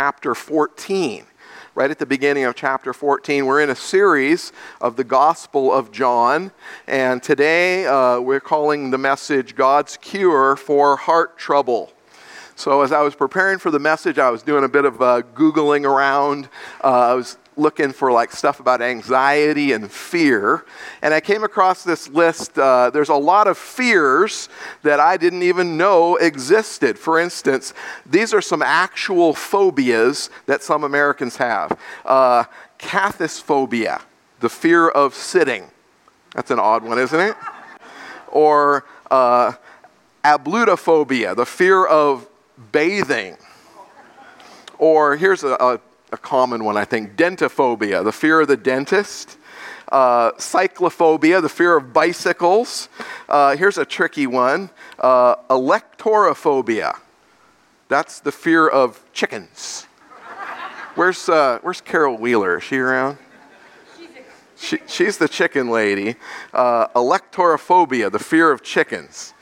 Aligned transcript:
chapter 0.00 0.34
14 0.34 1.26
right 1.74 1.90
at 1.90 1.98
the 1.98 2.06
beginning 2.06 2.44
of 2.44 2.54
chapter 2.54 2.94
14. 2.94 3.44
We're 3.44 3.60
in 3.60 3.68
a 3.68 3.76
series 3.76 4.50
of 4.80 4.96
the 4.96 5.04
Gospel 5.04 5.70
of 5.70 5.92
John, 5.92 6.52
and 6.86 7.22
today 7.22 7.84
uh, 7.84 8.18
we're 8.18 8.40
calling 8.40 8.92
the 8.92 8.96
message 8.96 9.54
God's 9.54 9.98
Cure 9.98 10.56
for 10.56 10.96
Heart 10.96 11.36
Trouble. 11.36 11.92
So, 12.56 12.80
as 12.80 12.92
I 12.92 13.02
was 13.02 13.14
preparing 13.14 13.58
for 13.58 13.70
the 13.70 13.78
message, 13.78 14.18
I 14.18 14.30
was 14.30 14.42
doing 14.42 14.64
a 14.64 14.70
bit 14.70 14.86
of 14.86 15.02
uh, 15.02 15.20
Googling 15.34 15.84
around. 15.84 16.48
Uh, 16.82 17.10
I 17.10 17.12
was 17.12 17.36
looking 17.60 17.92
for 17.92 18.10
like 18.10 18.32
stuff 18.32 18.58
about 18.58 18.80
anxiety 18.80 19.72
and 19.72 19.90
fear, 19.90 20.64
and 21.02 21.12
I 21.12 21.20
came 21.20 21.44
across 21.44 21.84
this 21.84 22.08
list. 22.08 22.58
Uh, 22.58 22.90
there's 22.90 23.10
a 23.10 23.14
lot 23.14 23.46
of 23.46 23.58
fears 23.58 24.48
that 24.82 24.98
I 24.98 25.16
didn't 25.16 25.42
even 25.42 25.76
know 25.76 26.16
existed. 26.16 26.98
For 26.98 27.20
instance, 27.20 27.74
these 28.06 28.32
are 28.32 28.40
some 28.40 28.62
actual 28.62 29.34
phobias 29.34 30.30
that 30.46 30.62
some 30.62 30.84
Americans 30.84 31.36
have. 31.36 31.78
Uh, 32.04 32.44
cathisophobia, 32.78 34.00
the 34.40 34.48
fear 34.48 34.88
of 34.88 35.14
sitting. 35.14 35.70
That's 36.34 36.50
an 36.50 36.58
odd 36.58 36.82
one, 36.82 36.98
isn't 36.98 37.20
it? 37.20 37.36
Or 38.28 38.84
uh, 39.10 39.52
ablutophobia, 40.24 41.36
the 41.36 41.46
fear 41.46 41.84
of 41.84 42.26
bathing. 42.72 43.36
Or 44.78 45.16
here's 45.16 45.44
a, 45.44 45.54
a 45.54 45.80
a 46.12 46.16
common 46.16 46.64
one, 46.64 46.76
I 46.76 46.84
think. 46.84 47.16
Dentophobia, 47.16 48.04
the 48.04 48.12
fear 48.12 48.40
of 48.40 48.48
the 48.48 48.56
dentist. 48.56 49.36
Uh, 49.90 50.30
cyclophobia, 50.32 51.42
the 51.42 51.48
fear 51.48 51.76
of 51.76 51.92
bicycles. 51.92 52.88
Uh, 53.28 53.56
here's 53.56 53.76
a 53.76 53.84
tricky 53.84 54.26
one 54.26 54.70
uh, 55.00 55.34
alektorophobia. 55.48 56.96
That's 57.88 58.20
the 58.20 58.30
fear 58.30 58.68
of 58.68 59.02
chickens. 59.12 59.86
Where's, 60.94 61.28
uh, 61.28 61.58
where's 61.62 61.80
Carol 61.80 62.16
Wheeler? 62.18 62.58
Is 62.58 62.64
she 62.64 62.78
around? 62.78 63.18
She, 64.56 64.78
she's 64.86 65.18
the 65.18 65.28
chicken 65.28 65.70
lady. 65.70 66.16
Uh, 66.52 66.88
alektorophobia, 66.88 68.12
the 68.12 68.18
fear 68.18 68.52
of 68.52 68.62
chickens. 68.62 69.32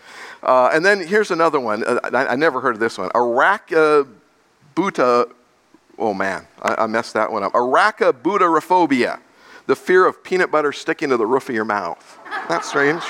Uh, 0.43 0.71
and 0.73 0.87
then 0.87 1.05
here's 1.07 1.31
another 1.31 1.59
one. 1.59 1.85
I, 2.05 2.27
I, 2.27 2.37
never 2.37 2.61
heard 2.61 2.75
of 2.75 2.81
this 2.81 2.97
one. 2.97 3.09
Arachabuta 3.11 4.07
oh 5.99 6.15
man, 6.15 6.47
I, 6.63 6.85
I 6.85 6.87
messed 6.87 7.15
that 7.15 7.33
one 7.33 7.43
up. 7.43 7.53
Arachibutyrophobia, 7.53 9.21
the 9.67 9.77
fear 9.77 10.07
of 10.07 10.23
peanut 10.23 10.51
butter 10.51 10.73
sticking 10.73 11.11
to 11.11 11.17
the 11.17 11.27
roof 11.27 11.49
of 11.49 11.55
your 11.55 11.65
mouth. 11.65 12.19
That's 12.49 12.69
strange. 12.69 13.03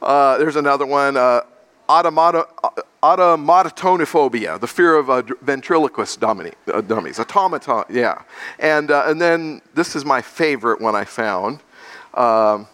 Uh, 0.00 0.38
there's 0.38 0.56
another 0.56 0.86
one, 0.86 1.16
uh, 1.16 1.42
automatatonophobia, 1.88 4.58
the 4.58 4.66
fear 4.66 4.96
of 4.96 5.10
uh, 5.10 5.22
ventriloquist 5.42 6.18
dummy, 6.18 6.52
uh, 6.72 6.80
dummies, 6.80 7.20
automaton, 7.20 7.84
yeah. 7.88 8.22
And, 8.58 8.90
uh, 8.90 9.04
and 9.06 9.20
then 9.20 9.62
this 9.74 9.94
is 9.94 10.04
my 10.04 10.22
favorite 10.22 10.80
one 10.80 10.96
I 10.96 11.04
found, 11.04 11.60
um, 12.14 12.66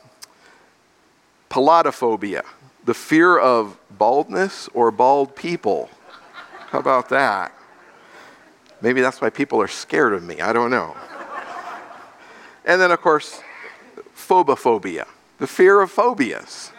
peladophobia, 1.50 2.44
the 2.84 2.94
fear 2.94 3.38
of 3.38 3.76
baldness 3.90 4.70
or 4.72 4.90
bald 4.90 5.36
people. 5.36 5.90
How 6.70 6.78
about 6.78 7.10
that? 7.10 7.52
Maybe 8.80 9.00
that's 9.00 9.20
why 9.20 9.30
people 9.30 9.60
are 9.60 9.68
scared 9.68 10.12
of 10.12 10.22
me. 10.22 10.40
I 10.40 10.52
don't 10.52 10.70
know. 10.70 10.96
and 12.64 12.80
then, 12.80 12.90
of 12.90 13.00
course, 13.00 13.40
phobophobia, 14.14 15.06
the 15.38 15.46
fear 15.46 15.80
of 15.80 15.90
phobias. 15.90 16.72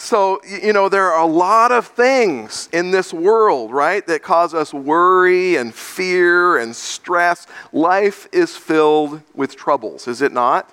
So, 0.00 0.40
you 0.44 0.72
know, 0.72 0.88
there 0.88 1.10
are 1.10 1.20
a 1.20 1.26
lot 1.26 1.72
of 1.72 1.88
things 1.88 2.68
in 2.72 2.92
this 2.92 3.12
world, 3.12 3.72
right, 3.72 4.06
that 4.06 4.22
cause 4.22 4.54
us 4.54 4.72
worry 4.72 5.56
and 5.56 5.74
fear 5.74 6.58
and 6.58 6.74
stress. 6.74 7.48
Life 7.72 8.28
is 8.30 8.56
filled 8.56 9.20
with 9.34 9.56
troubles, 9.56 10.06
is 10.06 10.22
it 10.22 10.32
not? 10.32 10.72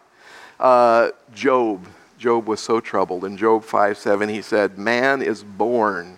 Uh, 0.59 1.09
Job. 1.33 1.87
Job 2.19 2.47
was 2.47 2.59
so 2.59 2.79
troubled. 2.79 3.25
In 3.25 3.35
Job 3.35 3.63
5 3.63 3.97
7, 3.97 4.29
he 4.29 4.41
said, 4.41 4.77
Man 4.77 5.21
is 5.21 5.43
born 5.43 6.14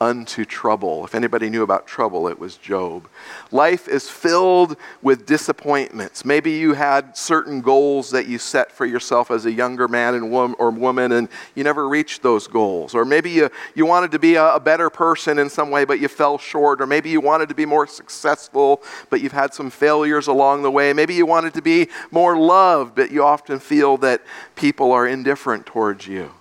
unto 0.00 0.44
trouble. 0.44 1.04
If 1.04 1.14
anybody 1.14 1.50
knew 1.50 1.62
about 1.62 1.86
trouble, 1.86 2.28
it 2.28 2.38
was 2.38 2.56
Job. 2.56 3.08
Life 3.50 3.88
is 3.88 4.08
filled 4.08 4.76
with 5.02 5.26
disappointments. 5.26 6.24
Maybe 6.24 6.52
you 6.52 6.74
had 6.74 7.16
certain 7.16 7.60
goals 7.60 8.10
that 8.10 8.26
you 8.26 8.38
set 8.38 8.70
for 8.70 8.86
yourself 8.86 9.30
as 9.30 9.44
a 9.44 9.52
younger 9.52 9.88
man 9.88 10.14
and 10.14 10.30
wom- 10.30 10.54
or 10.58 10.70
woman, 10.70 11.12
and 11.12 11.28
you 11.54 11.64
never 11.64 11.88
reached 11.88 12.22
those 12.22 12.46
goals. 12.46 12.94
Or 12.94 13.04
maybe 13.04 13.30
you, 13.30 13.50
you 13.74 13.86
wanted 13.86 14.12
to 14.12 14.18
be 14.18 14.36
a, 14.36 14.54
a 14.54 14.60
better 14.60 14.88
person 14.88 15.38
in 15.38 15.50
some 15.50 15.70
way, 15.70 15.84
but 15.84 15.98
you 15.98 16.08
fell 16.08 16.38
short. 16.38 16.80
Or 16.80 16.86
maybe 16.86 17.10
you 17.10 17.20
wanted 17.20 17.48
to 17.48 17.54
be 17.54 17.66
more 17.66 17.86
successful, 17.86 18.82
but 19.10 19.20
you've 19.20 19.32
had 19.32 19.52
some 19.52 19.70
failures 19.70 20.28
along 20.28 20.62
the 20.62 20.70
way. 20.70 20.92
Maybe 20.92 21.14
you 21.14 21.26
wanted 21.26 21.54
to 21.54 21.62
be 21.62 21.88
more 22.10 22.38
loved, 22.38 22.94
but 22.94 23.10
you 23.10 23.24
often 23.24 23.58
feel 23.58 23.96
that 23.98 24.22
people 24.54 24.92
are 24.92 25.06
indifferent 25.06 25.66
towards 25.66 26.06
you 26.06 26.32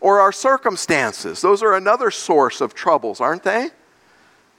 or 0.00 0.20
our 0.20 0.32
circumstances. 0.32 1.40
Those 1.40 1.62
are 1.62 1.74
another 1.74 2.10
source 2.10 2.60
of 2.60 2.74
troubles, 2.74 3.20
aren't 3.20 3.42
they? 3.42 3.70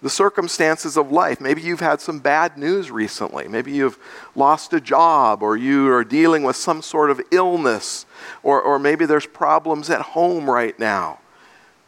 The 0.02 0.10
circumstances 0.10 0.98
of 0.98 1.12
life. 1.12 1.40
Maybe 1.40 1.62
you've 1.62 1.80
had 1.80 2.02
some 2.02 2.20
bad 2.20 2.58
news 2.58 2.90
recently. 2.90 3.48
Maybe 3.48 3.72
you've 3.72 4.00
lost 4.36 4.74
a 4.74 4.82
job, 4.82 5.44
or 5.44 5.58
you 5.58 5.92
are 5.92 6.04
dealing 6.04 6.44
with 6.44 6.56
some 6.56 6.82
sort 6.82 7.12
of 7.12 7.22
illness, 7.32 8.06
or, 8.42 8.62
or 8.62 8.80
maybe 8.80 9.06
there's 9.06 9.28
problems 9.28 9.90
at 9.90 10.02
home 10.02 10.50
right 10.50 10.78
now. 10.80 11.20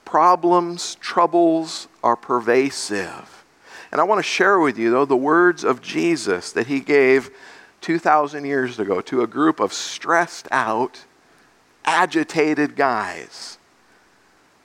Problems, 0.06 0.96
troubles 0.96 1.88
are 2.04 2.16
pervasive. 2.16 3.44
And 3.92 4.02
I 4.02 4.04
want 4.04 4.20
to 4.20 4.24
share 4.24 4.60
with 4.60 4.78
you, 4.78 4.92
though, 4.92 5.06
the 5.06 5.16
words 5.16 5.64
of 5.64 5.82
Jesus 5.82 6.52
that 6.52 6.68
he 6.68 6.80
gave 6.80 7.30
2,000 7.82 8.46
years 8.46 8.80
ago 8.80 9.02
to 9.02 9.22
a 9.22 9.28
group 9.28 9.60
of 9.60 9.74
stressed 9.74 10.48
out, 10.52 11.06
agitated 11.86 12.76
guys. 12.76 13.58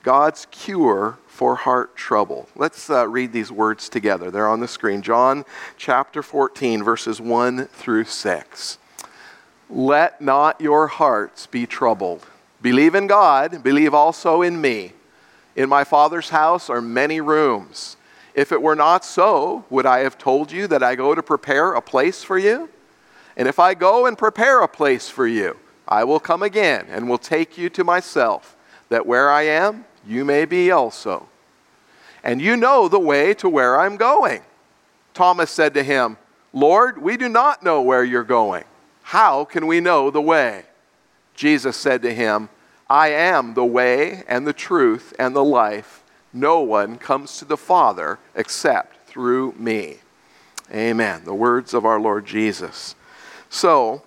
God's 0.03 0.47
cure 0.51 1.19
for 1.27 1.55
heart 1.55 1.97
trouble. 1.97 2.49
Let's 2.57 2.89
uh, 2.89 3.07
read 3.07 3.33
these 3.33 3.53
words 3.53 3.89
together. 3.89 4.31
They're 4.31 4.49
on 4.49 4.61
the 4.61 4.69
screen. 4.69 5.03
John 5.03 5.45
chapter 5.77 6.23
14, 6.23 6.83
verses 6.83 7.21
1 7.21 7.67
through 7.67 8.05
6. 8.05 8.79
Let 9.71 10.21
not 10.21 10.61
your 10.61 10.87
hearts 10.87 11.47
be 11.47 11.67
troubled. 11.67 12.25
Believe 12.63 12.95
in 12.95 13.07
God, 13.07 13.63
believe 13.63 13.95
also 13.95 14.43
in 14.43 14.61
me. 14.61 14.93
In 15.55 15.69
my 15.69 15.85
Father's 15.85 16.31
house 16.31 16.71
are 16.71 16.81
many 16.81 17.21
rooms. 17.21 17.97
If 18.35 18.53
it 18.53 18.63
were 18.63 18.77
not 18.77 19.05
so, 19.05 19.65
would 19.69 19.87
I 19.87 20.01
have 20.01 20.17
told 20.17 20.53
you 20.53 20.67
that 20.69 20.83
I 20.83 20.95
go 20.95 21.15
to 21.15 21.23
prepare 21.23 21.75
a 21.75 21.83
place 21.83 22.23
for 22.23 22.39
you? 22.39 22.69
And 23.37 23.47
if 23.47 23.59
I 23.59 23.75
go 23.75 24.07
and 24.07 24.17
prepare 24.17 24.61
a 24.63 24.69
place 24.69 25.09
for 25.09 25.27
you, 25.27 25.57
I 25.89 26.05
will 26.05 26.21
come 26.21 26.43
again 26.43 26.87
and 26.91 27.09
will 27.09 27.19
take 27.19 27.57
you 27.57 27.71
to 27.71 27.83
myself, 27.83 28.57
that 28.91 29.07
where 29.07 29.31
I 29.31 29.43
am, 29.43 29.87
you 30.07 30.25
may 30.25 30.45
be 30.45 30.71
also. 30.71 31.29
And 32.23 32.43
you 32.43 32.57
know 32.57 32.89
the 32.89 32.99
way 32.99 33.33
to 33.35 33.49
where 33.49 33.81
I'm 33.81 33.97
going. 33.97 34.43
Thomas 35.15 35.51
said 35.51 35.75
to 35.75 35.83
him, 35.83 36.19
Lord, 36.53 37.01
we 37.01 37.17
do 37.17 37.29
not 37.29 37.63
know 37.63 37.81
where 37.81 38.05
you're 38.05 38.23
going. 38.23 38.65
How 39.03 39.45
can 39.45 39.67
we 39.67 39.81
know 39.81 40.11
the 40.11 40.21
way? 40.21 40.65
Jesus 41.35 41.77
said 41.77 42.03
to 42.03 42.15
him, 42.15 42.51
I 42.91 43.09
am 43.09 43.55
the 43.55 43.65
way 43.65 44.25
and 44.29 44.47
the 44.47 44.53
truth 44.53 45.15
and 45.19 45.35
the 45.35 45.45
life. 45.45 46.03
No 46.33 46.61
one 46.61 46.99
comes 46.99 47.39
to 47.39 47.45
the 47.45 47.57
Father 47.57 48.19
except 48.35 49.09
through 49.09 49.53
me. 49.53 49.99
Amen. 50.73 51.25
The 51.25 51.35
words 51.35 51.73
of 51.73 51.85
our 51.87 51.99
Lord 51.99 52.27
Jesus. 52.27 52.95
So, 53.49 54.03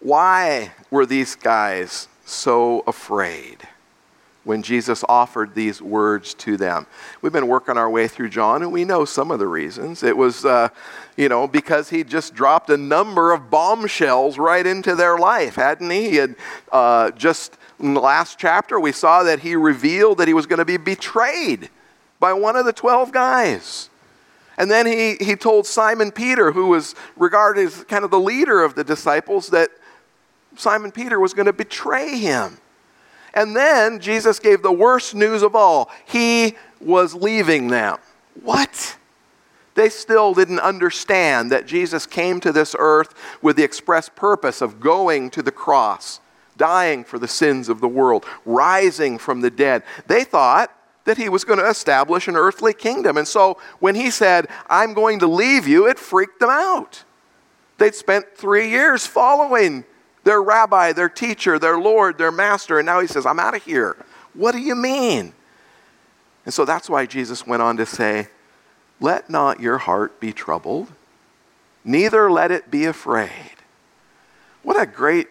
why 0.00 0.72
were 0.90 1.06
these 1.06 1.34
guys 1.34 2.08
so 2.24 2.84
afraid 2.86 3.66
when 4.44 4.62
Jesus 4.62 5.04
offered 5.08 5.54
these 5.54 5.82
words 5.82 6.34
to 6.34 6.56
them? 6.56 6.86
We've 7.20 7.32
been 7.32 7.48
working 7.48 7.76
our 7.76 7.90
way 7.90 8.06
through 8.08 8.28
John, 8.28 8.62
and 8.62 8.72
we 8.72 8.84
know 8.84 9.04
some 9.04 9.30
of 9.30 9.38
the 9.38 9.48
reasons. 9.48 10.02
It 10.02 10.16
was, 10.16 10.44
uh, 10.44 10.68
you 11.16 11.28
know, 11.28 11.48
because 11.48 11.90
he 11.90 12.04
just 12.04 12.34
dropped 12.34 12.70
a 12.70 12.76
number 12.76 13.32
of 13.32 13.50
bombshells 13.50 14.38
right 14.38 14.66
into 14.66 14.94
their 14.94 15.18
life, 15.18 15.56
hadn't 15.56 15.90
he? 15.90 16.10
He 16.10 16.16
had 16.16 16.36
uh, 16.70 17.10
just 17.12 17.58
in 17.80 17.94
the 17.94 18.00
last 18.00 18.38
chapter, 18.38 18.78
we 18.78 18.92
saw 18.92 19.22
that 19.22 19.40
he 19.40 19.54
revealed 19.56 20.18
that 20.18 20.28
he 20.28 20.34
was 20.34 20.46
going 20.46 20.58
to 20.58 20.64
be 20.64 20.76
betrayed 20.76 21.70
by 22.20 22.32
one 22.32 22.56
of 22.56 22.64
the 22.64 22.72
12 22.72 23.12
guys. 23.12 23.90
And 24.56 24.68
then 24.68 24.86
he, 24.86 25.14
he 25.24 25.36
told 25.36 25.66
Simon 25.66 26.10
Peter, 26.10 26.50
who 26.50 26.66
was 26.66 26.96
regarded 27.16 27.66
as 27.66 27.84
kind 27.84 28.04
of 28.04 28.10
the 28.10 28.18
leader 28.18 28.62
of 28.64 28.74
the 28.74 28.82
disciples, 28.82 29.48
that 29.50 29.70
Simon 30.58 30.90
Peter 30.90 31.20
was 31.20 31.34
going 31.34 31.46
to 31.46 31.52
betray 31.52 32.18
him. 32.18 32.58
And 33.32 33.54
then 33.54 34.00
Jesus 34.00 34.40
gave 34.40 34.62
the 34.62 34.72
worst 34.72 35.14
news 35.14 35.42
of 35.42 35.54
all 35.54 35.90
he 36.04 36.56
was 36.80 37.14
leaving 37.14 37.68
them. 37.68 37.98
What? 38.42 38.96
They 39.74 39.88
still 39.88 40.34
didn't 40.34 40.58
understand 40.58 41.52
that 41.52 41.66
Jesus 41.66 42.06
came 42.06 42.40
to 42.40 42.50
this 42.50 42.74
earth 42.76 43.14
with 43.40 43.56
the 43.56 43.62
express 43.62 44.08
purpose 44.08 44.60
of 44.60 44.80
going 44.80 45.30
to 45.30 45.42
the 45.42 45.52
cross, 45.52 46.18
dying 46.56 47.04
for 47.04 47.20
the 47.20 47.28
sins 47.28 47.68
of 47.68 47.80
the 47.80 47.86
world, 47.86 48.24
rising 48.44 49.18
from 49.18 49.40
the 49.40 49.50
dead. 49.50 49.84
They 50.08 50.24
thought 50.24 50.74
that 51.04 51.18
he 51.18 51.28
was 51.28 51.44
going 51.44 51.60
to 51.60 51.68
establish 51.68 52.26
an 52.26 52.34
earthly 52.36 52.74
kingdom. 52.74 53.16
And 53.16 53.28
so 53.28 53.58
when 53.78 53.94
he 53.94 54.10
said, 54.10 54.48
I'm 54.68 54.94
going 54.94 55.20
to 55.20 55.28
leave 55.28 55.68
you, 55.68 55.86
it 55.86 55.98
freaked 55.98 56.40
them 56.40 56.50
out. 56.50 57.04
They'd 57.78 57.94
spent 57.94 58.36
three 58.36 58.68
years 58.68 59.06
following 59.06 59.84
their 60.24 60.42
rabbi, 60.42 60.92
their 60.92 61.08
teacher, 61.08 61.58
their 61.58 61.78
Lord, 61.78 62.18
their 62.18 62.32
master, 62.32 62.78
and 62.78 62.86
now 62.86 63.00
he 63.00 63.06
says, 63.06 63.26
I'm 63.26 63.40
out 63.40 63.54
of 63.54 63.64
here. 63.64 63.96
What 64.34 64.52
do 64.52 64.58
you 64.58 64.74
mean? 64.74 65.32
And 66.44 66.54
so 66.54 66.64
that's 66.64 66.88
why 66.88 67.06
Jesus 67.06 67.46
went 67.46 67.62
on 67.62 67.76
to 67.76 67.86
say, 67.86 68.28
Let 69.00 69.28
not 69.28 69.60
your 69.60 69.78
heart 69.78 70.20
be 70.20 70.32
troubled, 70.32 70.88
neither 71.84 72.30
let 72.30 72.50
it 72.50 72.70
be 72.70 72.84
afraid. 72.84 73.52
What 74.62 74.80
a 74.80 74.86
great 74.86 75.28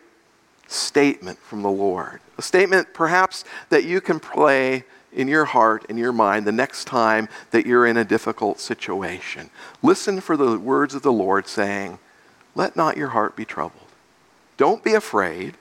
statement 0.68 1.40
from 1.40 1.62
the 1.62 1.70
Lord. 1.70 2.20
A 2.38 2.42
statement 2.42 2.94
perhaps 2.94 3.46
that 3.70 3.84
you 3.84 4.02
can 4.02 4.20
play 4.20 4.84
in 5.14 5.28
your 5.28 5.46
heart 5.46 5.86
in 5.90 5.98
your 5.98 6.12
mind 6.12 6.46
the 6.46 6.52
next 6.52 6.86
time 6.86 7.28
that 7.52 7.66
you're 7.66 7.88
in 7.88 7.98
a 7.98 8.06
difficult 8.06 8.60
situation. 8.60 9.50
Listen 9.82 10.22
for 10.22 10.38
the 10.38 10.60
words 10.60 10.94
of 10.94 11.02
the 11.02 11.12
Lord 11.12 11.48
saying, 11.48 12.00
Let 12.56 12.76
not 12.76 12.98
your 12.98 13.10
heart 13.10 13.36
be 13.36 13.46
troubled. 13.46 13.87
Don't 14.58 14.84
be 14.84 14.94
afraid. 14.94 15.56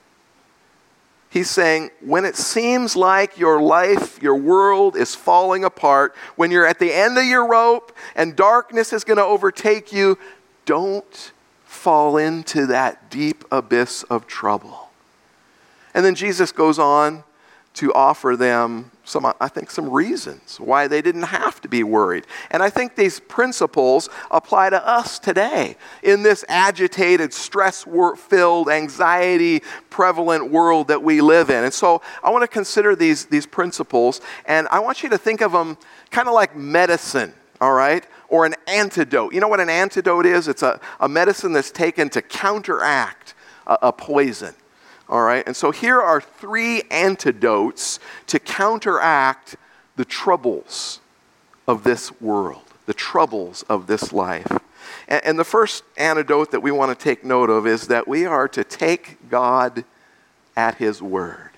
He's 1.28 1.50
saying, 1.50 1.90
when 2.00 2.25
it 2.25 2.37
seems 2.37 2.96
like 2.96 3.38
your 3.38 3.60
life, 3.60 4.22
your 4.22 4.37
world 4.37 4.96
is 4.96 5.14
falling 5.14 5.64
apart, 5.64 6.14
when 6.37 6.50
you're 6.50 6.66
at 6.66 6.78
the 6.78 6.93
end 6.93 7.19
of 7.19 7.25
your 7.25 7.46
rope 7.46 7.94
and 8.14 8.34
darkness 8.34 8.93
is 8.93 9.04
going 9.04 9.19
to 9.19 9.25
overtake 9.25 9.93
you, 9.93 10.19
don't 10.64 11.32
fall 11.64 12.16
into 12.16 12.66
that 12.66 13.10
deep 13.10 13.44
abyss 13.52 14.02
of 14.04 14.26
trouble. 14.26 14.88
And 15.92 16.04
then 16.04 16.14
Jesus 16.14 16.52
goes 16.52 16.78
on 16.78 17.25
to 17.75 17.92
offer 17.92 18.34
them 18.37 18.90
some, 19.06 19.24
I 19.40 19.48
think, 19.48 19.70
some 19.70 19.88
reasons 19.88 20.58
why 20.58 20.88
they 20.88 21.00
didn't 21.00 21.22
have 21.22 21.60
to 21.60 21.68
be 21.68 21.84
worried. 21.84 22.26
And 22.50 22.60
I 22.60 22.70
think 22.70 22.96
these 22.96 23.20
principles 23.20 24.08
apply 24.32 24.70
to 24.70 24.84
us 24.86 25.20
today 25.20 25.76
in 26.02 26.24
this 26.24 26.44
agitated, 26.48 27.32
stress 27.32 27.86
filled, 28.16 28.68
anxiety 28.68 29.62
prevalent 29.90 30.50
world 30.50 30.88
that 30.88 31.02
we 31.04 31.20
live 31.20 31.50
in. 31.50 31.62
And 31.62 31.72
so 31.72 32.02
I 32.22 32.30
want 32.30 32.42
to 32.42 32.48
consider 32.48 32.96
these, 32.96 33.26
these 33.26 33.46
principles, 33.46 34.20
and 34.44 34.66
I 34.68 34.80
want 34.80 35.04
you 35.04 35.08
to 35.10 35.18
think 35.18 35.40
of 35.40 35.52
them 35.52 35.78
kind 36.10 36.26
of 36.26 36.34
like 36.34 36.56
medicine, 36.56 37.32
all 37.60 37.74
right? 37.74 38.04
Or 38.28 38.44
an 38.44 38.56
antidote. 38.66 39.32
You 39.32 39.40
know 39.40 39.48
what 39.48 39.60
an 39.60 39.70
antidote 39.70 40.26
is? 40.26 40.48
It's 40.48 40.64
a, 40.64 40.80
a 40.98 41.08
medicine 41.08 41.52
that's 41.52 41.70
taken 41.70 42.08
to 42.10 42.22
counteract 42.22 43.34
a, 43.68 43.78
a 43.82 43.92
poison. 43.92 44.54
All 45.08 45.22
right, 45.22 45.44
and 45.46 45.54
so 45.54 45.70
here 45.70 46.00
are 46.00 46.20
three 46.20 46.82
antidotes 46.90 48.00
to 48.26 48.40
counteract 48.40 49.56
the 49.94 50.04
troubles 50.04 51.00
of 51.68 51.84
this 51.84 52.20
world, 52.20 52.64
the 52.86 52.94
troubles 52.94 53.64
of 53.68 53.86
this 53.86 54.12
life. 54.12 54.50
And, 55.06 55.24
and 55.24 55.38
the 55.38 55.44
first 55.44 55.84
antidote 55.96 56.50
that 56.50 56.60
we 56.60 56.72
want 56.72 56.96
to 56.96 57.02
take 57.02 57.24
note 57.24 57.50
of 57.50 57.66
is 57.66 57.86
that 57.88 58.08
we 58.08 58.26
are 58.26 58.48
to 58.48 58.64
take 58.64 59.30
God 59.30 59.84
at 60.56 60.76
His 60.76 61.00
word. 61.00 61.50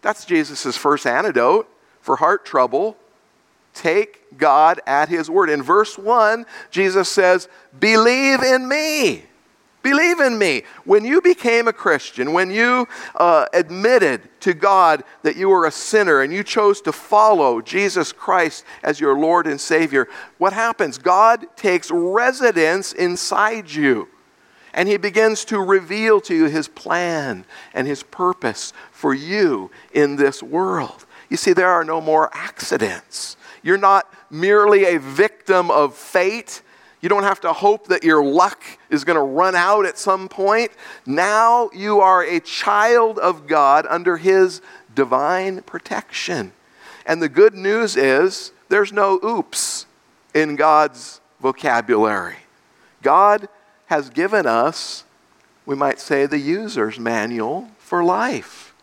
That's 0.00 0.24
Jesus' 0.24 0.76
first 0.76 1.06
antidote 1.06 1.68
for 2.00 2.16
heart 2.16 2.44
trouble. 2.44 2.96
Take 3.74 4.38
God 4.38 4.80
at 4.86 5.08
His 5.08 5.30
word. 5.30 5.50
In 5.50 5.62
verse 5.62 5.98
1, 5.98 6.46
Jesus 6.70 7.08
says, 7.08 7.48
Believe 7.78 8.42
in 8.42 8.68
me. 8.68 9.24
Believe 9.82 10.20
in 10.20 10.38
me. 10.38 10.62
When 10.84 11.04
you 11.04 11.20
became 11.20 11.66
a 11.66 11.72
Christian, 11.72 12.32
when 12.32 12.50
you 12.50 12.86
uh, 13.16 13.46
admitted 13.52 14.28
to 14.40 14.54
God 14.54 15.02
that 15.22 15.36
you 15.36 15.48
were 15.48 15.66
a 15.66 15.72
sinner 15.72 16.22
and 16.22 16.32
you 16.32 16.44
chose 16.44 16.80
to 16.82 16.92
follow 16.92 17.60
Jesus 17.60 18.12
Christ 18.12 18.64
as 18.82 19.00
your 19.00 19.18
Lord 19.18 19.46
and 19.46 19.60
Savior, 19.60 20.08
what 20.38 20.52
happens? 20.52 20.98
God 20.98 21.46
takes 21.56 21.90
residence 21.90 22.92
inside 22.92 23.70
you 23.70 24.08
and 24.74 24.88
He 24.88 24.96
begins 24.96 25.44
to 25.46 25.58
reveal 25.58 26.20
to 26.22 26.34
you 26.34 26.46
His 26.46 26.68
plan 26.68 27.44
and 27.74 27.86
His 27.86 28.02
purpose 28.02 28.72
for 28.90 29.14
you 29.14 29.70
in 29.92 30.16
this 30.16 30.42
world. 30.42 31.06
You 31.28 31.36
see, 31.36 31.52
there 31.52 31.70
are 31.70 31.84
no 31.84 32.00
more 32.00 32.30
accidents. 32.32 33.36
You're 33.62 33.78
not 33.78 34.12
merely 34.30 34.84
a 34.84 34.98
victim 34.98 35.70
of 35.70 35.94
fate 35.94 36.62
you 37.02 37.08
don't 37.08 37.24
have 37.24 37.40
to 37.40 37.52
hope 37.52 37.88
that 37.88 38.04
your 38.04 38.24
luck 38.24 38.62
is 38.88 39.04
going 39.04 39.16
to 39.16 39.22
run 39.22 39.56
out 39.56 39.84
at 39.84 39.98
some 39.98 40.28
point. 40.28 40.70
Now 41.04 41.68
you 41.74 42.00
are 42.00 42.22
a 42.22 42.38
child 42.40 43.18
of 43.18 43.48
God 43.48 43.86
under 43.90 44.16
His 44.16 44.62
divine 44.94 45.62
protection. 45.62 46.52
And 47.04 47.20
the 47.20 47.28
good 47.28 47.54
news 47.54 47.96
is 47.96 48.52
there's 48.68 48.92
no 48.92 49.18
oops 49.24 49.86
in 50.32 50.54
God's 50.54 51.20
vocabulary. 51.40 52.36
God 53.02 53.48
has 53.86 54.08
given 54.08 54.46
us, 54.46 55.04
we 55.66 55.74
might 55.74 55.98
say, 55.98 56.26
the 56.26 56.38
user's 56.38 57.00
manual 57.00 57.68
for 57.78 58.04
life. 58.04 58.74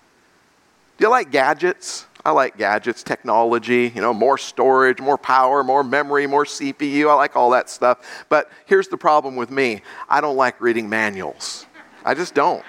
Do 0.98 1.06
you 1.06 1.10
like 1.10 1.32
gadgets? 1.32 2.06
I 2.30 2.32
like 2.32 2.58
gadgets, 2.58 3.02
technology, 3.02 3.92
you 3.96 4.02
know, 4.02 4.14
more 4.14 4.38
storage, 4.38 5.02
more 5.02 5.18
power, 5.18 5.64
more 5.64 5.84
memory, 5.84 6.28
more 6.28 6.46
CPU. 6.46 7.10
I 7.10 7.16
like 7.16 7.36
all 7.36 7.50
that 7.50 7.72
stuff. 7.72 8.26
But 8.30 8.52
here's 8.68 8.88
the 8.88 8.98
problem 8.98 9.36
with 9.36 9.50
me 9.50 9.82
I 10.08 10.22
don't 10.22 10.36
like 10.36 10.62
reading 10.62 10.88
manuals. 10.88 11.66
I 12.06 12.14
just 12.14 12.36
don't. 12.36 12.64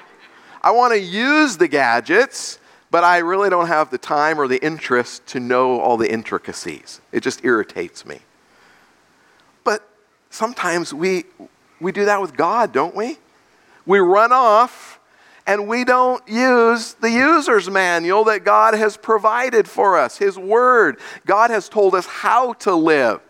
I 0.63 0.71
want 0.71 0.95
to 0.95 0.99
use 0.99 1.59
the 1.59 1.69
gadgets, 1.69 2.59
but 2.91 3.05
I 3.05 3.19
really 3.19 3.51
don't 3.51 3.67
have 3.67 3.91
the 3.91 3.99
time 3.99 4.41
or 4.41 4.49
the 4.49 4.65
interest 4.65 5.27
to 5.27 5.41
know 5.41 5.79
all 5.79 5.99
the 5.99 6.11
intricacies. 6.11 7.03
It 7.13 7.23
just 7.23 7.45
irritates 7.45 8.07
me. 8.07 8.21
But 9.63 9.87
sometimes 10.31 10.95
we, 10.95 11.25
we 11.83 11.93
do 11.93 12.07
that 12.07 12.19
with 12.19 12.35
God, 12.35 12.73
don't 12.73 12.97
we? 12.97 13.19
We 13.85 13.99
run 13.99 14.33
off 14.33 15.00
and 15.47 15.67
we 15.67 15.85
don't 15.85 16.27
use 16.29 16.95
the 16.95 17.11
user's 17.11 17.69
manual 17.71 18.25
that 18.25 18.45
God 18.45 18.75
has 18.75 18.97
provided 18.97 19.69
for 19.69 19.99
us, 19.99 20.19
His 20.19 20.39
Word. 20.39 20.99
God 21.27 21.51
has 21.51 21.69
told 21.69 21.95
us 21.95 22.07
how 22.07 22.53
to 22.55 22.75
live, 22.75 23.21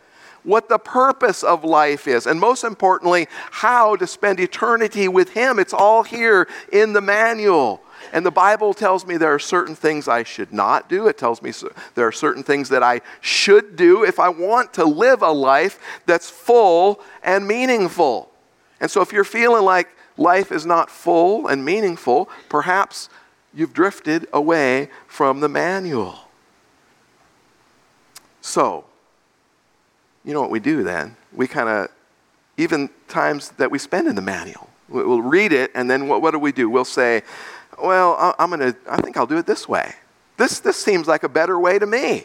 what 0.43 0.69
the 0.69 0.79
purpose 0.79 1.43
of 1.43 1.65
life 1.65 2.09
is, 2.09 2.27
and 2.27 2.41
most 2.41 2.65
importantly, 2.65 3.29
how 3.51 3.97
to 3.97 4.07
spend 4.07 4.41
eternity 4.41 5.09
with 5.09 5.31
Him. 5.31 5.59
It's 5.59 5.73
all 5.73 6.03
here 6.03 6.49
in 6.73 6.93
the 6.93 7.01
manual. 7.01 7.81
And 8.13 8.25
the 8.25 8.31
Bible 8.31 8.75
tells 8.75 9.07
me 9.07 9.17
there 9.17 9.35
are 9.35 9.39
certain 9.39 9.75
things 9.75 10.09
I 10.09 10.23
should 10.23 10.53
not 10.53 10.89
do. 10.89 11.07
It 11.07 11.19
tells 11.19 11.43
me 11.43 11.53
there 11.95 12.07
are 12.07 12.13
certain 12.13 12.43
things 12.43 12.71
that 12.71 12.83
I 12.83 13.03
should 13.21 13.77
do 13.77 14.05
if 14.05 14.19
I 14.19 14.31
want 14.31 14.73
to 14.75 14.85
live 14.85 15.23
a 15.23 15.31
life 15.31 15.79
that's 16.07 16.31
full 16.31 17.01
and 17.23 17.47
meaningful. 17.47 18.31
And 18.81 18.91
so 18.91 19.03
if 19.03 19.13
you're 19.13 19.25
feeling 19.25 19.65
like 19.65 19.89
life 20.21 20.53
is 20.53 20.67
not 20.67 20.91
full 20.91 21.49
and 21.49 21.65
meaningful, 21.65 22.29
perhaps 22.49 23.09
you've 23.55 23.73
drifted 23.73 24.29
away 24.33 24.91
from 25.09 25.41
the 25.41 25.49
manual. 25.49 26.29
So, 28.43 28.85
you 30.25 30.35
know 30.35 30.41
what 30.41 30.51
we 30.51 30.61
do 30.61 30.83
then? 30.83 31.17
We 31.33 31.49
kind 31.49 31.69
of, 31.69 31.89
even 32.57 32.91
times 33.09 33.51
that 33.53 33.71
we 33.71 33.79
spend 33.79 34.07
in 34.07 34.15
the 34.15 34.23
manual, 34.23 34.69
we'll 34.89 35.23
read 35.23 35.53
it, 35.53 35.71
and 35.75 35.91
then 35.91 36.07
what, 36.07 36.21
what 36.21 36.33
do 36.33 36.39
we 36.39 36.53
do? 36.53 36.69
We'll 36.69 36.85
say, 36.85 37.23
well, 37.83 38.35
I'm 38.39 38.51
going 38.51 38.73
to, 38.73 38.77
I 38.89 39.01
think 39.01 39.17
I'll 39.17 39.27
do 39.27 39.39
it 39.39 39.47
this 39.47 39.69
way. 39.69 39.95
This, 40.37 40.61
this 40.61 40.77
seems 40.77 41.09
like 41.09 41.23
a 41.23 41.29
better 41.29 41.59
way 41.59 41.79
to 41.79 41.87
me. 41.87 42.25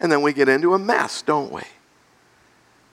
And 0.00 0.10
then 0.10 0.22
we 0.22 0.32
get 0.32 0.48
into 0.48 0.74
a 0.74 0.78
mess, 0.78 1.22
don't 1.22 1.52
we? 1.52 1.62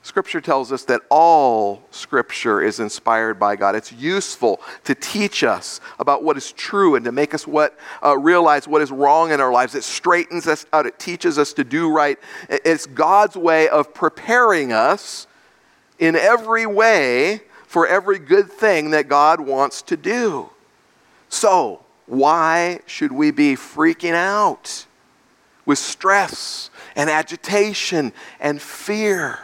Scripture 0.10 0.42
tells 0.42 0.72
us 0.72 0.86
that 0.86 1.02
all 1.12 1.84
Scripture 1.92 2.64
is 2.64 2.80
inspired 2.80 3.40
by 3.40 3.56
God. 3.56 3.76
It's 3.76 3.92
useful 3.92 4.60
to 4.86 4.96
teach 4.96 5.44
us 5.44 5.80
about 6.00 6.24
what 6.24 6.36
is 6.36 6.52
true 6.52 6.96
and 6.96 7.06
to 7.06 7.12
make 7.12 7.36
us 7.36 7.46
what, 7.46 7.78
uh, 8.04 8.18
realize 8.18 8.68
what 8.68 8.82
is 8.82 8.90
wrong 8.90 9.32
in 9.32 9.40
our 9.40 9.52
lives. 9.52 9.76
It 9.76 9.84
straightens 9.84 10.48
us 10.48 10.66
out, 10.74 10.88
it 10.88 10.98
teaches 10.98 11.38
us 11.38 11.54
to 11.54 11.64
do 11.64 11.92
right. 11.92 12.18
It's 12.50 12.88
God's 12.88 13.36
way 13.36 13.70
of 13.70 13.94
preparing 13.94 14.74
us 14.74 15.28
in 16.00 16.16
every 16.16 16.66
way 16.66 17.42
for 17.68 17.86
every 17.86 18.18
good 18.18 18.52
thing 18.52 18.90
that 18.90 19.10
God 19.10 19.40
wants 19.40 19.84
to 19.84 19.96
do. 19.96 20.50
So, 21.30 21.86
why 22.08 22.80
should 22.88 23.12
we 23.12 23.30
be 23.30 23.54
freaking 23.54 24.16
out 24.16 24.88
with 25.68 25.78
stress 25.78 26.72
and 26.96 27.12
agitation 27.12 28.12
and 28.40 28.60
fear? 28.60 29.38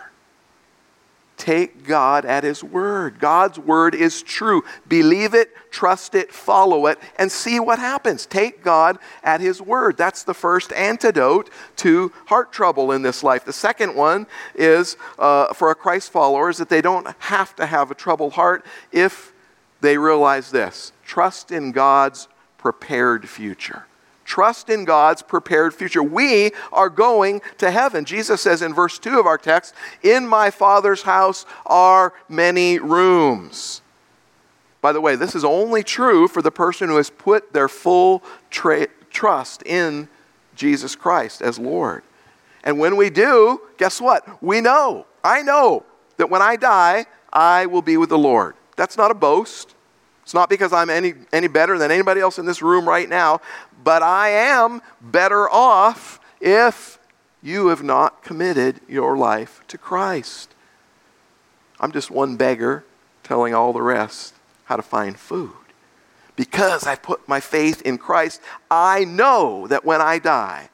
Take 1.37 1.85
God 1.85 2.23
at 2.23 2.43
His 2.43 2.63
word. 2.63 3.19
God's 3.19 3.59
word 3.59 3.93
is 3.93 4.21
true. 4.21 4.63
Believe 4.87 5.33
it, 5.33 5.51
trust 5.69 6.15
it, 6.15 6.31
follow 6.31 6.87
it, 6.87 6.97
and 7.17 7.31
see 7.31 7.59
what 7.59 7.77
happens. 7.77 8.25
Take 8.25 8.63
God 8.63 8.97
at 9.23 9.41
His 9.41 9.61
word. 9.61 9.97
That's 9.97 10.23
the 10.23 10.33
first 10.33 10.71
antidote 10.73 11.49
to 11.77 12.13
heart 12.27 12.53
trouble 12.53 12.91
in 12.91 13.01
this 13.01 13.21
life. 13.21 13.43
The 13.43 13.53
second 13.53 13.95
one 13.95 14.27
is 14.53 14.95
uh, 15.19 15.53
for 15.53 15.71
a 15.71 15.75
Christ 15.75 16.11
follower 16.11 16.49
is 16.49 16.57
that 16.57 16.69
they 16.69 16.81
don't 16.81 17.07
have 17.19 17.55
to 17.57 17.65
have 17.65 17.91
a 17.91 17.95
troubled 17.95 18.33
heart 18.33 18.65
if 18.91 19.33
they 19.81 19.97
realize 19.97 20.51
this 20.51 20.93
trust 21.03 21.51
in 21.51 21.71
God's 21.71 22.27
prepared 22.57 23.27
future. 23.29 23.85
Trust 24.25 24.69
in 24.69 24.85
God's 24.85 25.21
prepared 25.21 25.73
future. 25.73 26.03
We 26.03 26.51
are 26.73 26.89
going 26.89 27.41
to 27.59 27.71
heaven. 27.71 28.05
Jesus 28.05 28.41
says 28.41 28.61
in 28.61 28.73
verse 28.73 28.97
2 28.99 29.19
of 29.19 29.27
our 29.27 29.37
text, 29.37 29.75
In 30.01 30.27
my 30.27 30.49
Father's 30.49 31.03
house 31.03 31.45
are 31.65 32.11
many 32.27 32.79
rooms. 32.79 33.81
By 34.81 34.91
the 34.91 35.01
way, 35.01 35.15
this 35.15 35.35
is 35.35 35.45
only 35.45 35.83
true 35.83 36.27
for 36.27 36.41
the 36.41 36.51
person 36.51 36.89
who 36.89 36.97
has 36.97 37.09
put 37.09 37.53
their 37.53 37.69
full 37.69 38.23
tra- 38.49 38.87
trust 39.11 39.63
in 39.63 40.09
Jesus 40.55 40.95
Christ 40.95 41.41
as 41.41 41.59
Lord. 41.59 42.03
And 42.63 42.79
when 42.79 42.95
we 42.95 43.11
do, 43.11 43.61
guess 43.77 44.01
what? 44.01 44.41
We 44.41 44.59
know, 44.59 45.05
I 45.23 45.43
know 45.43 45.85
that 46.17 46.31
when 46.31 46.41
I 46.41 46.55
die, 46.55 47.05
I 47.31 47.67
will 47.67 47.83
be 47.83 47.97
with 47.97 48.09
the 48.09 48.17
Lord. 48.17 48.55
That's 48.75 48.97
not 48.97 49.11
a 49.11 49.15
boast. 49.15 49.74
It's 50.25 50.33
not 50.33 50.49
because 50.49 50.73
I'm 50.73 50.89
any, 50.89 51.13
any 51.31 51.47
better 51.47 51.77
than 51.77 51.91
anybody 51.91 52.19
else 52.19 52.39
in 52.39 52.47
this 52.47 52.63
room 52.63 52.89
right 52.89 53.07
now, 53.07 53.41
but 53.83 54.01
I 54.01 54.29
am 54.29 54.81
better 54.99 55.47
off 55.47 56.19
if 56.41 56.97
you 57.43 57.67
have 57.67 57.83
not 57.83 58.23
committed 58.23 58.81
your 58.89 59.15
life 59.15 59.61
to 59.67 59.77
Christ. 59.77 60.55
I'm 61.79 61.91
just 61.91 62.09
one 62.09 62.37
beggar 62.37 62.85
telling 63.21 63.53
all 63.53 63.71
the 63.71 63.83
rest 63.83 64.33
how 64.63 64.77
to 64.77 64.81
find 64.81 65.15
food. 65.15 65.53
Because 66.35 66.87
I've 66.87 67.03
put 67.03 67.27
my 67.29 67.39
faith 67.39 67.83
in 67.83 67.99
Christ, 67.99 68.41
I 68.71 69.05
know 69.05 69.67
that 69.67 69.85
when 69.85 70.01
I 70.01 70.17
die, 70.17 70.69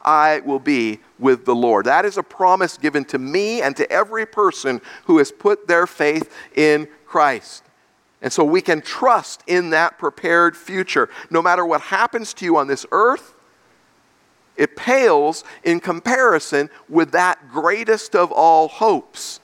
I 0.00 0.40
will 0.40 0.58
be 0.58 1.00
with 1.18 1.44
the 1.44 1.54
Lord. 1.54 1.84
That 1.84 2.06
is 2.06 2.16
a 2.16 2.22
promise 2.22 2.78
given 2.78 3.04
to 3.06 3.18
me 3.18 3.60
and 3.60 3.76
to 3.76 3.90
every 3.92 4.24
person 4.24 4.80
who 5.04 5.18
has 5.18 5.30
put 5.30 5.68
their 5.68 5.86
faith 5.86 6.34
in 6.56 6.88
Christ. 7.04 7.63
And 8.24 8.32
so 8.32 8.42
we 8.42 8.62
can 8.62 8.80
trust 8.80 9.44
in 9.46 9.68
that 9.70 9.98
prepared 9.98 10.56
future. 10.56 11.10
No 11.28 11.42
matter 11.42 11.64
what 11.64 11.82
happens 11.82 12.32
to 12.34 12.46
you 12.46 12.56
on 12.56 12.68
this 12.68 12.86
earth, 12.90 13.34
it 14.56 14.76
pales 14.76 15.44
in 15.62 15.78
comparison 15.78 16.70
with 16.88 17.10
that 17.10 17.50
greatest 17.50 18.16
of 18.16 18.32
all 18.32 18.68
hopes. 18.68 19.40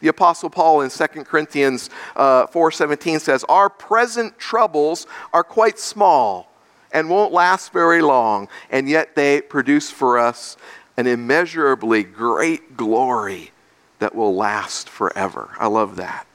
The 0.00 0.08
apostle 0.08 0.50
Paul 0.50 0.80
in 0.80 0.90
2 0.90 1.06
Corinthians 1.24 1.90
uh, 2.16 2.48
4:17 2.48 3.20
says, 3.20 3.44
"Our 3.44 3.70
present 3.70 4.36
troubles 4.36 5.06
are 5.32 5.44
quite 5.44 5.78
small 5.78 6.50
and 6.90 7.08
won't 7.08 7.32
last 7.32 7.72
very 7.72 8.02
long, 8.02 8.48
and 8.68 8.88
yet 8.88 9.14
they 9.14 9.42
produce 9.42 9.92
for 9.92 10.18
us 10.18 10.56
an 10.96 11.06
immeasurably 11.06 12.02
great 12.02 12.76
glory 12.76 13.52
that 14.00 14.12
will 14.12 14.34
last 14.34 14.88
forever." 14.88 15.50
I 15.60 15.68
love 15.68 15.94
that. 15.96 16.26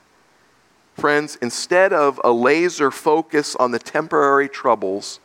Friends, 1.00 1.38
instead 1.42 1.94
of 1.94 2.20
a 2.26 2.32
laser 2.32 2.92
focus 2.92 3.56
on 3.56 3.72
the 3.72 3.80
temporary 3.80 4.50
troubles 4.50 5.22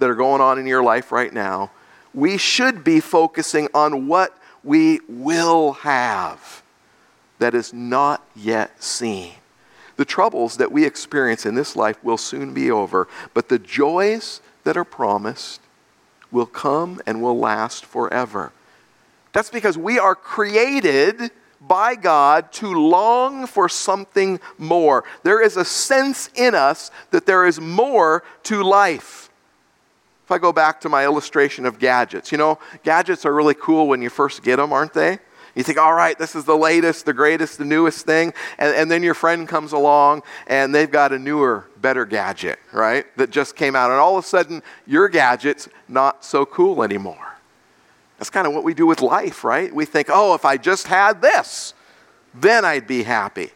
that 0.00 0.10
are 0.10 0.16
going 0.16 0.40
on 0.40 0.58
in 0.58 0.66
your 0.66 0.82
life 0.82 1.12
right 1.12 1.32
now, 1.32 1.70
we 2.12 2.36
should 2.36 2.82
be 2.82 2.98
focusing 2.98 3.68
on 3.72 4.08
what 4.08 4.36
we 4.64 5.00
will 5.08 5.72
have 5.74 6.62
that 7.38 7.54
is 7.54 7.72
not 7.72 8.26
yet 8.34 8.82
seen. 8.82 9.34
The 9.96 10.04
troubles 10.04 10.56
that 10.56 10.72
we 10.72 10.84
experience 10.84 11.46
in 11.46 11.54
this 11.54 11.76
life 11.76 12.02
will 12.02 12.18
soon 12.18 12.52
be 12.52 12.70
over, 12.70 13.06
but 13.32 13.48
the 13.48 13.60
joys 13.60 14.40
that 14.64 14.76
are 14.76 14.84
promised 14.84 15.60
will 16.32 16.46
come 16.46 17.00
and 17.06 17.22
will 17.22 17.38
last 17.38 17.84
forever. 17.84 18.52
That's 19.32 19.50
because 19.50 19.78
we 19.78 19.98
are 19.98 20.14
created 20.16 21.30
by 21.60 21.94
God 21.94 22.52
to 22.52 22.68
long 22.68 23.46
for 23.46 23.68
something 23.68 24.40
more. 24.58 25.04
There 25.22 25.42
is 25.42 25.56
a 25.56 25.64
sense 25.64 26.30
in 26.34 26.54
us 26.54 26.90
that 27.10 27.26
there 27.26 27.46
is 27.46 27.60
more 27.60 28.22
to 28.44 28.62
life. 28.62 29.30
If 30.24 30.32
I 30.32 30.38
go 30.38 30.52
back 30.52 30.80
to 30.80 30.88
my 30.88 31.04
illustration 31.04 31.66
of 31.66 31.78
gadgets, 31.78 32.32
you 32.32 32.38
know, 32.38 32.58
gadgets 32.82 33.24
are 33.24 33.32
really 33.32 33.54
cool 33.54 33.86
when 33.86 34.02
you 34.02 34.10
first 34.10 34.42
get 34.42 34.56
them, 34.56 34.72
aren't 34.72 34.92
they? 34.92 35.18
You 35.54 35.62
think, 35.62 35.78
all 35.78 35.94
right, 35.94 36.18
this 36.18 36.34
is 36.34 36.44
the 36.44 36.56
latest, 36.56 37.06
the 37.06 37.14
greatest, 37.14 37.56
the 37.56 37.64
newest 37.64 38.04
thing. 38.04 38.34
And, 38.58 38.74
and 38.74 38.90
then 38.90 39.02
your 39.02 39.14
friend 39.14 39.48
comes 39.48 39.72
along 39.72 40.22
and 40.48 40.74
they've 40.74 40.90
got 40.90 41.12
a 41.12 41.18
newer, 41.18 41.64
better 41.80 42.04
gadget, 42.04 42.58
right? 42.72 43.06
That 43.16 43.30
just 43.30 43.56
came 43.56 43.74
out. 43.74 43.90
And 43.90 43.98
all 43.98 44.18
of 44.18 44.24
a 44.24 44.28
sudden, 44.28 44.62
your 44.86 45.08
gadget's 45.08 45.68
not 45.88 46.24
so 46.24 46.44
cool 46.44 46.82
anymore. 46.82 47.35
That's 48.18 48.30
kind 48.30 48.46
of 48.46 48.54
what 48.54 48.64
we 48.64 48.74
do 48.74 48.86
with 48.86 49.02
life, 49.02 49.44
right? 49.44 49.74
We 49.74 49.84
think, 49.84 50.08
oh, 50.10 50.34
if 50.34 50.44
I 50.44 50.56
just 50.56 50.86
had 50.86 51.20
this, 51.20 51.74
then 52.34 52.64
I'd 52.64 52.86
be 52.86 53.02
happy. 53.02 53.50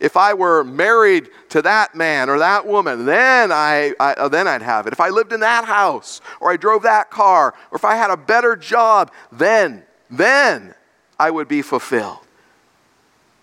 If 0.00 0.16
I 0.16 0.34
were 0.34 0.64
married 0.64 1.28
to 1.50 1.62
that 1.62 1.94
man 1.94 2.28
or 2.28 2.38
that 2.40 2.66
woman, 2.66 3.06
then, 3.06 3.52
I, 3.52 3.94
I 4.00 4.14
uh, 4.14 4.28
then 4.28 4.48
I'd 4.48 4.62
have 4.62 4.86
it. 4.86 4.92
If 4.92 5.00
I 5.00 5.10
lived 5.10 5.32
in 5.32 5.40
that 5.40 5.64
house 5.64 6.20
or 6.40 6.50
I 6.50 6.56
drove 6.56 6.82
that 6.82 7.10
car 7.10 7.54
or 7.70 7.76
if 7.76 7.84
I 7.84 7.94
had 7.94 8.10
a 8.10 8.16
better 8.16 8.56
job, 8.56 9.12
then, 9.30 9.84
then 10.10 10.74
I 11.20 11.30
would 11.30 11.46
be 11.46 11.62
fulfilled. 11.62 12.18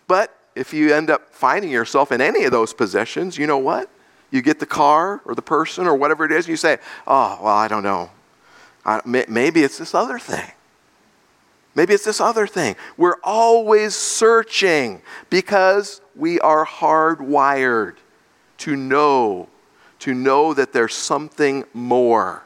But 0.08 0.36
if 0.54 0.74
you 0.74 0.94
end 0.94 1.10
up 1.10 1.34
finding 1.34 1.72
yourself 1.72 2.12
in 2.12 2.20
any 2.20 2.44
of 2.44 2.52
those 2.52 2.74
possessions, 2.74 3.38
you 3.38 3.48
know 3.48 3.58
what? 3.58 3.90
You 4.30 4.42
get 4.42 4.60
the 4.60 4.66
car 4.66 5.22
or 5.24 5.34
the 5.36 5.42
person 5.42 5.88
or 5.88 5.96
whatever 5.96 6.26
it 6.26 6.32
is, 6.32 6.46
and 6.46 6.50
you 6.50 6.58
say, 6.58 6.78
oh, 7.08 7.40
well, 7.42 7.56
I 7.56 7.70
don't 7.70 7.84
know. 7.84 8.12
I, 8.86 9.02
maybe 9.06 9.64
it's 9.64 9.78
this 9.78 9.96
other 9.96 10.20
thing. 10.20 10.52
Maybe 11.76 11.94
it's 11.94 12.06
this 12.06 12.20
other 12.20 12.48
thing. 12.48 12.76
We're 12.98 13.20
always 13.24 13.96
searching 13.96 15.02
because 15.30 16.02
we 16.16 16.40
are 16.40 16.66
hardwired 16.66 17.96
to 18.60 18.76
know, 18.76 19.48
to 20.00 20.14
know 20.14 20.54
that 20.54 20.74
there's 20.74 20.96
something 20.96 21.64
more. 21.74 22.44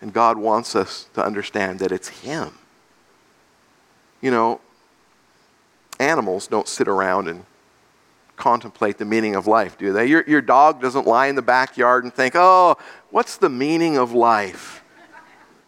And 0.00 0.12
God 0.12 0.38
wants 0.38 0.76
us 0.76 1.08
to 1.14 1.24
understand 1.24 1.80
that 1.80 1.92
it's 1.92 2.08
Him. 2.08 2.52
You 4.20 4.30
know, 4.30 4.60
animals 5.98 6.46
don't 6.46 6.68
sit 6.68 6.88
around 6.88 7.28
and 7.28 7.44
contemplate 8.36 8.98
the 8.98 9.04
meaning 9.04 9.34
of 9.34 9.46
life, 9.46 9.76
do 9.76 9.92
they? 9.92 10.06
Your, 10.06 10.24
your 10.26 10.40
dog 10.40 10.80
doesn't 10.80 11.06
lie 11.06 11.26
in 11.26 11.36
the 11.36 11.42
backyard 11.42 12.04
and 12.04 12.12
think, 12.12 12.34
oh, 12.36 12.76
what's 13.10 13.36
the 13.36 13.50
meaning 13.50 13.98
of 13.98 14.12
life? 14.12 14.82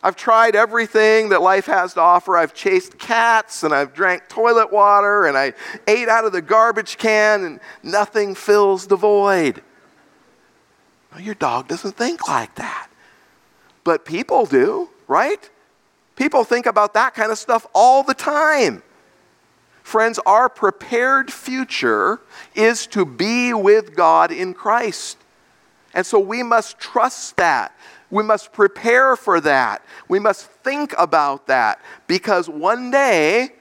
I've 0.02 0.16
tried 0.16 0.56
everything 0.56 1.28
that 1.28 1.42
life 1.42 1.66
has 1.66 1.94
to 1.94 2.00
offer. 2.00 2.36
I've 2.36 2.54
chased 2.54 2.98
cats 2.98 3.62
and 3.62 3.72
I've 3.72 3.94
drank 3.94 4.28
toilet 4.28 4.72
water 4.72 5.26
and 5.26 5.38
I 5.38 5.52
ate 5.86 6.08
out 6.08 6.24
of 6.24 6.32
the 6.32 6.42
garbage 6.42 6.98
can 6.98 7.44
and 7.44 7.60
nothing 7.84 8.34
fills 8.34 8.88
the 8.88 8.96
void. 8.96 9.62
Well, 11.12 11.20
your 11.20 11.36
dog 11.36 11.68
doesn't 11.68 11.96
think 11.96 12.26
like 12.26 12.56
that. 12.56 12.88
But 13.84 14.04
people 14.04 14.46
do, 14.46 14.88
right? 15.06 15.48
People 16.16 16.42
think 16.44 16.66
about 16.66 16.94
that 16.94 17.14
kind 17.14 17.30
of 17.30 17.38
stuff 17.38 17.66
all 17.72 18.02
the 18.02 18.14
time. 18.14 18.82
Friends, 19.82 20.18
our 20.26 20.48
prepared 20.48 21.32
future 21.32 22.20
is 22.54 22.86
to 22.88 23.04
be 23.04 23.52
with 23.52 23.94
God 23.94 24.32
in 24.32 24.54
Christ. 24.54 25.18
And 25.94 26.06
so 26.06 26.18
we 26.18 26.42
must 26.42 26.78
trust 26.78 27.36
that. 27.36 27.76
We 28.12 28.22
must 28.22 28.52
prepare 28.52 29.16
for 29.16 29.40
that. 29.40 29.82
We 30.06 30.18
must 30.18 30.44
think 30.44 30.94
about 30.98 31.46
that 31.46 31.80
because 32.06 32.46
one 32.46 32.90
day 32.90 33.54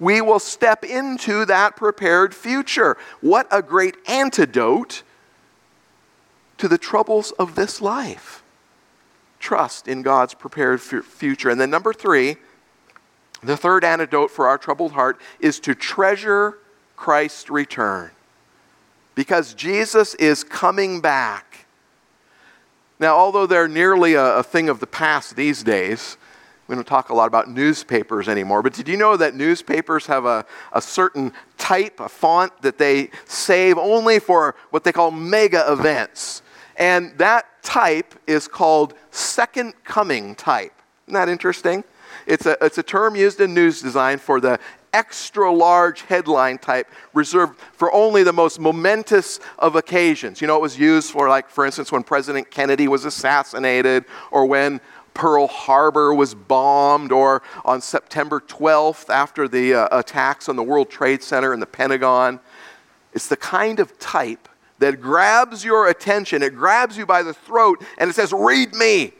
we 0.00 0.20
will 0.20 0.40
step 0.40 0.82
into 0.82 1.44
that 1.44 1.76
prepared 1.76 2.34
future. 2.34 2.96
What 3.20 3.46
a 3.52 3.62
great 3.62 3.94
antidote 4.08 5.04
to 6.58 6.66
the 6.66 6.78
troubles 6.78 7.30
of 7.38 7.54
this 7.54 7.80
life. 7.80 8.42
Trust 9.38 9.86
in 9.86 10.02
God's 10.02 10.34
prepared 10.34 10.80
future. 10.80 11.48
And 11.48 11.60
then, 11.60 11.70
number 11.70 11.92
three, 11.92 12.38
the 13.40 13.56
third 13.56 13.84
antidote 13.84 14.32
for 14.32 14.48
our 14.48 14.58
troubled 14.58 14.92
heart 14.92 15.20
is 15.38 15.60
to 15.60 15.76
treasure 15.76 16.58
Christ's 16.96 17.50
return. 17.50 18.10
Because 19.14 19.54
Jesus 19.54 20.14
is 20.16 20.42
coming 20.42 21.00
back 21.00 21.51
now, 23.02 23.16
although 23.16 23.46
they're 23.46 23.68
nearly 23.68 24.14
a, 24.14 24.38
a 24.38 24.42
thing 24.42 24.68
of 24.68 24.80
the 24.80 24.86
past 24.86 25.36
these 25.36 25.62
days, 25.62 26.16
we 26.68 26.76
don't 26.76 26.86
talk 26.86 27.10
a 27.10 27.14
lot 27.14 27.26
about 27.26 27.50
newspapers 27.50 28.28
anymore, 28.28 28.62
but 28.62 28.72
did 28.72 28.88
you 28.88 28.96
know 28.96 29.16
that 29.16 29.34
newspapers 29.34 30.06
have 30.06 30.24
a, 30.24 30.46
a 30.72 30.80
certain 30.80 31.32
type, 31.58 32.00
a 32.00 32.08
font 32.08 32.62
that 32.62 32.78
they 32.78 33.10
save 33.26 33.76
only 33.76 34.18
for 34.18 34.54
what 34.70 34.84
they 34.84 34.92
call 34.92 35.10
mega 35.10 35.70
events? 35.70 36.42
And 36.76 37.18
that 37.18 37.62
type 37.62 38.14
is 38.26 38.48
called 38.48 38.94
second 39.10 39.74
coming 39.84 40.34
type. 40.34 40.72
Isn't 41.06 41.14
that 41.14 41.28
interesting? 41.28 41.84
It's 42.26 42.46
a, 42.46 42.56
it's 42.64 42.78
a 42.78 42.82
term 42.82 43.16
used 43.16 43.40
in 43.40 43.52
news 43.52 43.82
design 43.82 44.18
for 44.18 44.40
the 44.40 44.58
extra 44.92 45.50
large 45.50 46.02
headline 46.02 46.58
type 46.58 46.90
reserved 47.14 47.58
for 47.72 47.92
only 47.94 48.22
the 48.22 48.32
most 48.32 48.60
momentous 48.60 49.40
of 49.58 49.76
occasions. 49.76 50.40
You 50.40 50.46
know, 50.46 50.56
it 50.56 50.62
was 50.62 50.78
used 50.78 51.10
for, 51.10 51.28
like, 51.28 51.48
for 51.48 51.64
instance, 51.64 51.90
when 51.90 52.02
President 52.02 52.50
Kennedy 52.50 52.88
was 52.88 53.04
assassinated 53.04 54.04
or 54.30 54.46
when 54.46 54.80
Pearl 55.14 55.46
Harbor 55.46 56.14
was 56.14 56.34
bombed, 56.34 57.12
or 57.12 57.42
on 57.64 57.80
September 57.80 58.40
12th 58.40 59.10
after 59.10 59.46
the 59.46 59.74
uh, 59.74 59.88
attacks 59.98 60.48
on 60.48 60.56
the 60.56 60.62
World 60.62 60.90
Trade 60.90 61.22
Center 61.22 61.52
and 61.52 61.60
the 61.60 61.66
Pentagon. 61.66 62.40
It's 63.12 63.28
the 63.28 63.36
kind 63.36 63.78
of 63.78 63.98
type 63.98 64.48
that 64.78 65.00
grabs 65.00 65.64
your 65.64 65.88
attention, 65.88 66.42
it 66.42 66.54
grabs 66.54 66.96
you 66.96 67.06
by 67.06 67.22
the 67.22 67.34
throat, 67.34 67.84
and 67.98 68.10
it 68.10 68.14
says, 68.14 68.32
Read 68.32 68.74
me. 68.74 69.12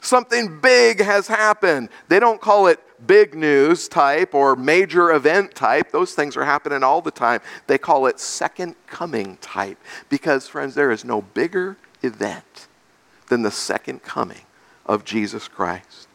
Something 0.00 0.60
big 0.60 1.00
has 1.00 1.26
happened. 1.26 1.88
They 2.08 2.20
don't 2.20 2.40
call 2.40 2.66
it 2.66 2.80
big 3.04 3.34
news 3.34 3.88
type 3.88 4.34
or 4.34 4.56
major 4.56 5.12
event 5.12 5.54
type. 5.54 5.90
Those 5.90 6.14
things 6.14 6.36
are 6.36 6.44
happening 6.44 6.82
all 6.82 7.00
the 7.00 7.10
time. 7.10 7.40
They 7.66 7.78
call 7.78 8.06
it 8.06 8.20
second 8.20 8.76
coming 8.86 9.38
type 9.40 9.78
because, 10.08 10.48
friends, 10.48 10.74
there 10.74 10.90
is 10.90 11.04
no 11.04 11.22
bigger 11.22 11.76
event 12.02 12.68
than 13.28 13.42
the 13.42 13.50
second 13.50 14.02
coming 14.02 14.42
of 14.84 15.04
Jesus 15.04 15.48
Christ. 15.48 16.08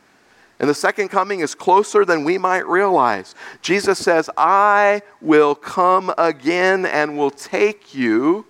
And 0.60 0.70
the 0.70 0.76
second 0.76 1.10
coming 1.10 1.40
is 1.40 1.56
closer 1.56 2.06
than 2.06 2.24
we 2.24 2.38
might 2.38 2.68
realize. 2.68 3.34
Jesus 3.64 3.98
says, 3.98 4.30
I 4.38 5.02
will 5.20 5.56
come 5.56 6.14
again 6.18 6.86
and 6.86 7.18
will 7.18 7.32
take 7.32 7.96
you 7.96 8.46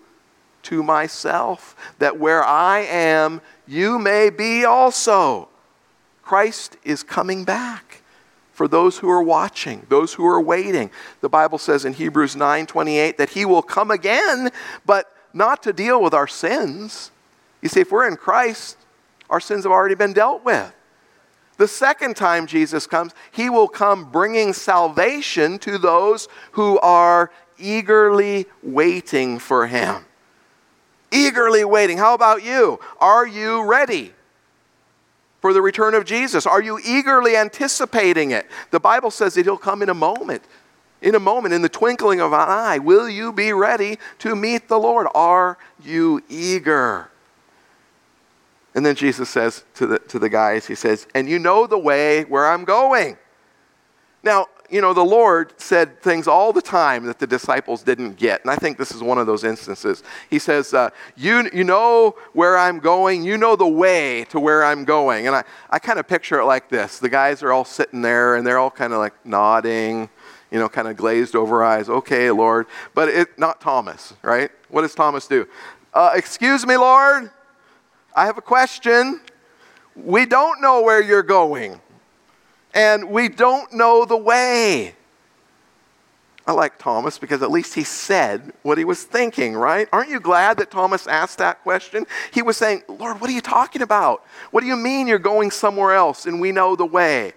to 0.63 0.83
myself, 0.83 1.75
that 1.99 2.19
where 2.19 2.43
I 2.43 2.79
am, 2.79 3.41
you 3.65 3.97
may 3.97 4.29
be 4.29 4.65
also. 4.65 5.47
Christ 6.21 6.77
is 6.83 7.01
coming 7.01 7.45
back 7.45 8.00
for 8.61 8.67
those 8.67 8.99
who 8.99 9.09
are 9.09 9.23
watching, 9.23 9.87
those 9.89 10.13
who 10.13 10.23
are 10.23 10.39
waiting. 10.39 10.91
The 11.21 11.29
Bible 11.29 11.57
says 11.57 11.83
in 11.83 11.93
Hebrews 11.93 12.35
9:28 12.35 13.17
that 13.17 13.31
he 13.31 13.43
will 13.43 13.63
come 13.63 13.89
again, 13.89 14.51
but 14.85 15.11
not 15.33 15.63
to 15.63 15.73
deal 15.73 15.99
with 15.99 16.13
our 16.13 16.27
sins. 16.27 17.09
You 17.63 17.69
see, 17.69 17.79
if 17.79 17.91
we're 17.91 18.07
in 18.07 18.17
Christ, 18.17 18.77
our 19.31 19.39
sins 19.39 19.63
have 19.63 19.71
already 19.71 19.95
been 19.95 20.13
dealt 20.13 20.45
with. 20.45 20.71
The 21.57 21.67
second 21.67 22.15
time 22.15 22.45
Jesus 22.45 22.85
comes, 22.85 23.13
he 23.31 23.49
will 23.49 23.67
come 23.67 24.11
bringing 24.11 24.53
salvation 24.53 25.57
to 25.57 25.79
those 25.79 26.27
who 26.51 26.77
are 26.81 27.31
eagerly 27.57 28.45
waiting 28.61 29.39
for 29.39 29.65
him. 29.65 30.05
Eagerly 31.09 31.65
waiting. 31.65 31.97
How 31.97 32.13
about 32.13 32.43
you? 32.43 32.79
Are 32.99 33.25
you 33.25 33.63
ready? 33.63 34.13
For 35.41 35.53
the 35.53 35.61
return 35.61 35.93
of 35.93 36.05
Jesus? 36.05 36.45
Are 36.45 36.61
you 36.61 36.79
eagerly 36.85 37.35
anticipating 37.35 38.31
it? 38.31 38.45
The 38.69 38.79
Bible 38.79 39.11
says 39.11 39.33
that 39.33 39.45
He'll 39.45 39.57
come 39.57 39.81
in 39.81 39.89
a 39.89 39.93
moment. 39.93 40.43
In 41.01 41.15
a 41.15 41.19
moment, 41.19 41.53
in 41.53 41.63
the 41.63 41.69
twinkling 41.69 42.21
of 42.21 42.31
an 42.31 42.39
eye, 42.39 42.77
will 42.77 43.09
you 43.09 43.33
be 43.33 43.51
ready 43.51 43.97
to 44.19 44.35
meet 44.35 44.67
the 44.67 44.77
Lord? 44.77 45.07
Are 45.15 45.57
you 45.83 46.21
eager? 46.29 47.09
And 48.75 48.85
then 48.85 48.95
Jesus 48.95 49.27
says 49.27 49.63
to 49.75 49.87
the, 49.87 49.99
to 49.99 50.19
the 50.19 50.29
guys, 50.29 50.67
He 50.67 50.75
says, 50.75 51.07
And 51.15 51.27
you 51.27 51.39
know 51.39 51.65
the 51.65 51.77
way 51.77 52.23
where 52.25 52.45
I'm 52.47 52.63
going. 52.63 53.17
Now, 54.23 54.45
you 54.71 54.79
know, 54.79 54.93
the 54.93 55.03
Lord 55.03 55.53
said 55.57 56.01
things 56.01 56.27
all 56.27 56.53
the 56.53 56.61
time 56.61 57.05
that 57.05 57.19
the 57.19 57.27
disciples 57.27 57.83
didn't 57.83 58.15
get. 58.15 58.41
And 58.41 58.49
I 58.49 58.55
think 58.55 58.77
this 58.77 58.91
is 58.91 59.03
one 59.03 59.17
of 59.17 59.27
those 59.27 59.43
instances. 59.43 60.01
He 60.29 60.39
says, 60.39 60.73
uh, 60.73 60.91
you, 61.17 61.49
you 61.53 61.65
know 61.65 62.15
where 62.33 62.57
I'm 62.57 62.79
going. 62.79 63.23
You 63.23 63.37
know 63.37 63.57
the 63.57 63.67
way 63.67 64.25
to 64.29 64.39
where 64.39 64.63
I'm 64.63 64.85
going. 64.85 65.27
And 65.27 65.35
I, 65.35 65.43
I 65.69 65.79
kind 65.79 65.99
of 65.99 66.07
picture 66.07 66.39
it 66.39 66.45
like 66.45 66.69
this 66.69 66.99
the 66.99 67.09
guys 67.09 67.43
are 67.43 67.51
all 67.51 67.65
sitting 67.65 68.01
there 68.01 68.35
and 68.35 68.47
they're 68.47 68.59
all 68.59 68.71
kind 68.71 68.93
of 68.93 68.99
like 68.99 69.13
nodding, 69.25 70.09
you 70.49 70.59
know, 70.59 70.69
kind 70.69 70.87
of 70.87 70.95
glazed 70.95 71.35
over 71.35 71.63
eyes. 71.63 71.89
Okay, 71.89 72.31
Lord. 72.31 72.67
But 72.93 73.09
it, 73.09 73.37
not 73.37 73.59
Thomas, 73.59 74.13
right? 74.21 74.51
What 74.69 74.81
does 74.81 74.95
Thomas 74.95 75.27
do? 75.27 75.47
Uh, 75.93 76.11
excuse 76.15 76.65
me, 76.65 76.77
Lord. 76.77 77.29
I 78.15 78.25
have 78.25 78.37
a 78.37 78.41
question. 78.41 79.21
We 79.95 80.25
don't 80.25 80.61
know 80.61 80.81
where 80.81 81.03
you're 81.03 81.23
going 81.23 81.81
and 82.73 83.09
we 83.09 83.29
don't 83.29 83.73
know 83.73 84.05
the 84.05 84.17
way. 84.17 84.95
I 86.47 86.53
like 86.53 86.79
Thomas 86.79 87.19
because 87.19 87.43
at 87.43 87.51
least 87.51 87.75
he 87.75 87.83
said 87.83 88.51
what 88.63 88.77
he 88.77 88.83
was 88.83 89.03
thinking, 89.03 89.55
right? 89.55 89.87
Aren't 89.93 90.09
you 90.09 90.19
glad 90.19 90.57
that 90.57 90.71
Thomas 90.71 91.05
asked 91.05 91.37
that 91.37 91.61
question? 91.61 92.05
He 92.31 92.41
was 92.41 92.57
saying, 92.57 92.83
Lord, 92.87 93.21
what 93.21 93.29
are 93.29 93.33
you 93.33 93.41
talking 93.41 93.81
about? 93.81 94.25
What 94.49 94.61
do 94.61 94.67
you 94.67 94.75
mean 94.75 95.07
you're 95.07 95.19
going 95.19 95.51
somewhere 95.51 95.93
else 95.93 96.25
and 96.25 96.41
we 96.41 96.51
know 96.51 96.75
the 96.75 96.85
way? 96.85 97.33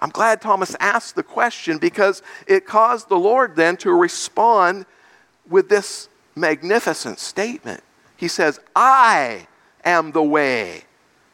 I'm 0.00 0.08
glad 0.08 0.40
Thomas 0.40 0.74
asked 0.80 1.14
the 1.14 1.22
question 1.22 1.76
because 1.76 2.22
it 2.46 2.64
caused 2.64 3.10
the 3.10 3.18
Lord 3.18 3.56
then 3.56 3.76
to 3.78 3.92
respond 3.92 4.86
with 5.46 5.68
this 5.68 6.08
magnificent 6.34 7.18
statement. 7.18 7.82
He 8.16 8.28
says, 8.28 8.58
I 8.74 9.46
am 9.84 10.12
the 10.12 10.22
way 10.22 10.84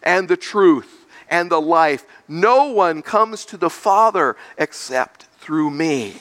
and 0.03 0.29
the 0.29 0.37
truth 0.37 1.06
and 1.29 1.51
the 1.51 1.61
life. 1.61 2.07
No 2.29 2.71
one 2.73 3.03
comes 3.03 3.45
to 3.47 3.57
the 3.57 3.71
Father 3.71 4.37
except 4.59 5.25
through 5.39 5.71
me. 5.71 6.21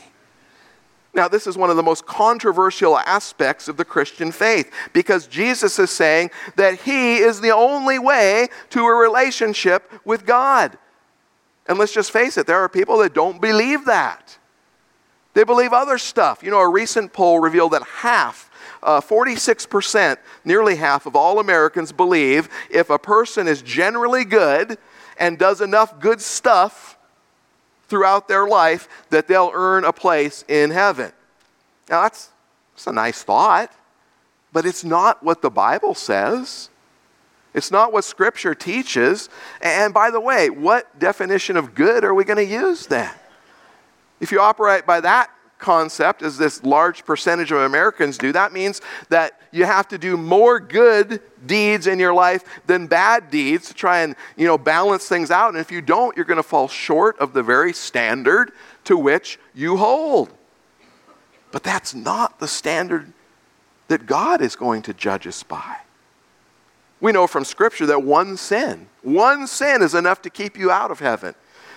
Now, 1.15 1.29
this 1.29 1.47
is 1.47 1.57
one 1.57 1.69
of 1.69 1.77
the 1.77 1.83
most 1.83 2.05
controversial 2.05 2.97
aspects 2.97 3.69
of 3.69 3.77
the 3.77 3.85
Christian 3.85 4.33
faith 4.33 4.69
because 4.91 5.27
Jesus 5.27 5.79
is 5.79 5.89
saying 5.89 6.29
that 6.57 6.81
He 6.81 7.17
is 7.17 7.39
the 7.39 7.51
only 7.51 7.97
way 7.97 8.49
to 8.71 8.83
a 8.83 8.93
relationship 8.93 9.89
with 10.03 10.25
God. 10.25 10.77
And 11.67 11.79
let's 11.79 11.93
just 11.93 12.11
face 12.11 12.37
it, 12.37 12.47
there 12.47 12.59
are 12.59 12.69
people 12.69 12.97
that 12.99 13.13
don't 13.13 13.41
believe 13.41 13.85
that. 13.85 14.37
They 15.33 15.43
believe 15.43 15.73
other 15.73 15.97
stuff. 15.97 16.43
You 16.43 16.51
know, 16.51 16.59
a 16.59 16.69
recent 16.69 17.13
poll 17.13 17.39
revealed 17.39 17.71
that 17.71 17.83
half, 17.83 18.51
uh, 18.83 19.01
46%, 19.01 20.17
nearly 20.43 20.75
half 20.75 21.05
of 21.05 21.15
all 21.15 21.39
Americans 21.39 21.91
believe 21.91 22.49
if 22.69 22.89
a 22.89 22.99
person 22.99 23.47
is 23.47 23.61
generally 23.61 24.25
good, 24.25 24.77
and 25.17 25.37
does 25.37 25.61
enough 25.61 25.99
good 25.99 26.21
stuff 26.21 26.97
throughout 27.87 28.27
their 28.27 28.47
life 28.47 28.87
that 29.09 29.27
they'll 29.27 29.51
earn 29.53 29.85
a 29.85 29.93
place 29.93 30.43
in 30.47 30.71
heaven. 30.71 31.11
Now, 31.89 32.03
that's, 32.03 32.29
that's 32.73 32.87
a 32.87 32.91
nice 32.91 33.23
thought, 33.23 33.71
but 34.51 34.65
it's 34.65 34.83
not 34.83 35.23
what 35.23 35.41
the 35.41 35.49
Bible 35.49 35.93
says. 35.93 36.69
It's 37.53 37.71
not 37.71 37.93
what 37.93 38.03
Scripture 38.03 38.53
teaches. 38.53 39.29
And 39.61 39.93
by 39.93 40.09
the 40.11 40.19
way, 40.19 40.49
what 40.49 40.99
definition 40.99 41.55
of 41.57 41.75
good 41.75 42.03
are 42.03 42.13
we 42.13 42.23
going 42.25 42.37
to 42.37 42.45
use 42.45 42.87
then? 42.87 43.11
If 44.19 44.31
you 44.31 44.41
operate 44.41 44.85
by 44.85 45.01
that 45.01 45.29
concept, 45.65 46.21
as 46.21 46.37
this 46.37 46.63
large 46.63 47.03
percentage 47.05 47.51
of 47.51 47.57
Americans 47.57 48.19
do, 48.19 48.31
that 48.31 48.53
means 48.53 48.81
that 49.09 49.41
you 49.51 49.65
have 49.65 49.87
to 49.87 49.97
do 49.97 50.15
more 50.15 50.59
good 50.59 51.19
deeds 51.47 51.87
in 51.87 51.97
your 51.97 52.13
life 52.13 52.43
than 52.67 52.85
bad 52.85 53.31
deeds 53.31 53.67
to 53.69 53.73
try 53.73 54.01
and 54.01 54.15
you 54.37 54.45
know 54.45 54.59
balance 54.59 55.09
things 55.09 55.31
out. 55.31 55.49
And 55.49 55.57
if 55.57 55.71
you 55.71 55.81
don't, 55.81 56.15
you're 56.15 56.25
going 56.25 56.37
to 56.37 56.43
fall 56.43 56.67
short 56.67 57.17
of 57.17 57.33
the 57.33 57.41
very 57.41 57.73
standard 57.73 58.51
to 58.83 58.95
which 58.95 59.39
you 59.55 59.77
hold. 59.77 60.31
But 61.51 61.63
that's 61.63 61.95
not 61.95 62.39
the 62.39 62.47
standard 62.47 63.11
that 63.87 64.05
God 64.05 64.41
is 64.41 64.55
going 64.55 64.83
to 64.83 64.93
judge 64.93 65.25
us 65.25 65.41
by. 65.41 65.77
We 67.01 67.11
know 67.11 67.25
from 67.25 67.43
Scripture 67.43 67.87
that 67.87 68.03
one 68.03 68.37
sin, 68.37 68.87
one 69.01 69.47
sin 69.47 69.81
is 69.81 69.95
enough 69.95 70.21
to 70.21 70.29
keep 70.29 70.59
you 70.59 70.69
out 70.69 70.91
of 70.91 70.99
heaven. 70.99 71.33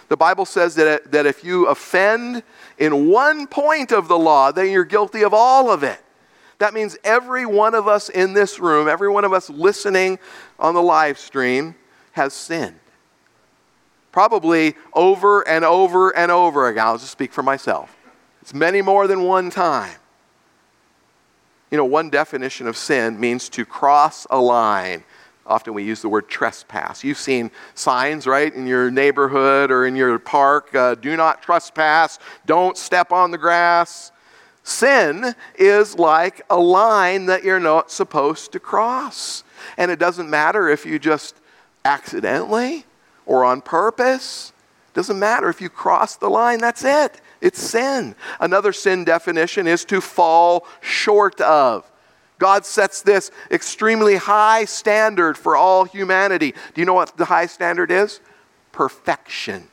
The 0.08 0.16
Bible 0.16 0.46
says 0.46 0.74
that, 0.76 1.12
that 1.12 1.26
if 1.26 1.44
you 1.44 1.66
offend 1.66 2.42
in 2.78 3.08
one 3.08 3.46
point 3.46 3.92
of 3.92 4.08
the 4.08 4.18
law, 4.18 4.52
then 4.52 4.70
you're 4.70 4.84
guilty 4.84 5.22
of 5.22 5.34
all 5.34 5.70
of 5.70 5.82
it. 5.82 6.00
That 6.58 6.74
means 6.74 6.96
every 7.04 7.46
one 7.46 7.74
of 7.74 7.86
us 7.86 8.08
in 8.08 8.32
this 8.32 8.58
room, 8.58 8.88
every 8.88 9.08
one 9.08 9.24
of 9.24 9.32
us 9.32 9.48
listening 9.48 10.18
on 10.58 10.74
the 10.74 10.82
live 10.82 11.18
stream, 11.18 11.74
has 12.12 12.32
sinned. 12.32 12.80
Probably 14.10 14.74
over 14.94 15.46
and 15.46 15.64
over 15.64 16.16
and 16.16 16.32
over 16.32 16.68
again. 16.68 16.86
I'll 16.86 16.98
just 16.98 17.12
speak 17.12 17.32
for 17.32 17.42
myself. 17.42 17.94
It's 18.42 18.54
many 18.54 18.82
more 18.82 19.06
than 19.06 19.22
one 19.22 19.50
time. 19.50 19.94
You 21.70 21.76
know, 21.76 21.84
one 21.84 22.08
definition 22.08 22.66
of 22.66 22.76
sin 22.76 23.20
means 23.20 23.48
to 23.50 23.66
cross 23.66 24.26
a 24.30 24.40
line 24.40 25.04
Often 25.48 25.72
we 25.72 25.82
use 25.82 26.02
the 26.02 26.10
word 26.10 26.28
trespass. 26.28 27.02
You've 27.02 27.18
seen 27.18 27.50
signs, 27.74 28.26
right, 28.26 28.54
in 28.54 28.66
your 28.66 28.90
neighborhood 28.90 29.70
or 29.70 29.86
in 29.86 29.96
your 29.96 30.18
park 30.18 30.74
uh, 30.74 30.94
do 30.94 31.16
not 31.16 31.42
trespass, 31.42 32.18
don't 32.44 32.76
step 32.76 33.12
on 33.12 33.30
the 33.30 33.38
grass. 33.38 34.12
Sin 34.62 35.34
is 35.58 35.98
like 35.98 36.42
a 36.50 36.58
line 36.58 37.24
that 37.26 37.44
you're 37.44 37.58
not 37.58 37.90
supposed 37.90 38.52
to 38.52 38.60
cross. 38.60 39.42
And 39.78 39.90
it 39.90 39.98
doesn't 39.98 40.28
matter 40.28 40.68
if 40.68 40.84
you 40.84 40.98
just 40.98 41.34
accidentally 41.82 42.84
or 43.24 43.46
on 43.46 43.62
purpose. 43.62 44.52
Doesn't 44.92 45.18
matter 45.18 45.48
if 45.48 45.62
you 45.62 45.70
cross 45.70 46.16
the 46.16 46.28
line, 46.28 46.58
that's 46.58 46.84
it. 46.84 47.22
It's 47.40 47.62
sin. 47.62 48.14
Another 48.38 48.74
sin 48.74 49.04
definition 49.04 49.66
is 49.66 49.86
to 49.86 50.02
fall 50.02 50.66
short 50.82 51.40
of. 51.40 51.90
God 52.38 52.64
sets 52.64 53.02
this 53.02 53.30
extremely 53.50 54.16
high 54.16 54.64
standard 54.64 55.36
for 55.36 55.56
all 55.56 55.84
humanity. 55.84 56.52
Do 56.74 56.80
you 56.80 56.84
know 56.84 56.94
what 56.94 57.16
the 57.16 57.24
high 57.24 57.46
standard 57.46 57.90
is? 57.90 58.20
Perfection. 58.72 59.68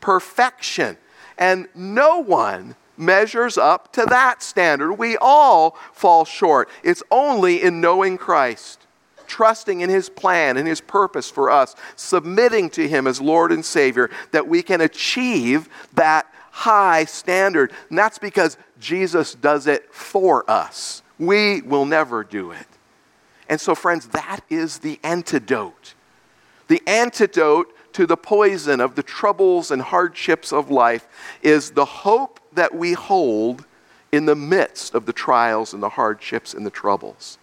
Perfection. 0.00 0.98
And 1.38 1.68
no 1.74 2.18
one 2.18 2.76
measures 2.96 3.56
up 3.56 3.92
to 3.94 4.04
that 4.06 4.42
standard. 4.42 4.92
We 4.92 5.16
all 5.16 5.76
fall 5.92 6.24
short. 6.24 6.68
It's 6.82 7.02
only 7.10 7.62
in 7.62 7.80
knowing 7.80 8.18
Christ, 8.18 8.86
trusting 9.26 9.80
in 9.80 9.88
His 9.88 10.10
plan 10.10 10.56
and 10.58 10.68
His 10.68 10.80
purpose 10.80 11.30
for 11.30 11.50
us, 11.50 11.74
submitting 11.96 12.68
to 12.70 12.86
Him 12.86 13.06
as 13.06 13.20
Lord 13.20 13.52
and 13.52 13.64
Savior, 13.64 14.10
that 14.32 14.46
we 14.46 14.62
can 14.62 14.82
achieve 14.82 15.68
that 15.94 16.26
high 16.50 17.06
standard. 17.06 17.72
And 17.88 17.96
that's 17.96 18.18
because 18.18 18.58
Jesus 18.78 19.34
does 19.34 19.66
it 19.66 19.92
for 19.92 20.48
us. 20.50 21.01
We 21.22 21.62
will 21.62 21.84
never 21.86 22.24
do 22.24 22.50
it. 22.50 22.66
And 23.48 23.60
so, 23.60 23.76
friends, 23.76 24.08
that 24.08 24.40
is 24.50 24.78
the 24.78 24.98
antidote. 25.04 25.94
The 26.66 26.82
antidote 26.84 27.72
to 27.92 28.06
the 28.06 28.16
poison 28.16 28.80
of 28.80 28.96
the 28.96 29.04
troubles 29.04 29.70
and 29.70 29.80
hardships 29.80 30.52
of 30.52 30.68
life 30.68 31.06
is 31.40 31.70
the 31.70 31.84
hope 31.84 32.40
that 32.54 32.74
we 32.74 32.94
hold 32.94 33.66
in 34.10 34.26
the 34.26 34.34
midst 34.34 34.96
of 34.96 35.06
the 35.06 35.12
trials 35.12 35.72
and 35.72 35.80
the 35.80 35.90
hardships 35.90 36.54
and 36.54 36.66
the 36.66 36.70
troubles. 36.70 37.38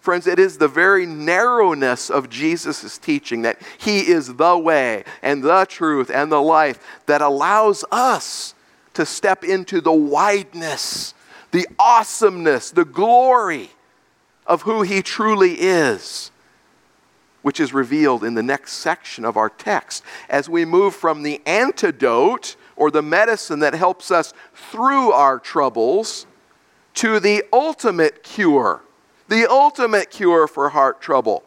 Friends, 0.00 0.28
it 0.28 0.38
is 0.38 0.58
the 0.58 0.68
very 0.68 1.04
narrowness 1.04 2.08
of 2.08 2.30
Jesus' 2.30 2.98
teaching 2.98 3.42
that 3.42 3.60
He 3.78 4.00
is 4.00 4.34
the 4.34 4.56
way 4.56 5.02
and 5.22 5.42
the 5.42 5.64
truth 5.68 6.08
and 6.08 6.30
the 6.30 6.40
life 6.40 6.78
that 7.06 7.20
allows 7.20 7.84
us 7.90 8.54
to 8.94 9.04
step 9.04 9.42
into 9.42 9.80
the 9.80 9.92
wideness, 9.92 11.14
the 11.52 11.66
awesomeness, 11.78 12.70
the 12.70 12.84
glory 12.84 13.70
of 14.46 14.62
who 14.62 14.82
He 14.82 15.02
truly 15.02 15.52
is 15.52 16.32
which 17.42 17.60
is 17.60 17.74
revealed 17.74 18.24
in 18.24 18.34
the 18.34 18.42
next 18.42 18.72
section 18.74 19.24
of 19.24 19.36
our 19.36 19.50
text 19.50 20.02
as 20.28 20.48
we 20.48 20.64
move 20.64 20.94
from 20.94 21.22
the 21.22 21.42
antidote 21.44 22.56
or 22.76 22.90
the 22.90 23.02
medicine 23.02 23.58
that 23.58 23.74
helps 23.74 24.10
us 24.10 24.32
through 24.54 25.12
our 25.12 25.38
troubles 25.38 26.26
to 26.94 27.20
the 27.20 27.44
ultimate 27.52 28.22
cure, 28.22 28.82
the 29.28 29.48
ultimate 29.50 30.10
cure 30.10 30.46
for 30.46 30.68
heart 30.70 31.00
trouble. 31.00 31.42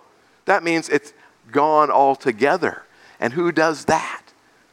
That 0.46 0.64
means 0.64 0.90
it's 0.90 1.14
gone 1.52 1.90
altogether. 1.90 2.84
And 3.20 3.34
who 3.34 3.52
does 3.52 3.86
that? 3.86 4.22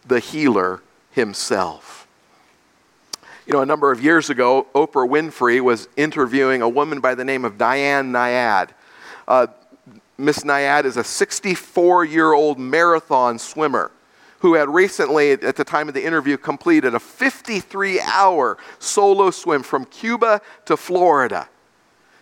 The 0.07 0.19
healer 0.19 0.83
himself. 1.11 2.02
You 3.45 3.55
know, 3.55 3.61
a 3.61 3.67
number 3.67 3.91
of 3.91 4.03
years 4.03 4.31
ago, 4.31 4.69
Oprah 4.73 5.09
Winfrey 5.09 5.61
was 5.61 5.89
interviewing 5.97 6.63
a 6.63 6.69
woman 6.69 7.01
by 7.01 7.17
the 7.17 7.25
name 7.25 7.45
of 7.45 7.59
Diane 7.59 8.13
Nyad. 8.13 8.71
Uh, 9.27 9.49
Miss 10.17 10.41
Nyad 10.45 10.85
is 10.85 10.97
a 10.97 11.03
64 11.03 12.05
year 12.05 12.33
old 12.33 12.61
marathon 12.61 13.41
swimmer 13.41 13.91
who 14.39 14.55
had 14.55 14.69
recently, 14.69 15.33
at 15.33 15.57
the 15.57 15.65
time 15.65 15.89
of 15.89 15.95
the 15.95 16.05
interview, 16.05 16.37
completed 16.37 16.95
a 16.95 17.01
53 17.01 18.01
hour 18.01 18.59
solo 18.79 19.33
swim 19.33 19.65
from 19.65 19.87
Cuba 19.87 20.41
to 20.67 20.77
Florida. 20.77 21.49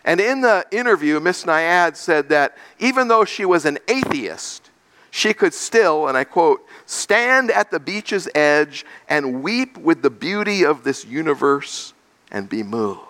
And 0.07 0.21
in 0.21 0.41
the 0.41 0.65
interview, 0.71 1.21
Miss 1.21 1.45
Nyad 1.45 1.97
said 1.97 2.31
that 2.31 2.57
even 2.79 3.09
though 3.09 3.27
she 3.27 3.45
was 3.45 3.67
an 3.67 3.79
atheist, 3.89 4.71
she 5.11 5.35
could 5.35 5.53
still, 5.53 6.09
and 6.09 6.17
I 6.17 6.25
quote, 6.25 6.65
stand 6.91 7.51
at 7.51 7.71
the 7.71 7.79
beach's 7.79 8.29
edge 8.35 8.85
and 9.09 9.43
weep 9.43 9.77
with 9.79 10.03
the 10.03 10.11
beauty 10.11 10.65
of 10.65 10.83
this 10.83 11.05
universe 11.05 11.95
and 12.31 12.49
be 12.49 12.63
moved. 12.63 13.01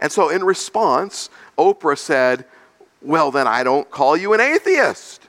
And 0.00 0.10
so, 0.10 0.28
in 0.28 0.42
response, 0.42 1.30
Oprah 1.56 1.96
said, 1.96 2.44
well, 3.00 3.30
then 3.30 3.46
I 3.46 3.62
don't 3.62 3.88
call 3.90 4.16
you 4.16 4.32
an 4.32 4.40
atheist. 4.40 5.28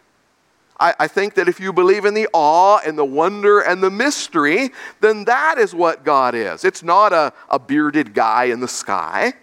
I, 0.80 0.94
I, 1.00 1.08
think 1.08 1.36
that 1.36 1.48
if 1.48 1.60
you 1.60 1.72
believe 1.72 2.04
in 2.04 2.14
the 2.14 2.28
awe 2.34 2.80
and 2.86 2.98
the 2.98 3.06
wonder 3.06 3.62
and 3.62 3.82
the 3.82 3.90
mystery, 3.90 4.72
then 5.00 5.26
that 5.26 5.58
is 5.58 5.74
what 5.74 6.04
God 6.04 6.36
is. 6.36 6.66
It's 6.66 6.84
not 6.84 7.14
a, 7.14 7.32
a 7.50 7.60
bearded 7.60 8.14
guy 8.14 8.46
in 8.46 8.60
the 8.60 8.68
sky. 8.68 9.34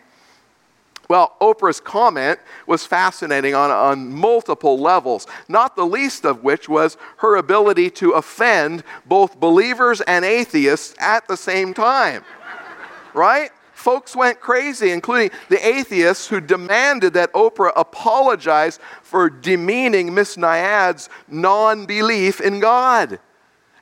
Well, 1.08 1.36
Oprah's 1.40 1.80
comment 1.80 2.38
was 2.66 2.86
fascinating 2.86 3.54
on, 3.54 3.70
on 3.70 4.12
multiple 4.12 4.78
levels, 4.78 5.26
not 5.48 5.76
the 5.76 5.84
least 5.84 6.24
of 6.24 6.42
which 6.42 6.68
was 6.68 6.96
her 7.18 7.36
ability 7.36 7.90
to 7.90 8.12
offend 8.12 8.84
both 9.04 9.38
believers 9.38 10.00
and 10.02 10.24
atheists 10.24 10.94
at 10.98 11.26
the 11.28 11.36
same 11.36 11.74
time. 11.74 12.24
right? 13.14 13.50
Folks 13.82 14.14
went 14.14 14.40
crazy, 14.40 14.92
including 14.92 15.30
the 15.48 15.66
atheists 15.66 16.28
who 16.28 16.40
demanded 16.40 17.14
that 17.14 17.32
Oprah 17.32 17.72
apologize 17.74 18.78
for 19.02 19.28
demeaning 19.28 20.14
Miss 20.14 20.36
Nyad's 20.36 21.08
non 21.26 21.84
belief 21.84 22.40
in 22.40 22.60
God. 22.60 23.18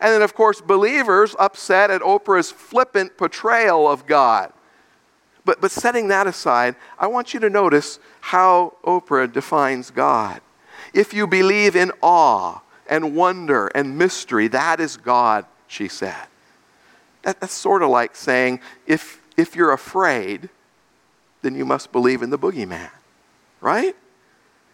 And 0.00 0.14
then, 0.14 0.22
of 0.22 0.34
course, 0.34 0.62
believers 0.62 1.36
upset 1.38 1.90
at 1.90 2.00
Oprah's 2.00 2.50
flippant 2.50 3.18
portrayal 3.18 3.86
of 3.86 4.06
God. 4.06 4.54
But, 5.50 5.60
but 5.60 5.72
setting 5.72 6.06
that 6.08 6.28
aside, 6.28 6.76
I 6.96 7.08
want 7.08 7.34
you 7.34 7.40
to 7.40 7.50
notice 7.50 7.98
how 8.20 8.74
Oprah 8.84 9.32
defines 9.32 9.90
God. 9.90 10.40
If 10.94 11.12
you 11.12 11.26
believe 11.26 11.74
in 11.74 11.90
awe 12.02 12.60
and 12.88 13.16
wonder 13.16 13.66
and 13.66 13.98
mystery, 13.98 14.46
that 14.46 14.78
is 14.78 14.96
God, 14.96 15.44
she 15.66 15.88
said. 15.88 16.28
That, 17.22 17.40
that's 17.40 17.52
sort 17.52 17.82
of 17.82 17.88
like 17.90 18.14
saying 18.14 18.60
if, 18.86 19.20
if 19.36 19.56
you're 19.56 19.72
afraid, 19.72 20.50
then 21.42 21.56
you 21.56 21.64
must 21.64 21.90
believe 21.90 22.22
in 22.22 22.30
the 22.30 22.38
boogeyman, 22.38 22.90
right? 23.60 23.96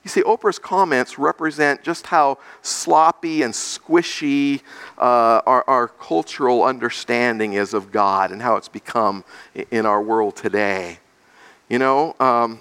You 0.07 0.11
see, 0.11 0.23
Oprah's 0.23 0.61
comments 0.61 1.19
represent 1.19 1.83
just 1.83 2.07
how 2.07 2.39
sloppy 2.63 3.43
and 3.43 3.53
squishy 3.53 4.63
uh, 4.97 5.43
our, 5.45 5.65
our, 5.67 5.89
cultural 5.89 6.63
understanding 6.63 7.55
is 7.55 7.75
of 7.75 7.91
God 7.91 8.31
and 8.31 8.41
how 8.41 8.55
it's 8.55 8.69
become 8.69 9.25
in 9.73 9.85
our 9.85 10.01
world 10.01 10.37
today. 10.37 11.01
You 11.69 11.81
know, 11.81 12.15
um, 12.21 12.61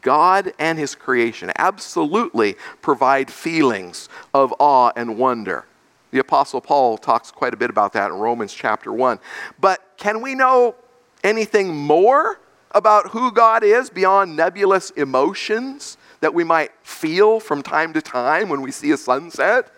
God 0.00 0.52
and 0.60 0.78
His 0.78 0.94
creation 0.94 1.50
absolutely 1.56 2.54
provide 2.82 3.32
feelings 3.32 4.08
of 4.32 4.54
awe 4.60 4.92
and 4.94 5.18
wonder. 5.18 5.64
The 6.12 6.20
Apostle 6.20 6.60
Paul 6.60 6.98
talks 6.98 7.32
quite 7.32 7.52
a 7.52 7.56
bit 7.56 7.68
about 7.68 7.94
that 7.94 8.12
in 8.12 8.16
Romans 8.16 8.54
chapter 8.54 8.92
1. 8.92 9.18
But 9.58 9.82
can 9.96 10.22
we 10.22 10.36
know 10.36 10.76
anything 11.24 11.74
more 11.74 12.38
about 12.70 13.08
who 13.08 13.32
God 13.32 13.64
is 13.64 13.90
beyond 13.90 14.36
nebulous 14.36 14.90
emotions 14.90 15.96
that 16.20 16.34
we 16.34 16.44
might 16.44 16.72
feel 16.82 17.40
from 17.40 17.62
time 17.62 17.92
to 17.94 18.02
time 18.02 18.48
when 18.48 18.60
we 18.60 18.70
see 18.70 18.90
a 18.90 18.96
sunset? 18.96 19.72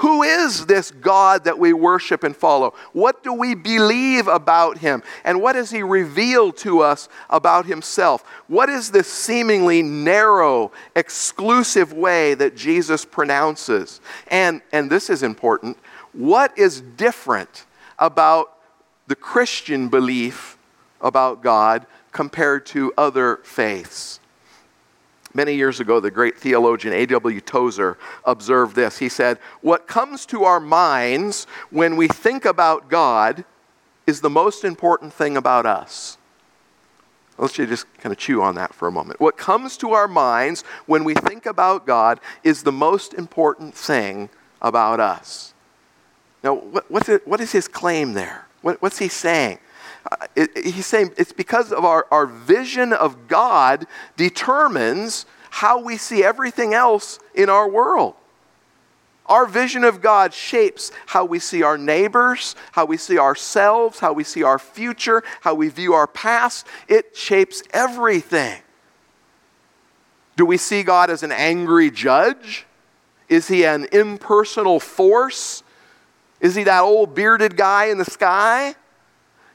Who 0.00 0.22
is 0.22 0.66
this 0.66 0.90
God 0.90 1.44
that 1.44 1.58
we 1.58 1.72
worship 1.72 2.22
and 2.22 2.36
follow? 2.36 2.74
What 2.92 3.22
do 3.22 3.32
we 3.32 3.54
believe 3.54 4.28
about 4.28 4.76
him? 4.78 5.02
And 5.24 5.40
what 5.40 5.56
has 5.56 5.70
he 5.70 5.82
revealed 5.82 6.58
to 6.58 6.80
us 6.80 7.08
about 7.30 7.64
himself? 7.64 8.22
What 8.46 8.68
is 8.68 8.90
this 8.90 9.10
seemingly 9.10 9.82
narrow, 9.82 10.70
exclusive 10.94 11.94
way 11.94 12.34
that 12.34 12.54
Jesus 12.54 13.06
pronounces? 13.06 14.02
And, 14.28 14.60
and 14.70 14.90
this 14.90 15.08
is 15.08 15.22
important 15.22 15.78
what 16.12 16.56
is 16.58 16.80
different 16.80 17.66
about 17.98 18.58
the 19.06 19.16
Christian 19.16 19.88
belief 19.88 20.58
about 21.00 21.42
God 21.42 21.86
compared 22.12 22.66
to 22.66 22.92
other 22.96 23.36
faiths. 23.44 24.20
Many 25.36 25.54
years 25.54 25.80
ago, 25.80 26.00
the 26.00 26.10
great 26.10 26.38
theologian 26.38 26.94
A.W. 26.94 27.42
Tozer 27.42 27.98
observed 28.24 28.74
this. 28.74 28.96
He 28.96 29.10
said, 29.10 29.38
What 29.60 29.86
comes 29.86 30.24
to 30.26 30.44
our 30.44 30.60
minds 30.60 31.46
when 31.68 31.96
we 31.96 32.08
think 32.08 32.46
about 32.46 32.88
God 32.88 33.44
is 34.06 34.22
the 34.22 34.30
most 34.30 34.64
important 34.64 35.12
thing 35.12 35.36
about 35.36 35.66
us. 35.66 36.16
Let's 37.36 37.52
just 37.52 37.84
kind 37.98 38.14
of 38.14 38.18
chew 38.18 38.40
on 38.40 38.54
that 38.54 38.72
for 38.72 38.88
a 38.88 38.90
moment. 38.90 39.20
What 39.20 39.36
comes 39.36 39.76
to 39.78 39.92
our 39.92 40.08
minds 40.08 40.64
when 40.86 41.04
we 41.04 41.12
think 41.12 41.44
about 41.44 41.86
God 41.86 42.18
is 42.42 42.62
the 42.62 42.72
most 42.72 43.12
important 43.12 43.74
thing 43.74 44.30
about 44.62 45.00
us. 45.00 45.52
Now, 46.42 46.54
what, 46.54 46.90
what's 46.90 47.10
it, 47.10 47.28
what 47.28 47.42
is 47.42 47.52
his 47.52 47.68
claim 47.68 48.14
there? 48.14 48.46
What, 48.62 48.80
what's 48.80 49.00
he 49.00 49.08
saying? 49.08 49.58
Uh, 50.10 50.26
it, 50.36 50.56
he's 50.64 50.86
saying 50.86 51.12
it's 51.16 51.32
because 51.32 51.72
of 51.72 51.84
our, 51.84 52.06
our 52.10 52.26
vision 52.26 52.92
of 52.92 53.28
God 53.28 53.86
determines 54.16 55.26
how 55.50 55.80
we 55.80 55.96
see 55.96 56.22
everything 56.22 56.74
else 56.74 57.18
in 57.34 57.48
our 57.48 57.68
world. 57.68 58.14
Our 59.26 59.46
vision 59.46 59.82
of 59.82 60.00
God 60.00 60.32
shapes 60.32 60.92
how 61.06 61.24
we 61.24 61.40
see 61.40 61.62
our 61.62 61.76
neighbors, 61.76 62.54
how 62.72 62.84
we 62.84 62.96
see 62.96 63.18
ourselves, 63.18 63.98
how 63.98 64.12
we 64.12 64.22
see 64.22 64.44
our 64.44 64.58
future, 64.58 65.24
how 65.40 65.54
we 65.54 65.68
view 65.68 65.94
our 65.94 66.06
past. 66.06 66.66
It 66.86 67.16
shapes 67.16 67.62
everything. 67.72 68.62
Do 70.36 70.46
we 70.46 70.58
see 70.58 70.82
God 70.82 71.10
as 71.10 71.22
an 71.22 71.32
angry 71.32 71.90
judge? 71.90 72.66
Is 73.28 73.48
he 73.48 73.64
an 73.64 73.88
impersonal 73.90 74.78
force? 74.78 75.64
Is 76.40 76.54
he 76.54 76.64
that 76.64 76.80
old 76.80 77.14
bearded 77.14 77.56
guy 77.56 77.86
in 77.86 77.98
the 77.98 78.04
sky? 78.04 78.76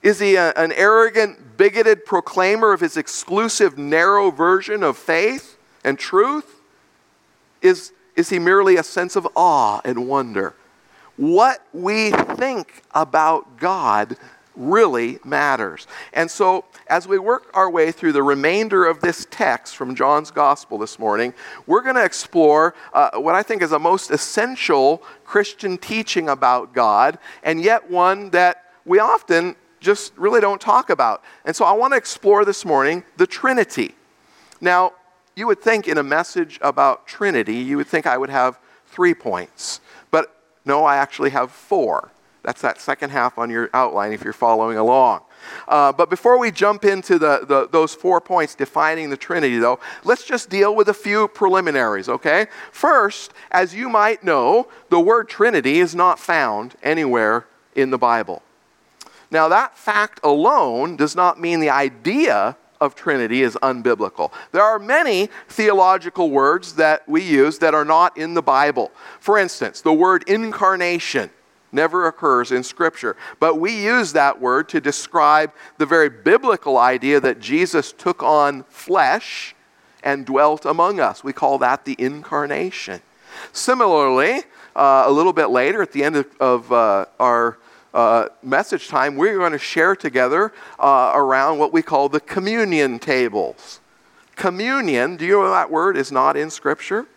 Is 0.03 0.19
he 0.19 0.35
a, 0.35 0.51
an 0.53 0.71
arrogant, 0.71 1.57
bigoted 1.57 2.05
proclaimer 2.05 2.73
of 2.73 2.79
his 2.79 2.97
exclusive, 2.97 3.77
narrow 3.77 4.31
version 4.31 4.83
of 4.83 4.97
faith 4.97 5.57
and 5.83 5.97
truth? 5.99 6.61
Is, 7.61 7.93
is 8.15 8.29
he 8.29 8.39
merely 8.39 8.77
a 8.77 8.83
sense 8.83 9.15
of 9.15 9.27
awe 9.35 9.81
and 9.85 10.07
wonder? 10.07 10.55
What 11.17 11.63
we 11.71 12.11
think 12.11 12.81
about 12.93 13.59
God 13.59 14.17
really 14.55 15.19
matters. 15.23 15.87
And 16.13 16.29
so, 16.29 16.65
as 16.87 17.07
we 17.07 17.19
work 17.19 17.49
our 17.53 17.69
way 17.69 17.91
through 17.91 18.11
the 18.13 18.23
remainder 18.23 18.85
of 18.85 18.99
this 19.01 19.25
text 19.29 19.75
from 19.75 19.95
John's 19.95 20.31
Gospel 20.31 20.77
this 20.77 20.99
morning, 20.99 21.33
we're 21.67 21.81
going 21.81 21.95
to 21.95 22.03
explore 22.03 22.75
uh, 22.93 23.11
what 23.19 23.35
I 23.35 23.43
think 23.43 23.61
is 23.61 23.71
a 23.71 23.79
most 23.79 24.11
essential 24.11 25.03
Christian 25.25 25.77
teaching 25.77 26.27
about 26.27 26.73
God, 26.73 27.17
and 27.43 27.61
yet 27.61 27.89
one 27.89 28.31
that 28.31 28.65
we 28.83 28.99
often 28.99 29.55
just 29.81 30.13
really 30.17 30.39
don't 30.39 30.61
talk 30.61 30.89
about. 30.89 31.23
And 31.43 31.55
so, 31.55 31.65
I 31.65 31.73
want 31.73 31.91
to 31.93 31.97
explore 31.97 32.45
this 32.45 32.63
morning 32.63 33.03
the 33.17 33.27
Trinity. 33.27 33.95
Now, 34.61 34.93
you 35.35 35.47
would 35.47 35.61
think 35.61 35.87
in 35.87 35.97
a 35.97 36.03
message 36.03 36.59
about 36.61 37.07
Trinity, 37.07 37.55
you 37.55 37.77
would 37.77 37.87
think 37.87 38.05
I 38.05 38.17
would 38.17 38.29
have 38.29 38.59
three 38.87 39.13
points. 39.13 39.81
But 40.11 40.35
no, 40.65 40.85
I 40.85 40.97
actually 40.97 41.31
have 41.31 41.51
four. 41.51 42.11
That's 42.43 42.61
that 42.61 42.81
second 42.81 43.11
half 43.11 43.37
on 43.37 43.49
your 43.49 43.69
outline 43.73 44.13
if 44.13 44.23
you're 44.23 44.33
following 44.33 44.77
along. 44.77 45.21
Uh, 45.67 45.91
but 45.91 46.09
before 46.09 46.39
we 46.39 46.51
jump 46.51 46.85
into 46.85 47.19
the, 47.19 47.45
the, 47.47 47.67
those 47.71 47.93
four 47.93 48.19
points 48.19 48.55
defining 48.55 49.09
the 49.09 49.17
Trinity, 49.17 49.59
though, 49.59 49.79
let's 50.03 50.23
just 50.23 50.49
deal 50.49 50.75
with 50.75 50.89
a 50.89 50.93
few 50.93 51.27
preliminaries, 51.27 52.09
okay? 52.09 52.47
First, 52.71 53.33
as 53.51 53.75
you 53.75 53.89
might 53.89 54.23
know, 54.23 54.67
the 54.89 54.99
word 54.99 55.29
Trinity 55.29 55.79
is 55.79 55.93
not 55.93 56.19
found 56.19 56.75
anywhere 56.83 57.45
in 57.75 57.91
the 57.91 57.97
Bible. 57.97 58.41
Now, 59.31 59.47
that 59.47 59.77
fact 59.77 60.19
alone 60.23 60.97
does 60.97 61.15
not 61.15 61.39
mean 61.39 61.61
the 61.61 61.69
idea 61.69 62.57
of 62.81 62.95
Trinity 62.95 63.43
is 63.43 63.55
unbiblical. 63.61 64.31
There 64.51 64.63
are 64.63 64.79
many 64.79 65.29
theological 65.47 66.31
words 66.31 66.73
that 66.75 67.07
we 67.07 67.21
use 67.21 67.59
that 67.59 67.73
are 67.73 67.85
not 67.85 68.17
in 68.17 68.33
the 68.33 68.41
Bible. 68.41 68.91
For 69.19 69.37
instance, 69.37 69.81
the 69.81 69.93
word 69.93 70.23
incarnation 70.27 71.29
never 71.71 72.07
occurs 72.07 72.51
in 72.51 72.63
Scripture. 72.63 73.15
But 73.39 73.59
we 73.59 73.71
use 73.83 74.13
that 74.13 74.41
word 74.41 74.67
to 74.69 74.81
describe 74.81 75.53
the 75.77 75.85
very 75.85 76.09
biblical 76.09 76.77
idea 76.77 77.19
that 77.19 77.39
Jesus 77.39 77.93
took 77.93 78.21
on 78.23 78.63
flesh 78.63 79.55
and 80.03 80.25
dwelt 80.25 80.65
among 80.65 80.99
us. 80.99 81.23
We 81.23 81.33
call 81.33 81.59
that 81.59 81.85
the 81.85 81.95
incarnation. 81.97 83.01
Similarly, 83.53 84.41
uh, 84.75 85.03
a 85.05 85.11
little 85.11 85.33
bit 85.33 85.47
later, 85.47 85.81
at 85.81 85.91
the 85.91 86.03
end 86.03 86.15
of, 86.15 86.25
of 86.39 86.71
uh, 86.71 87.05
our 87.19 87.57
uh, 87.93 88.27
message 88.41 88.87
time, 88.87 89.15
we're 89.15 89.37
going 89.37 89.51
to 89.51 89.57
share 89.57 89.95
together 89.95 90.53
uh, 90.79 91.11
around 91.13 91.59
what 91.59 91.73
we 91.73 91.81
call 91.81 92.09
the 92.09 92.19
communion 92.19 92.99
tables. 92.99 93.79
Communion, 94.35 95.17
do 95.17 95.25
you 95.25 95.33
know 95.33 95.51
that 95.51 95.69
word 95.69 95.97
is 95.97 96.11
not 96.11 96.37
in 96.37 96.49
Scripture? 96.49 97.07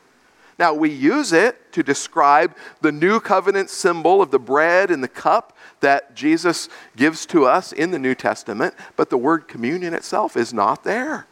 Now, 0.59 0.73
we 0.73 0.91
use 0.91 1.33
it 1.33 1.73
to 1.73 1.83
describe 1.83 2.55
the 2.81 2.93
new 2.93 3.19
covenant 3.19 3.71
symbol 3.71 4.23
of 4.23 4.31
the 4.31 4.39
bread 4.39 4.91
and 4.91 5.03
the 5.03 5.09
cup 5.09 5.57
that 5.81 6.15
Jesus 6.15 6.69
gives 6.97 7.27
to 7.27 7.45
us 7.45 7.73
in 7.73 7.91
the 7.91 7.99
New 7.99 8.15
Testament, 8.15 8.75
but 8.97 9.11
the 9.11 9.19
word 9.19 9.49
communion 9.49 9.95
itself 9.95 10.37
is 10.37 10.53
not 10.53 10.85
there. 10.85 11.27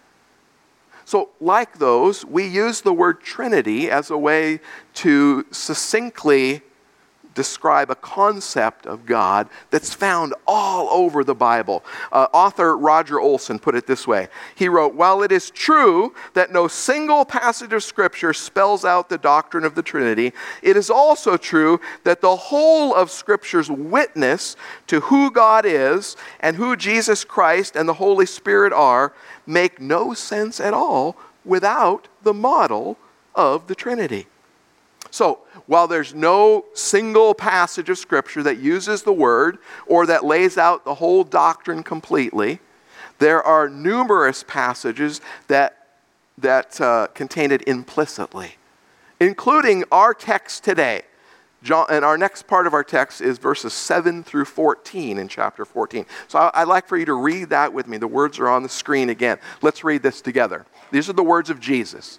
So, 1.05 1.31
like 1.40 1.78
those, 1.78 2.24
we 2.24 2.46
use 2.46 2.81
the 2.81 2.92
word 2.92 3.20
Trinity 3.22 3.90
as 3.90 4.11
a 4.11 4.18
way 4.18 4.61
to 4.94 5.46
succinctly 5.50 6.62
describe 7.35 7.90
a 7.90 7.95
concept 7.95 8.87
of 8.87 9.07
God 9.07 9.49
that's 9.71 9.92
found 9.92 10.35
all 10.47 10.88
over 10.90 11.25
the 11.25 11.35
Bible. 11.35 11.85
Uh, 12.11 12.27
author 12.33 12.77
Roger 12.77 13.21
Olson 13.21 13.59
put 13.59 13.75
it 13.75 13.87
this 13.87 14.07
way 14.07 14.29
He 14.55 14.68
wrote, 14.68 14.95
While 14.95 15.23
it 15.23 15.33
is 15.33 15.51
true 15.51 16.14
that 16.35 16.53
no 16.53 16.68
single 16.68 17.25
passage 17.25 17.73
of 17.73 17.83
Scripture 17.83 18.33
spells 18.33 18.85
out 18.85 19.09
the 19.09 19.18
doctrine 19.18 19.64
of 19.64 19.75
the 19.75 19.83
Trinity, 19.83 20.33
it 20.62 20.77
is 20.77 20.90
also 20.90 21.37
true 21.37 21.81
that 22.05 22.21
the 22.21 22.37
whole 22.37 22.95
of 22.95 23.11
Scripture's 23.11 23.71
witness 23.71 24.57
to 24.87 25.01
who 25.01 25.31
God 25.31 25.64
is 25.66 26.16
and 26.40 26.57
who 26.57 26.77
Jesus 26.77 27.25
Christ 27.25 27.77
and 27.77 27.88
the 27.88 27.95
Holy 27.95 28.27
Spirit 28.27 28.73
are 28.73 29.12
make 29.47 29.81
no 29.81 30.14
sense 30.14 30.61
at 30.61 30.75
all 30.75 31.16
without 31.45 32.09
the 32.23 32.35
model 32.35 32.97
of 33.35 33.66
the 33.66 33.75
Trinity. 33.75 34.27
So, 35.12 35.40
while 35.66 35.87
there's 35.87 36.14
no 36.14 36.64
single 36.72 37.35
passage 37.35 37.90
of 37.90 37.98
Scripture 37.98 38.42
that 38.44 38.57
uses 38.57 39.03
the 39.03 39.12
word 39.12 39.59
or 39.87 40.07
that 40.07 40.25
lays 40.25 40.57
out 40.57 40.87
the 40.87 40.94
whole 40.94 41.22
doctrine 41.22 41.83
completely, 41.83 42.61
there 43.18 43.42
are 43.42 43.68
numerous 43.68 44.42
passages 44.42 45.20
that, 45.48 45.87
that 46.38 46.81
uh, 46.81 47.09
contain 47.09 47.53
it 47.53 47.62
implicitly, 47.68 48.57
including 49.20 49.85
our 49.92 50.14
text 50.14 50.64
today. 50.64 51.03
John, 51.62 51.87
and 51.90 52.07
our 52.07 52.16
next 52.16 52.46
part 52.46 52.66
of 52.66 52.72
our 52.72 52.83
text 52.83 53.20
is 53.20 53.37
verses 53.37 53.75
7 53.75 54.25
through 54.25 54.46
14 54.46 55.18
in 55.18 55.29
chapter 55.29 55.66
14. 55.66 56.07
So 56.27 56.38
I, 56.38 56.62
I'd 56.62 56.68
like 56.68 56.88
for 56.88 56.96
you 56.96 57.05
to 57.05 57.12
read 57.12 57.51
that 57.51 57.75
with 57.75 57.87
me. 57.87 57.98
The 57.98 58.09
words 58.09 58.38
are 58.38 58.48
on 58.48 58.62
the 58.62 58.68
screen 58.70 59.11
again. 59.11 59.37
Let's 59.61 59.85
read 59.85 60.03
this 60.03 60.22
together. 60.22 60.64
These 60.90 61.11
are 61.11 61.12
the 61.12 61.22
words 61.22 61.51
of 61.51 61.61
Jesus. 61.61 62.18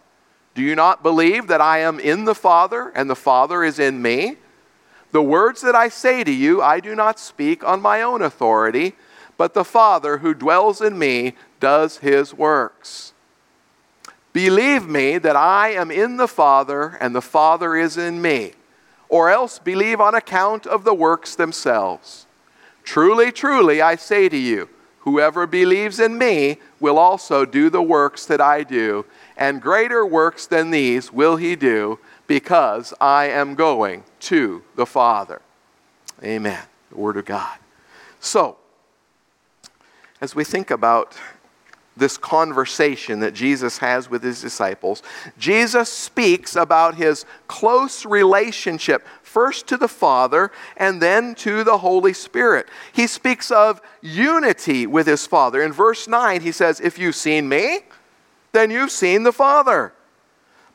Do 0.53 0.61
you 0.61 0.75
not 0.75 1.01
believe 1.01 1.47
that 1.47 1.61
I 1.61 1.79
am 1.79 1.99
in 1.99 2.25
the 2.25 2.35
Father 2.35 2.91
and 2.93 3.09
the 3.09 3.15
Father 3.15 3.63
is 3.63 3.79
in 3.79 4.01
me? 4.01 4.37
The 5.11 5.21
words 5.21 5.61
that 5.61 5.75
I 5.75 5.89
say 5.89 6.23
to 6.23 6.31
you, 6.31 6.61
I 6.61 6.79
do 6.79 6.95
not 6.95 7.19
speak 7.19 7.63
on 7.63 7.81
my 7.81 8.01
own 8.01 8.21
authority, 8.21 8.93
but 9.37 9.53
the 9.53 9.65
Father 9.65 10.19
who 10.19 10.33
dwells 10.33 10.81
in 10.81 10.97
me 10.97 11.33
does 11.59 11.97
his 11.97 12.33
works. 12.33 13.13
Believe 14.33 14.87
me 14.87 15.17
that 15.17 15.35
I 15.35 15.69
am 15.69 15.91
in 15.91 16.17
the 16.17 16.27
Father 16.27 16.97
and 17.01 17.13
the 17.13 17.21
Father 17.21 17.75
is 17.75 17.97
in 17.97 18.21
me, 18.21 18.53
or 19.09 19.29
else 19.29 19.59
believe 19.59 19.99
on 19.99 20.15
account 20.15 20.65
of 20.65 20.83
the 20.83 20.93
works 20.93 21.35
themselves. 21.35 22.25
Truly, 22.83 23.31
truly, 23.31 23.81
I 23.81 23.95
say 23.95 24.29
to 24.29 24.37
you, 24.37 24.69
whoever 24.99 25.45
believes 25.45 25.99
in 25.99 26.17
me 26.17 26.57
will 26.79 26.97
also 26.97 27.43
do 27.43 27.69
the 27.69 27.83
works 27.83 28.25
that 28.25 28.39
I 28.39 28.63
do 28.63 29.05
and 29.41 29.59
greater 29.59 30.05
works 30.05 30.45
than 30.45 30.69
these 30.69 31.11
will 31.11 31.35
he 31.35 31.55
do 31.55 31.97
because 32.27 32.93
I 33.01 33.25
am 33.25 33.55
going 33.55 34.03
to 34.19 34.61
the 34.75 34.85
Father. 34.85 35.41
Amen. 36.23 36.61
The 36.91 36.97
Word 36.97 37.17
of 37.17 37.25
God. 37.25 37.57
So, 38.19 38.57
as 40.21 40.35
we 40.35 40.43
think 40.43 40.69
about 40.69 41.17
this 41.97 42.19
conversation 42.19 43.19
that 43.21 43.33
Jesus 43.33 43.79
has 43.79 44.11
with 44.11 44.21
his 44.21 44.41
disciples, 44.41 45.01
Jesus 45.39 45.91
speaks 45.91 46.55
about 46.55 46.93
his 46.93 47.25
close 47.47 48.05
relationship, 48.05 49.07
first 49.23 49.65
to 49.69 49.75
the 49.75 49.87
Father 49.87 50.51
and 50.77 51.01
then 51.01 51.33
to 51.35 51.63
the 51.63 51.79
Holy 51.79 52.13
Spirit. 52.13 52.67
He 52.93 53.07
speaks 53.07 53.49
of 53.49 53.81
unity 54.01 54.85
with 54.85 55.07
his 55.07 55.25
Father. 55.25 55.63
In 55.63 55.73
verse 55.73 56.07
9, 56.07 56.41
he 56.41 56.51
says, 56.51 56.79
If 56.79 56.99
you've 56.99 57.15
seen 57.15 57.49
me, 57.49 57.79
then 58.51 58.71
you've 58.71 58.91
seen 58.91 59.23
the 59.23 59.33
Father. 59.33 59.93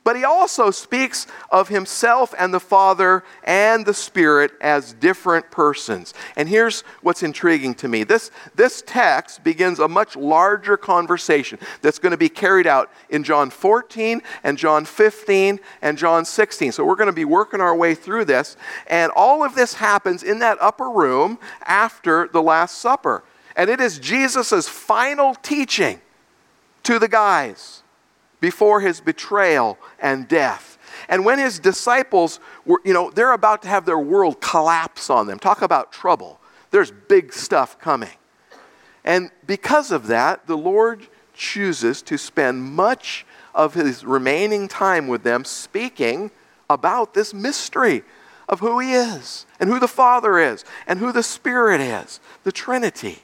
But 0.07 0.15
he 0.15 0.23
also 0.23 0.71
speaks 0.71 1.27
of 1.51 1.67
himself 1.67 2.33
and 2.39 2.55
the 2.55 2.61
Father 2.61 3.25
and 3.43 3.85
the 3.85 3.93
Spirit 3.93 4.53
as 4.61 4.93
different 4.93 5.51
persons. 5.51 6.15
And 6.37 6.49
here's 6.49 6.83
what's 7.03 7.25
intriguing 7.25 7.75
to 7.75 7.89
me 7.89 8.05
this, 8.05 8.31
this 8.55 8.85
text 8.87 9.43
begins 9.43 9.81
a 9.81 9.89
much 9.89 10.15
larger 10.15 10.77
conversation 10.77 11.59
that's 11.83 11.99
going 11.99 12.13
to 12.13 12.17
be 12.17 12.29
carried 12.29 12.69
out 12.69 12.93
in 13.11 13.25
John 13.25 13.51
14 13.51 14.23
and 14.45 14.57
John 14.57 14.85
15 14.85 15.59
and 15.83 15.99
John 15.99 16.25
16. 16.25 16.71
So 16.71 16.85
we're 16.85 16.95
going 16.95 17.09
to 17.09 17.13
be 17.13 17.25
working 17.25 17.61
our 17.61 17.75
way 17.75 17.97
through 17.97 18.27
this. 18.27 18.57
And 18.87 19.11
all 19.17 19.43
of 19.43 19.57
this 19.57 19.75
happens 19.75 20.23
in 20.23 20.39
that 20.39 20.57
upper 20.61 20.89
room 20.89 21.37
after 21.65 22.29
the 22.29 22.43
Last 22.45 22.79
Supper. 22.79 23.25
And 23.57 23.69
it 23.69 23.81
is 23.81 23.99
Jesus' 23.99 24.69
final 24.69 25.35
teaching 25.35 26.01
to 26.87 27.01
the 27.01 27.09
guys 27.09 27.83
before 28.41 28.81
his 28.81 29.01
betrayal 29.01 29.77
and 29.99 30.29
death. 30.29 30.79
And 31.09 31.25
when 31.25 31.41
his 31.41 31.59
disciples 31.59 32.39
were, 32.65 32.81
you 32.85 32.93
know, 32.93 33.11
they're 33.11 33.33
about 33.33 33.63
to 33.63 33.69
have 33.69 33.87
their 33.87 33.99
world 33.99 34.41
collapse 34.41 35.11
on 35.11 35.27
them. 35.27 35.41
Talk 35.41 35.63
about 35.63 35.91
trouble. 35.93 36.39
There's 36.71 36.93
big 36.93 37.33
stuff 37.33 37.79
coming. 37.81 38.17
And 39.05 39.31
because 39.47 39.91
of 39.91 40.07
that, 40.07 40.47
the 40.47 40.57
Lord 40.57 41.09
chooses 41.35 42.03
to 42.03 42.17
spend 42.17 42.63
much 42.63 43.27
of 43.53 43.75
his 43.75 44.05
remaining 44.05 44.69
time 44.69 45.09
with 45.09 45.25
them 45.25 45.45
speaking 45.45 46.31
about 46.71 47.15
this 47.15 47.35
mystery 47.35 48.05
of 48.49 48.61
who 48.61 48.79
he 48.79 48.93
is 48.93 49.45
and 49.59 49.69
who 49.69 49.81
the 49.81 49.89
Father 49.89 50.39
is 50.39 50.65
and 50.87 51.01
who 51.01 51.11
the 51.11 51.23
Spirit 51.25 51.81
is, 51.81 52.21
the 52.45 52.53
Trinity 52.53 53.23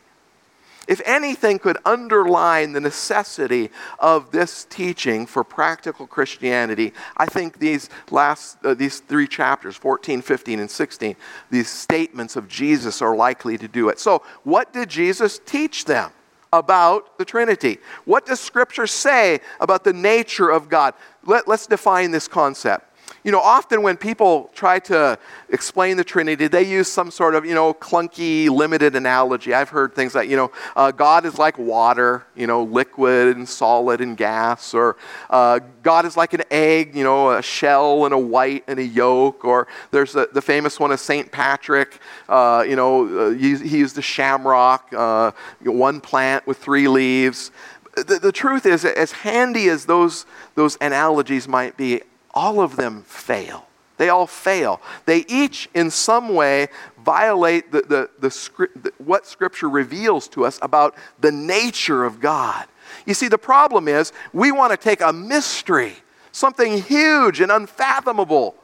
if 0.89 1.01
anything 1.05 1.59
could 1.59 1.79
underline 1.85 2.73
the 2.73 2.81
necessity 2.81 3.71
of 3.99 4.31
this 4.31 4.65
teaching 4.69 5.27
for 5.27 5.45
practical 5.45 6.07
Christianity, 6.07 6.93
I 7.17 7.27
think 7.27 7.59
these 7.59 7.89
last 8.11 8.59
uh, 8.65 8.75
these 8.75 9.01
three 9.01 9.29
chapters, 9.29 9.77
14, 9.77 10.23
15, 10.23 10.61
and 10.61 10.71
16, 10.71 11.17
these 11.51 11.69
statements 11.69 12.37
of 12.37 12.49
Jesus 12.49 13.01
are 13.01 13.15
likely 13.15 13.59
to 13.59 13.69
do 13.69 13.89
it. 13.89 13.99
So, 13.99 14.23
what 14.45 14.73
did 14.73 14.89
Jesus 14.89 15.39
teach 15.45 15.85
them? 15.85 16.13
about 16.53 17.17
the 17.17 17.25
Trinity? 17.25 17.79
What 18.05 18.27
does 18.27 18.39
Scripture 18.39 18.87
say 18.87 19.41
about 19.59 19.85
the 19.85 19.93
nature 19.95 20.51
of 20.51 20.69
God? 20.69 20.93
Let, 21.25 21.49
us 21.49 21.67
define 21.67 22.11
this 22.11 22.29
concept. 22.29 22.92
You 23.25 23.31
know, 23.31 23.39
often 23.39 23.83
when 23.83 23.97
people 23.97 24.51
try 24.53 24.81
to 24.81 25.17
explain 25.49 25.97
the 25.97 26.03
Trinity, 26.03 26.49
they 26.49 26.65
use 26.65 26.91
some 26.91 27.13
sort 27.13 27.37
of, 27.37 27.45
you 27.45 27.55
know, 27.55 27.73
clunky, 27.73 28.49
limited 28.49 28.97
analogy. 28.97 29.55
I've 29.55 29.69
heard 29.69 29.95
things 29.95 30.17
like, 30.17 30.29
you 30.29 30.37
know, 30.37 30.51
uh, 30.75 30.91
God 30.91 31.25
is 31.25 31.39
like 31.39 31.57
water, 31.57 32.25
you 32.35 32.49
know, 32.49 32.65
liquid 32.65 33.37
and 33.37 33.49
solid 33.49 34.01
and 34.01 34.17
gas, 34.17 34.75
or 34.75 34.97
uh, 35.31 35.61
God 35.85 36.05
is 36.05 36.17
like 36.17 36.35
an 36.35 36.43
egg, 36.51 36.97
you 36.97 37.05
know, 37.05 37.31
a 37.31 37.43
shell 37.43 38.07
and 38.07 38.15
a 38.15 38.19
white 38.19 38.65
and 38.67 38.81
a 38.81 38.85
yolk, 38.85 39.45
or 39.45 39.69
there's 39.93 40.13
the, 40.13 40.29
the 40.33 40.43
famous 40.43 40.81
one 40.81 40.91
of 40.91 40.99
St. 40.99 41.31
Patrick, 41.31 42.01
uh, 42.29 42.65
you 42.69 42.75
know, 42.75 43.29
uh, 43.29 43.31
he, 43.31 43.57
he, 43.57 43.79
used 43.79 43.95
the 43.95 44.03
shamrock, 44.03 44.93
uh, 44.93 45.31
one 45.61 46.01
plant 46.01 46.45
with 46.45 46.59
three 46.59 46.89
leaves. 46.89 47.53
The, 47.95 48.19
the 48.21 48.33
truth 48.33 48.67
is, 48.67 48.85
as 48.85 49.13
handy 49.13 49.69
as 49.69 49.85
those, 49.85 50.27
those 50.57 50.77
analogies 50.81 51.47
might 51.47 51.77
be, 51.77 52.01
all 52.35 52.61
of 52.61 52.77
them 52.77 53.03
fail. 53.03 53.67
They 53.99 54.09
all 54.09 54.27
fail. 54.27 54.81
They 55.05 55.25
each, 55.29 55.69
in 55.75 55.91
some 55.91 56.35
way, 56.35 56.69
violate 57.05 57.71
the, 57.71 57.83
the, 57.83 58.11
the, 58.19 58.69
the, 58.83 58.93
what 58.99 59.27
Scripture 59.27 59.69
reveals 59.69 60.29
to 60.29 60.45
us 60.45 60.59
about 60.63 60.97
the 61.21 61.31
nature 61.31 62.05
of 62.05 62.19
God. 62.19 62.67
You 63.07 63.15
see, 63.15 63.29
the 63.29 63.39
problem 63.39 63.89
is 63.89 64.13
we 64.33 64.51
want 64.51 64.73
to 64.73 64.77
take 64.77 65.01
a 65.03 65.13
mystery, 65.13 65.95
something 66.33 66.83
huge 66.83 67.41
and 67.41 67.53
unfathomable, 67.53 68.57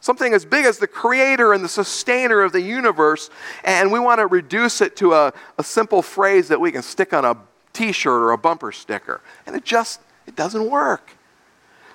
something 0.00 0.34
as 0.34 0.44
big 0.44 0.64
as 0.64 0.78
the 0.78 0.86
creator 0.86 1.54
and 1.54 1.64
the 1.64 1.68
sustainer 1.68 2.42
of 2.42 2.52
the 2.52 2.60
universe, 2.60 3.30
and 3.64 3.90
we 3.90 3.98
want 3.98 4.20
to 4.20 4.26
reduce 4.26 4.80
it 4.80 4.96
to 4.96 5.14
a, 5.14 5.32
a 5.58 5.64
simple 5.64 6.02
phrase 6.02 6.48
that 6.48 6.60
we 6.60 6.70
can 6.70 6.82
stick 6.82 7.12
on 7.12 7.24
a 7.24 7.36
t 7.72 7.90
shirt 7.90 8.22
or 8.22 8.32
a 8.32 8.38
bumper 8.38 8.70
sticker. 8.70 9.22
And 9.46 9.56
it 9.56 9.64
just 9.64 10.00
it 10.26 10.36
doesn't 10.36 10.70
work. 10.70 11.13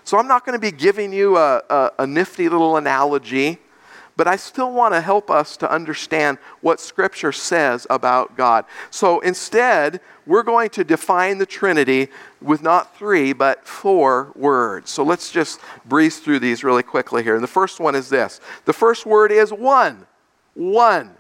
So 0.10 0.18
I'm 0.18 0.28
not 0.28 0.44
going 0.44 0.60
to 0.60 0.60
be 0.60 0.76
giving 0.76 1.14
you 1.14 1.38
a, 1.38 1.62
a, 1.70 1.92
a 2.00 2.08
nifty 2.08 2.50
little 2.50 2.78
analogy, 2.78 3.60
but 4.18 4.28
I 4.28 4.38
still 4.38 4.74
want 4.74 4.96
to 4.96 5.02
help 5.02 5.30
us 5.30 5.56
to 5.58 5.72
understand 5.72 6.40
what 6.62 6.80
Scripture 6.80 7.32
says 7.32 7.86
about 7.92 8.36
God. 8.36 8.66
So 8.90 9.20
instead, 9.20 10.02
we're 10.26 10.42
going 10.42 10.72
to 10.72 10.84
define 10.84 11.38
the 11.38 11.46
Trinity 11.46 12.08
with 12.42 12.64
not 12.64 12.98
three, 12.98 13.34
but 13.34 13.68
four 13.68 14.32
words. 14.36 14.90
So 14.90 15.04
let's 15.04 15.32
just 15.32 15.60
breeze 15.86 16.18
through 16.18 16.40
these 16.40 16.64
really 16.64 16.82
quickly 16.82 17.22
here. 17.22 17.36
And 17.36 17.44
the 17.44 17.48
first 17.48 17.80
one 17.80 17.94
is 17.94 18.10
this 18.10 18.42
the 18.66 18.74
first 18.74 19.06
word 19.06 19.32
is 19.32 19.54
one. 19.54 20.08
One. 20.56 21.19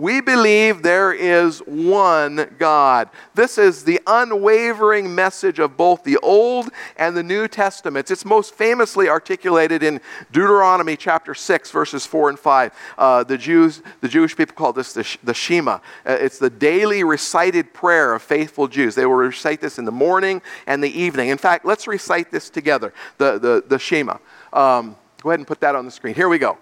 We 0.00 0.20
believe 0.20 0.84
there 0.84 1.12
is 1.12 1.58
one 1.66 2.54
God. 2.56 3.10
This 3.34 3.58
is 3.58 3.82
the 3.82 4.00
unwavering 4.06 5.12
message 5.12 5.58
of 5.58 5.76
both 5.76 6.04
the 6.04 6.18
Old 6.18 6.70
and 6.96 7.16
the 7.16 7.24
New 7.24 7.48
Testaments. 7.48 8.08
It's 8.12 8.24
most 8.24 8.54
famously 8.54 9.08
articulated 9.08 9.82
in 9.82 10.00
Deuteronomy 10.30 10.96
chapter 10.96 11.34
6, 11.34 11.72
verses 11.72 12.06
4 12.06 12.28
and 12.28 12.38
5. 12.38 12.72
Uh, 12.96 13.24
the, 13.24 13.36
Jews, 13.36 13.82
the 14.00 14.06
Jewish 14.06 14.36
people 14.36 14.54
call 14.54 14.72
this 14.72 14.92
the, 14.92 15.16
the 15.24 15.34
Shema. 15.34 15.80
Uh, 16.06 16.12
it's 16.20 16.38
the 16.38 16.50
daily 16.50 17.02
recited 17.02 17.74
prayer 17.74 18.14
of 18.14 18.22
faithful 18.22 18.68
Jews. 18.68 18.94
They 18.94 19.04
will 19.04 19.14
recite 19.14 19.60
this 19.60 19.80
in 19.80 19.84
the 19.84 19.90
morning 19.90 20.42
and 20.68 20.80
the 20.80 20.96
evening. 20.96 21.30
In 21.30 21.38
fact, 21.38 21.64
let's 21.64 21.88
recite 21.88 22.30
this 22.30 22.50
together 22.50 22.94
the, 23.18 23.40
the, 23.40 23.64
the 23.66 23.80
Shema. 23.80 24.18
Um, 24.52 24.94
go 25.22 25.30
ahead 25.30 25.40
and 25.40 25.46
put 25.46 25.58
that 25.62 25.74
on 25.74 25.84
the 25.84 25.90
screen. 25.90 26.14
Here 26.14 26.28
we 26.28 26.38
go. 26.38 26.56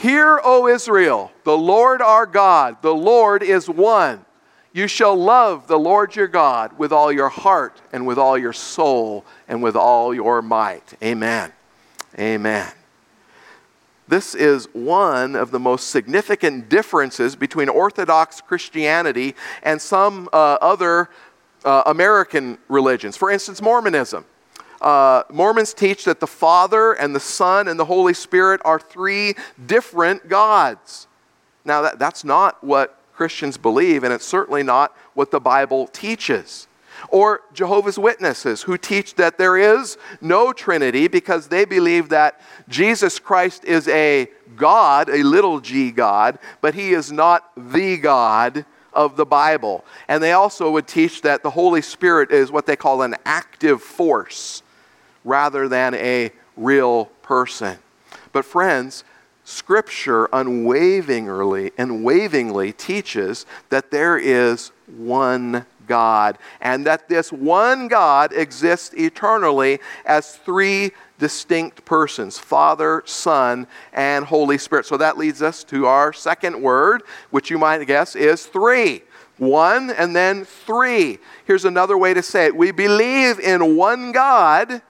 Hear, 0.00 0.40
O 0.44 0.66
Israel, 0.66 1.32
the 1.44 1.56
Lord 1.56 2.02
our 2.02 2.26
God, 2.26 2.82
the 2.82 2.94
Lord 2.94 3.42
is 3.42 3.68
one. 3.68 4.24
You 4.72 4.88
shall 4.88 5.14
love 5.14 5.68
the 5.68 5.78
Lord 5.78 6.16
your 6.16 6.26
God 6.26 6.76
with 6.78 6.92
all 6.92 7.12
your 7.12 7.28
heart 7.28 7.80
and 7.92 8.06
with 8.06 8.18
all 8.18 8.36
your 8.36 8.52
soul 8.52 9.24
and 9.46 9.62
with 9.62 9.76
all 9.76 10.12
your 10.12 10.42
might. 10.42 10.94
Amen. 11.02 11.52
Amen. 12.18 12.70
This 14.08 14.34
is 14.34 14.68
one 14.72 15.36
of 15.36 15.52
the 15.52 15.60
most 15.60 15.88
significant 15.88 16.68
differences 16.68 17.36
between 17.36 17.68
Orthodox 17.68 18.40
Christianity 18.40 19.34
and 19.62 19.80
some 19.80 20.28
uh, 20.32 20.58
other 20.60 21.08
uh, 21.64 21.84
American 21.86 22.58
religions. 22.68 23.16
For 23.16 23.30
instance, 23.30 23.62
Mormonism 23.62 24.24
uh, 24.84 25.24
Mormons 25.32 25.72
teach 25.72 26.04
that 26.04 26.20
the 26.20 26.26
Father 26.26 26.92
and 26.92 27.16
the 27.16 27.20
Son 27.20 27.68
and 27.68 27.80
the 27.80 27.86
Holy 27.86 28.12
Spirit 28.12 28.60
are 28.66 28.78
three 28.78 29.34
different 29.66 30.28
gods. 30.28 31.06
Now, 31.64 31.80
that, 31.80 31.98
that's 31.98 32.22
not 32.22 32.62
what 32.62 32.98
Christians 33.14 33.56
believe, 33.56 34.04
and 34.04 34.12
it's 34.12 34.26
certainly 34.26 34.62
not 34.62 34.94
what 35.14 35.30
the 35.30 35.40
Bible 35.40 35.86
teaches. 35.86 36.68
Or 37.08 37.40
Jehovah's 37.54 37.98
Witnesses, 37.98 38.62
who 38.62 38.76
teach 38.76 39.14
that 39.14 39.38
there 39.38 39.56
is 39.56 39.96
no 40.20 40.52
Trinity 40.52 41.08
because 41.08 41.48
they 41.48 41.64
believe 41.64 42.10
that 42.10 42.38
Jesus 42.68 43.18
Christ 43.18 43.64
is 43.64 43.88
a 43.88 44.28
God, 44.54 45.08
a 45.08 45.22
little 45.22 45.60
g 45.60 45.92
God, 45.92 46.38
but 46.60 46.74
he 46.74 46.92
is 46.92 47.10
not 47.10 47.50
the 47.56 47.96
God 47.96 48.66
of 48.92 49.16
the 49.16 49.24
Bible. 49.24 49.82
And 50.08 50.22
they 50.22 50.32
also 50.32 50.70
would 50.72 50.86
teach 50.86 51.22
that 51.22 51.42
the 51.42 51.50
Holy 51.50 51.80
Spirit 51.80 52.30
is 52.30 52.52
what 52.52 52.66
they 52.66 52.76
call 52.76 53.00
an 53.00 53.16
active 53.24 53.82
force 53.82 54.62
rather 55.24 55.68
than 55.68 55.94
a 55.94 56.30
real 56.56 57.06
person. 57.22 57.78
But, 58.32 58.44
friends, 58.44 59.04
Scripture 59.44 60.28
unwaveringly, 60.32 61.72
unwaveringly 61.76 62.72
teaches 62.72 63.44
that 63.68 63.90
there 63.90 64.16
is 64.16 64.72
one 64.86 65.66
God, 65.86 66.38
and 66.62 66.86
that 66.86 67.08
this 67.08 67.30
one 67.30 67.88
God 67.88 68.32
exists 68.32 68.94
eternally 68.94 69.80
as 70.06 70.36
three 70.36 70.92
distinct 71.18 71.84
persons 71.84 72.38
Father, 72.38 73.02
Son, 73.04 73.66
and 73.92 74.24
Holy 74.24 74.56
Spirit. 74.56 74.86
So 74.86 74.96
that 74.96 75.18
leads 75.18 75.42
us 75.42 75.62
to 75.64 75.86
our 75.86 76.12
second 76.12 76.60
word, 76.60 77.02
which 77.30 77.50
you 77.50 77.58
might 77.58 77.84
guess 77.86 78.16
is 78.16 78.46
three. 78.46 79.02
One 79.36 79.90
and 79.90 80.14
then 80.14 80.44
three. 80.44 81.18
Here's 81.44 81.64
another 81.64 81.98
way 81.98 82.14
to 82.14 82.22
say 82.22 82.46
it 82.46 82.56
we 82.56 82.70
believe 82.70 83.40
in 83.40 83.76
one 83.76 84.12
God 84.12 84.80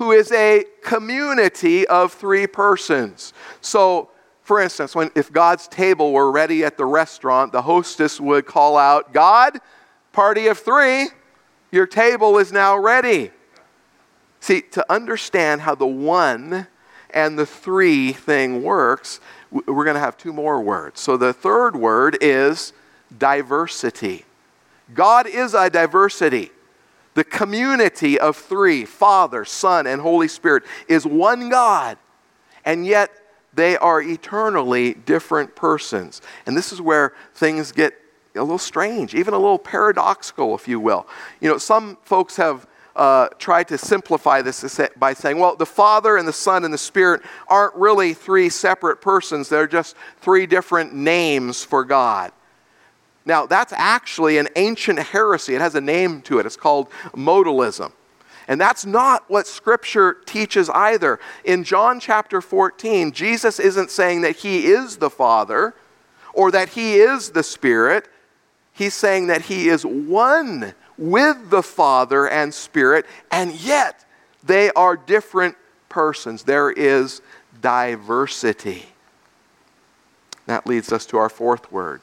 who 0.00 0.12
is 0.12 0.32
a 0.32 0.64
community 0.80 1.86
of 1.86 2.10
three 2.10 2.46
persons. 2.46 3.34
So, 3.60 4.08
for 4.42 4.58
instance, 4.58 4.94
when, 4.94 5.10
if 5.14 5.30
God's 5.30 5.68
table 5.68 6.12
were 6.14 6.32
ready 6.32 6.64
at 6.64 6.78
the 6.78 6.86
restaurant, 6.86 7.52
the 7.52 7.60
hostess 7.60 8.18
would 8.18 8.46
call 8.46 8.78
out, 8.78 9.12
God, 9.12 9.58
party 10.14 10.46
of 10.46 10.58
three, 10.58 11.08
your 11.70 11.86
table 11.86 12.38
is 12.38 12.50
now 12.50 12.78
ready. 12.78 13.30
See, 14.40 14.62
to 14.70 14.90
understand 14.90 15.60
how 15.60 15.74
the 15.74 15.86
one 15.86 16.66
and 17.10 17.38
the 17.38 17.44
three 17.44 18.14
thing 18.14 18.62
works, 18.62 19.20
we're 19.50 19.84
going 19.84 19.96
to 19.96 20.00
have 20.00 20.16
two 20.16 20.32
more 20.32 20.62
words. 20.62 20.98
So 20.98 21.18
the 21.18 21.34
third 21.34 21.76
word 21.76 22.16
is 22.22 22.72
diversity. 23.18 24.24
God 24.94 25.26
is 25.26 25.52
a 25.52 25.68
diversity. 25.68 26.52
The 27.14 27.24
community 27.24 28.18
of 28.18 28.36
three 28.36 28.84
Father, 28.84 29.44
Son, 29.44 29.86
and 29.86 30.00
Holy 30.00 30.28
Spirit 30.28 30.62
is 30.88 31.04
one 31.04 31.48
God, 31.48 31.98
and 32.64 32.86
yet 32.86 33.10
they 33.52 33.76
are 33.76 34.00
eternally 34.00 34.94
different 34.94 35.56
persons. 35.56 36.22
And 36.46 36.56
this 36.56 36.72
is 36.72 36.80
where 36.80 37.14
things 37.34 37.72
get 37.72 37.94
a 38.36 38.40
little 38.40 38.58
strange, 38.58 39.14
even 39.14 39.34
a 39.34 39.38
little 39.38 39.58
paradoxical, 39.58 40.54
if 40.54 40.68
you 40.68 40.78
will. 40.78 41.06
You 41.40 41.50
know, 41.50 41.58
some 41.58 41.98
folks 42.02 42.36
have 42.36 42.66
uh, 42.94 43.28
tried 43.38 43.68
to 43.68 43.78
simplify 43.78 44.42
this 44.42 44.80
by 44.96 45.14
saying, 45.14 45.38
well, 45.38 45.56
the 45.56 45.66
Father 45.66 46.16
and 46.16 46.28
the 46.28 46.32
Son 46.32 46.64
and 46.64 46.72
the 46.72 46.78
Spirit 46.78 47.22
aren't 47.48 47.74
really 47.74 48.14
three 48.14 48.48
separate 48.48 49.00
persons, 49.00 49.48
they're 49.48 49.66
just 49.66 49.96
three 50.20 50.46
different 50.46 50.94
names 50.94 51.64
for 51.64 51.84
God. 51.84 52.32
Now, 53.30 53.46
that's 53.46 53.72
actually 53.76 54.38
an 54.38 54.48
ancient 54.56 54.98
heresy. 54.98 55.54
It 55.54 55.60
has 55.60 55.76
a 55.76 55.80
name 55.80 56.20
to 56.22 56.40
it. 56.40 56.46
It's 56.46 56.56
called 56.56 56.90
modalism. 57.12 57.92
And 58.48 58.60
that's 58.60 58.84
not 58.84 59.30
what 59.30 59.46
Scripture 59.46 60.14
teaches 60.26 60.68
either. 60.68 61.20
In 61.44 61.62
John 61.62 62.00
chapter 62.00 62.40
14, 62.40 63.12
Jesus 63.12 63.60
isn't 63.60 63.92
saying 63.92 64.22
that 64.22 64.34
He 64.34 64.66
is 64.66 64.96
the 64.96 65.10
Father 65.10 65.76
or 66.34 66.50
that 66.50 66.70
He 66.70 66.94
is 66.94 67.30
the 67.30 67.44
Spirit. 67.44 68.08
He's 68.72 68.94
saying 68.94 69.28
that 69.28 69.42
He 69.42 69.68
is 69.68 69.86
one 69.86 70.74
with 70.98 71.50
the 71.50 71.62
Father 71.62 72.28
and 72.28 72.52
Spirit, 72.52 73.06
and 73.30 73.52
yet 73.52 74.04
they 74.42 74.72
are 74.72 74.96
different 74.96 75.54
persons. 75.88 76.42
There 76.42 76.72
is 76.72 77.22
diversity. 77.62 78.86
That 80.46 80.66
leads 80.66 80.90
us 80.90 81.06
to 81.06 81.16
our 81.18 81.28
fourth 81.28 81.70
word 81.70 82.02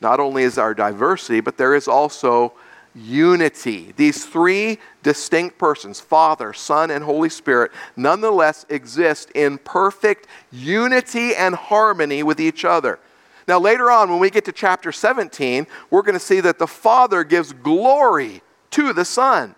not 0.00 0.20
only 0.20 0.42
is 0.42 0.58
our 0.58 0.74
diversity, 0.74 1.40
but 1.40 1.56
there 1.56 1.74
is 1.74 1.88
also 1.88 2.52
unity. 2.94 3.92
These 3.96 4.24
three 4.24 4.78
distinct 5.02 5.58
persons, 5.58 6.00
Father, 6.00 6.52
Son, 6.52 6.90
and 6.90 7.04
Holy 7.04 7.28
Spirit, 7.28 7.72
nonetheless 7.96 8.64
exist 8.68 9.30
in 9.32 9.58
perfect 9.58 10.26
unity 10.50 11.34
and 11.34 11.54
harmony 11.54 12.22
with 12.22 12.40
each 12.40 12.64
other. 12.64 12.98
Now, 13.46 13.60
later 13.60 13.90
on, 13.90 14.10
when 14.10 14.18
we 14.18 14.30
get 14.30 14.44
to 14.46 14.52
chapter 14.52 14.90
17, 14.90 15.66
we're 15.90 16.02
going 16.02 16.14
to 16.14 16.20
see 16.20 16.40
that 16.40 16.58
the 16.58 16.66
Father 16.66 17.22
gives 17.22 17.52
glory 17.52 18.42
to 18.70 18.92
the 18.92 19.04
Son. 19.04 19.54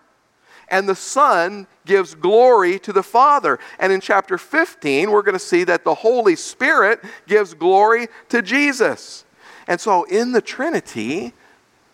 And 0.70 0.86
the 0.86 0.94
Son 0.94 1.66
gives 1.86 2.14
glory 2.14 2.78
to 2.80 2.92
the 2.92 3.02
Father. 3.02 3.58
And 3.78 3.90
in 3.90 4.02
chapter 4.02 4.36
15, 4.36 5.10
we're 5.10 5.22
going 5.22 5.32
to 5.32 5.38
see 5.38 5.64
that 5.64 5.84
the 5.84 5.94
Holy 5.94 6.36
Spirit 6.36 7.02
gives 7.26 7.54
glory 7.54 8.08
to 8.28 8.42
Jesus. 8.42 9.24
And 9.68 9.78
so 9.80 10.04
in 10.04 10.32
the 10.32 10.40
Trinity, 10.40 11.34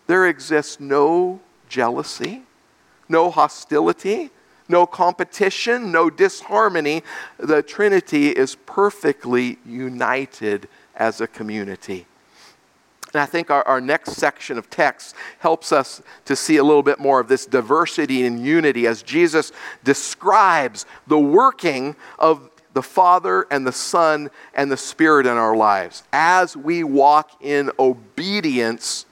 there 0.07 0.27
exists 0.27 0.79
no 0.79 1.41
jealousy, 1.69 2.45
no 3.09 3.31
hostility, 3.31 4.31
no 4.69 4.87
competition, 4.87 5.91
no 5.91 6.09
disharmony. 6.09 7.03
The 7.37 7.63
Trinity 7.63 8.29
is 8.31 8.55
perfectly 8.55 9.59
united 9.67 10.69
as 10.95 11.21
a 11.21 11.27
community. 11.27 12.07
And 13.13 13.21
I 13.21 13.27
think 13.27 13.51
our, 13.51 13.67
our 13.67 13.81
next 13.81 14.13
section 14.13 14.57
of 14.57 14.71
text 14.71 15.15
helps 15.41 15.73
us 15.73 16.01
to 16.25 16.35
see 16.35 16.57
a 16.57 16.65
little 16.65 16.83
bit 16.83 16.99
more 16.99 17.21
of 17.21 17.29
this 17.29 17.45
diversity 17.45 18.25
and 18.25 18.45
unity 18.45 18.87
as 18.87 19.03
Jesus 19.03 19.53
describes 19.83 20.87
the 21.07 21.19
working 21.19 21.97
of 22.19 22.51
the 22.75 22.83
Father 22.83 23.47
and 23.51 23.67
the 23.67 23.73
Son 23.73 24.31
and 24.53 24.71
the 24.71 24.77
Spirit 24.77 25.27
in 25.27 25.37
our 25.37 25.57
lives 25.57 26.03
as 26.13 26.57
we 26.57 26.85
walk 26.85 27.31
in 27.41 27.71
obedience 27.79 29.07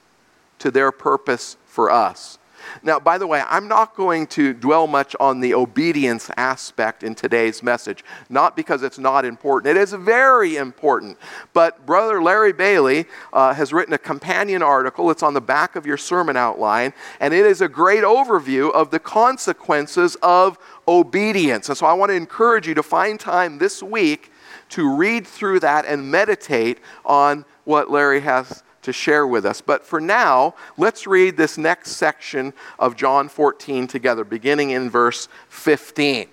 to 0.59 0.71
their 0.71 0.93
purpose 0.93 1.57
for 1.65 1.91
us. 1.91 2.39
Now, 2.83 2.99
by 2.99 3.19
the 3.19 3.27
way, 3.27 3.43
I'm 3.47 3.69
not 3.69 3.95
going 3.95 4.27
to 4.29 4.53
dwell 4.53 4.87
much 4.87 5.15
on 5.21 5.41
the 5.41 5.55
obedience 5.55 6.31
aspect 6.37 7.03
in 7.03 7.15
today's 7.15 7.63
message, 7.63 8.05
not 8.29 8.57
because 8.57 8.83
it's 8.83 8.99
not 8.99 9.25
important. 9.25 9.77
It 9.77 9.81
is 9.81 9.93
very 9.93 10.57
important. 10.57 11.19
But 11.53 11.85
Brother 11.87 12.23
Larry 12.23 12.53
Bailey 12.53 13.07
uh, 13.33 13.55
has 13.55 13.73
written 13.73 13.95
a 13.95 13.99
companion 13.99 14.63
article. 14.63 15.11
It's 15.11 15.23
on 15.23 15.35
the 15.35 15.41
back 15.41 15.77
of 15.77 15.87
your 15.87 15.97
sermon 15.97 16.37
outline, 16.37 16.93
and 17.21 17.33
it 17.33 17.47
is 17.47 17.61
a 17.61 17.69
great 17.69 18.05
overview 18.05 18.73
of 18.73 18.91
the 18.91 18.99
consequences 18.99 20.17
of 20.23 20.59
obedience. 20.89 21.69
And 21.69 21.79
so 21.79 21.87
I 21.87 21.93
want 21.93 22.11
to 22.11 22.17
encourage 22.17 22.67
you 22.67 22.75
to 22.75 22.83
find 22.83 23.19
time 23.19 23.59
this 23.59 23.83
week 23.83 24.31
to 24.71 24.95
read 24.97 25.27
through 25.27 25.61
that 25.61 25.85
and 25.85 26.11
meditate 26.11 26.79
on 27.05 27.45
what 27.65 27.91
Larry 27.91 28.21
has 28.21 28.63
to 28.83 28.93
share 28.93 29.27
with 29.27 29.47
us. 29.47 29.61
But 29.61 29.85
for 29.85 30.01
now, 30.01 30.55
let's 30.77 31.07
read 31.07 31.37
this 31.37 31.57
next 31.57 31.93
section 31.93 32.53
of 32.79 32.97
John 32.97 33.29
14 33.29 33.87
together, 33.87 34.25
beginning 34.25 34.71
in 34.71 34.91
verse 34.91 35.29
15. 35.49 36.29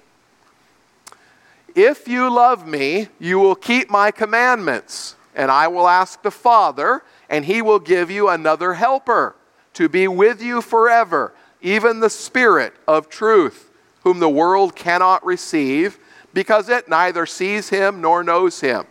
If 1.76 2.08
you 2.08 2.30
love 2.34 2.68
me, 2.68 3.08
you 3.20 3.40
will 3.40 3.56
keep 3.56 3.90
my 3.90 4.12
commandments, 4.12 5.16
and 5.36 5.52
I 5.52 5.68
will 5.68 5.88
ask 5.88 6.22
the 6.22 6.32
Father, 6.32 7.04
and 7.30 7.46
he 7.46 7.62
will 7.62 7.80
give 7.80 8.10
you 8.10 8.28
another 8.28 8.74
helper 8.74 9.36
to 9.74 9.88
be 9.88 10.08
with 10.08 10.42
you 10.42 10.62
forever, 10.62 11.34
even 11.62 12.00
the 12.00 12.10
Spirit 12.10 12.74
of 12.88 13.10
truth, 13.10 13.70
whom 14.04 14.20
the 14.20 14.30
world 14.30 14.76
cannot 14.76 15.24
receive, 15.24 16.00
because 16.34 16.70
it 16.70 16.90
neither 16.90 17.26
sees 17.26 17.70
him 17.70 18.02
nor 18.02 18.24
knows 18.24 18.62
him. 18.62 18.86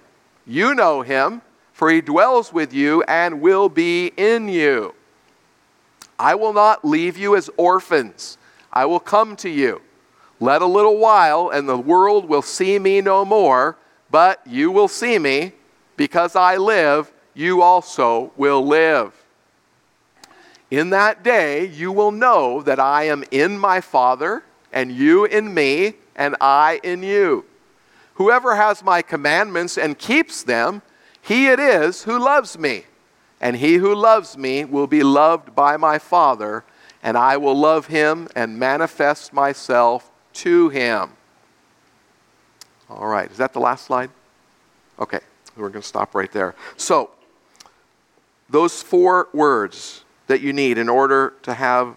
You 0.46 0.74
know 0.74 1.02
him 1.02 1.42
for 1.78 1.92
he 1.92 2.00
dwells 2.00 2.52
with 2.52 2.74
you 2.74 3.04
and 3.04 3.40
will 3.40 3.68
be 3.68 4.08
in 4.16 4.48
you. 4.48 4.92
I 6.18 6.34
will 6.34 6.52
not 6.52 6.84
leave 6.84 7.16
you 7.16 7.36
as 7.36 7.48
orphans. 7.56 8.36
I 8.72 8.84
will 8.86 8.98
come 8.98 9.36
to 9.36 9.48
you. 9.48 9.80
Let 10.40 10.60
a 10.60 10.66
little 10.66 10.98
while, 10.98 11.50
and 11.50 11.68
the 11.68 11.78
world 11.78 12.28
will 12.28 12.42
see 12.42 12.80
me 12.80 13.00
no 13.00 13.24
more, 13.24 13.76
but 14.10 14.44
you 14.44 14.72
will 14.72 14.88
see 14.88 15.20
me. 15.20 15.52
Because 15.96 16.34
I 16.34 16.56
live, 16.56 17.12
you 17.32 17.62
also 17.62 18.32
will 18.36 18.66
live. 18.66 19.14
In 20.72 20.90
that 20.90 21.22
day, 21.22 21.64
you 21.64 21.92
will 21.92 22.10
know 22.10 22.60
that 22.60 22.80
I 22.80 23.04
am 23.04 23.22
in 23.30 23.56
my 23.56 23.80
Father, 23.80 24.42
and 24.72 24.90
you 24.90 25.26
in 25.26 25.54
me, 25.54 25.94
and 26.16 26.34
I 26.40 26.80
in 26.82 27.04
you. 27.04 27.44
Whoever 28.14 28.56
has 28.56 28.82
my 28.82 29.00
commandments 29.00 29.78
and 29.78 29.96
keeps 29.96 30.42
them, 30.42 30.82
he 31.28 31.48
it 31.48 31.60
is 31.60 32.04
who 32.04 32.18
loves 32.18 32.58
me, 32.58 32.84
and 33.38 33.54
he 33.54 33.74
who 33.74 33.94
loves 33.94 34.38
me 34.38 34.64
will 34.64 34.86
be 34.86 35.02
loved 35.02 35.54
by 35.54 35.76
my 35.76 35.98
Father, 35.98 36.64
and 37.02 37.18
I 37.18 37.36
will 37.36 37.54
love 37.54 37.88
him 37.88 38.28
and 38.34 38.58
manifest 38.58 39.34
myself 39.34 40.10
to 40.32 40.70
him. 40.70 41.10
All 42.88 43.06
right, 43.06 43.30
is 43.30 43.36
that 43.36 43.52
the 43.52 43.60
last 43.60 43.84
slide? 43.84 44.08
Okay, 44.98 45.20
we're 45.54 45.68
going 45.68 45.82
to 45.82 45.86
stop 45.86 46.14
right 46.14 46.32
there. 46.32 46.54
So, 46.78 47.10
those 48.48 48.82
four 48.82 49.28
words 49.34 50.04
that 50.28 50.40
you 50.40 50.54
need 50.54 50.78
in 50.78 50.88
order 50.88 51.34
to 51.42 51.52
have 51.52 51.96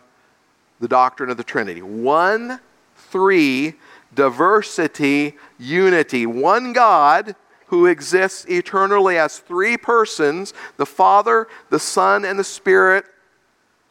the 0.81 0.89
doctrine 0.89 1.29
of 1.29 1.37
the 1.37 1.43
Trinity 1.45 1.81
one, 1.81 2.59
three, 2.97 3.75
diversity, 4.13 5.37
unity. 5.57 6.25
One 6.25 6.73
God 6.73 7.33
who 7.71 7.85
exists 7.85 8.45
eternally 8.49 9.17
as 9.17 9.39
three 9.39 9.77
persons, 9.77 10.53
the 10.75 10.85
Father, 10.85 11.47
the 11.69 11.79
Son, 11.79 12.25
and 12.25 12.37
the 12.37 12.43
Spirit, 12.43 13.05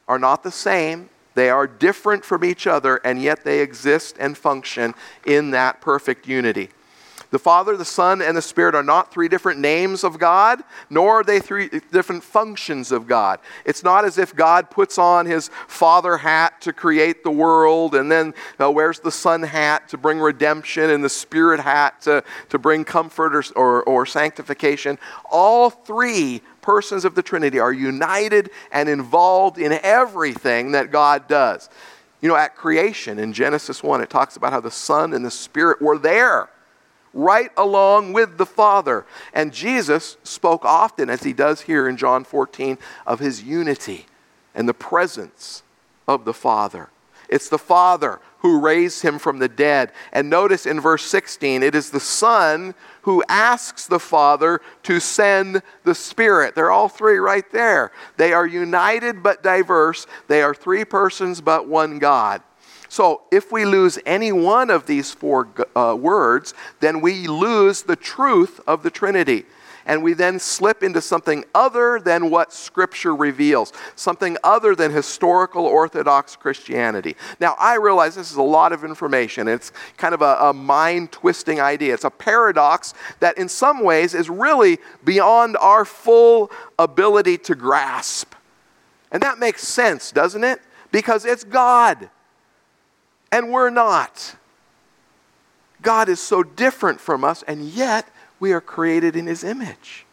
are 0.07 0.19
not 0.19 0.43
the 0.43 0.51
same. 0.51 1.09
They 1.35 1.49
are 1.49 1.67
different 1.67 2.23
from 2.23 2.45
each 2.45 2.67
other, 2.67 3.01
and 3.05 3.23
yet 3.23 3.43
they 3.43 3.61
exist 3.61 4.17
and 4.21 4.37
function 4.37 4.95
in 5.25 5.53
that 5.53 5.81
perfect 5.81 6.29
unity. 6.29 6.69
The 7.31 7.39
Father, 7.39 7.77
the 7.77 7.85
Son, 7.85 8.21
and 8.21 8.37
the 8.37 8.43
Spirit 8.43 8.75
are 8.75 8.83
not 8.83 9.13
three 9.13 9.29
different 9.29 9.61
names 9.61 10.03
of 10.03 10.19
God, 10.19 10.65
nor 10.89 11.21
are 11.21 11.25
they 11.25 11.39
three 11.39 11.69
different 11.93 12.25
functions 12.25 12.91
of 12.91 13.07
God. 13.07 13.39
It's 13.65 13.85
not 13.85 14.05
as 14.05 14.19
if 14.19 14.35
God 14.35 14.69
puts 14.69 14.99
on 14.99 15.27
his 15.27 15.49
Father 15.69 16.17
hat 16.17 16.61
to 16.63 16.73
create 16.73 17.23
the 17.23 17.31
world 17.31 17.95
and 17.95 18.11
then 18.11 18.35
uh, 18.61 18.69
wears 18.71 18.99
the 18.99 19.13
Son 19.13 19.45
hat 19.45 19.89
to 19.91 19.97
bring 19.97 20.19
redemption 20.19 20.91
and 20.91 21.05
the 21.05 21.09
Spirit 21.09 21.61
hat 21.61 22.03
to, 22.03 22.25
to 22.49 22.59
bring 22.59 22.85
comfort 22.85 23.35
or, 23.35 23.45
or, 23.55 23.83
or 23.85 24.07
sanctification. 24.07 24.99
All 25.31 25.71
three 25.71 26.43
persons 26.63 27.05
of 27.05 27.15
the 27.15 27.23
Trinity 27.23 27.61
are 27.61 27.73
united 27.73 28.51
and 28.73 28.89
involved 28.89 29.57
in 29.57 29.73
everything 29.73 30.73
that 30.73 30.91
God 30.91 31.29
does. 31.29 31.69
You 32.21 32.29
know, 32.29 32.37
at 32.37 32.57
creation 32.57 33.21
in 33.21 33.33
Genesis 33.33 33.85
1, 33.85 34.01
it 34.01 34.11
talks 34.11 34.37
about 34.37 34.53
how 34.53 34.61
the 34.61 34.71
Son 34.71 35.15
and 35.15 35.25
the 35.25 35.31
Spirit 35.31 35.81
were 35.81 35.97
there 35.97 36.51
right 37.13 37.51
along 37.57 38.13
with 38.13 38.39
the 38.39 38.47
Father. 38.47 39.05
And 39.33 39.53
Jesus 39.53 40.17
spoke 40.23 40.65
often, 40.65 41.11
as 41.11 41.23
he 41.23 41.33
does 41.33 41.63
here 41.63 41.89
in 41.89 41.97
John 41.97 42.25
14, 42.25 42.79
of 43.07 43.21
his 43.21 43.43
unity 43.43 44.07
and 44.55 44.69
the 44.69 44.75
presence 44.75 45.63
of 46.07 46.25
the 46.25 46.35
Father. 46.35 46.91
It's 47.29 47.49
the 47.49 47.59
Father 47.59 48.21
who 48.41 48.61
raised 48.61 49.03
him 49.03 49.19
from 49.19 49.39
the 49.39 49.49
dead. 49.49 49.93
And 50.13 50.29
notice 50.29 50.67
in 50.67 50.81
verse 50.81 51.05
16, 51.05 51.63
it 51.63 51.75
is 51.75 51.91
the 51.91 52.01
Son 52.01 52.75
who 53.03 53.23
asks 53.29 53.87
the 53.87 54.01
Father 54.01 54.61
to 54.85 54.99
send 54.99 55.63
the 55.85 55.95
Spirit. 55.95 56.55
They're 56.55 56.73
all 56.73 56.89
three 56.89 57.19
right 57.19 57.49
there. 57.53 57.93
They 58.17 58.33
are 58.33 58.47
united 58.47 59.23
but 59.23 59.43
diverse. 59.43 60.07
They 60.27 60.43
are 60.43 60.55
three 60.55 60.85
persons 60.85 61.41
but 61.41 61.69
one 61.69 61.99
God. 61.99 62.43
So 62.91 63.23
if 63.31 63.53
we 63.53 63.65
lose 63.65 64.01
any 64.05 64.33
one 64.33 64.69
of 64.69 64.87
these 64.87 65.13
four 65.13 65.49
uh, 65.77 65.97
words, 65.97 66.55
then 66.81 67.01
we 67.01 67.29
lose 67.29 67.83
the 67.83 67.95
truth 67.95 68.59
of 68.67 68.83
the 68.83 68.91
Trinity. 68.91 69.47
And 69.87 70.03
we 70.03 70.13
then 70.13 70.41
slip 70.41 70.83
into 70.83 71.01
something 71.01 71.45
other 71.55 72.01
than 72.01 72.31
what 72.31 72.53
Scripture 72.53 73.15
reveals, 73.15 73.73
something 73.95 74.37
other 74.43 74.75
than 74.75 74.91
historical 74.91 75.67
Orthodox 75.67 76.35
Christianity. 76.35 77.15
Now, 77.39 77.55
I 77.61 77.77
realize 77.77 78.17
this 78.17 78.33
is 78.33 78.37
a 78.37 78.43
lot 78.43 78.73
of 78.73 78.83
information. 78.83 79.47
It's 79.47 79.71
kind 79.97 80.13
of 80.13 80.21
a, 80.21 80.37
a 80.41 80.53
mind 80.53 81.13
twisting 81.13 81.61
idea. 81.61 81.95
It's 81.95 82.03
a 82.03 82.11
paradox 82.11 82.93
that, 83.21 83.39
in 83.39 83.49
some 83.49 83.85
ways, 83.85 84.15
is 84.15 84.29
really 84.29 84.79
beyond 85.05 85.57
our 85.59 85.85
full 85.85 86.51
ability 86.77 87.39
to 87.39 87.55
grasp. 87.55 88.35
And 89.13 89.23
that 89.23 89.39
makes 89.39 89.63
sense, 89.63 90.11
doesn't 90.11 90.43
it? 90.43 90.61
Because 90.91 91.25
it's 91.25 91.45
God 91.45 92.11
and 93.33 93.51
we're 93.51 93.71
not. 93.71 94.37
God 95.83 96.09
is 96.09 96.21
so 96.21 96.43
different 96.43 97.01
from 97.01 97.25
us, 97.25 97.43
and 97.47 97.65
yet 97.65 98.09
we 98.39 98.53
are 98.53 98.61
created 98.61 99.17
in 99.17 99.27
His 99.27 99.45
image. 99.45 100.07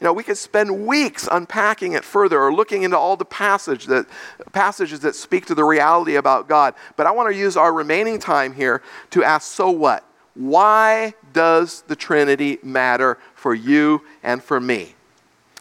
You 0.00 0.04
know, 0.04 0.12
we 0.12 0.22
could 0.22 0.36
spend 0.36 0.86
weeks 0.86 1.26
unpacking 1.30 1.92
it 1.92 2.04
further 2.04 2.38
or 2.38 2.52
looking 2.52 2.82
into 2.82 2.98
all 2.98 3.16
the 3.16 3.24
passage 3.24 3.86
that, 3.86 4.06
passages 4.52 5.00
that 5.00 5.14
speak 5.14 5.46
to 5.46 5.54
the 5.54 5.64
reality 5.64 6.16
about 6.16 6.48
God. 6.48 6.74
But 6.96 7.06
I 7.06 7.12
want 7.12 7.30
to 7.30 7.34
use 7.34 7.56
our 7.56 7.72
remaining 7.72 8.18
time 8.18 8.52
here 8.52 8.82
to 9.10 9.24
ask 9.24 9.50
so 9.50 9.70
what? 9.70 10.04
Why 10.34 11.14
does 11.32 11.82
the 11.88 11.96
Trinity 11.96 12.58
matter 12.62 13.16
for 13.34 13.54
you 13.54 14.02
and 14.22 14.42
for 14.42 14.60
me? 14.60 14.95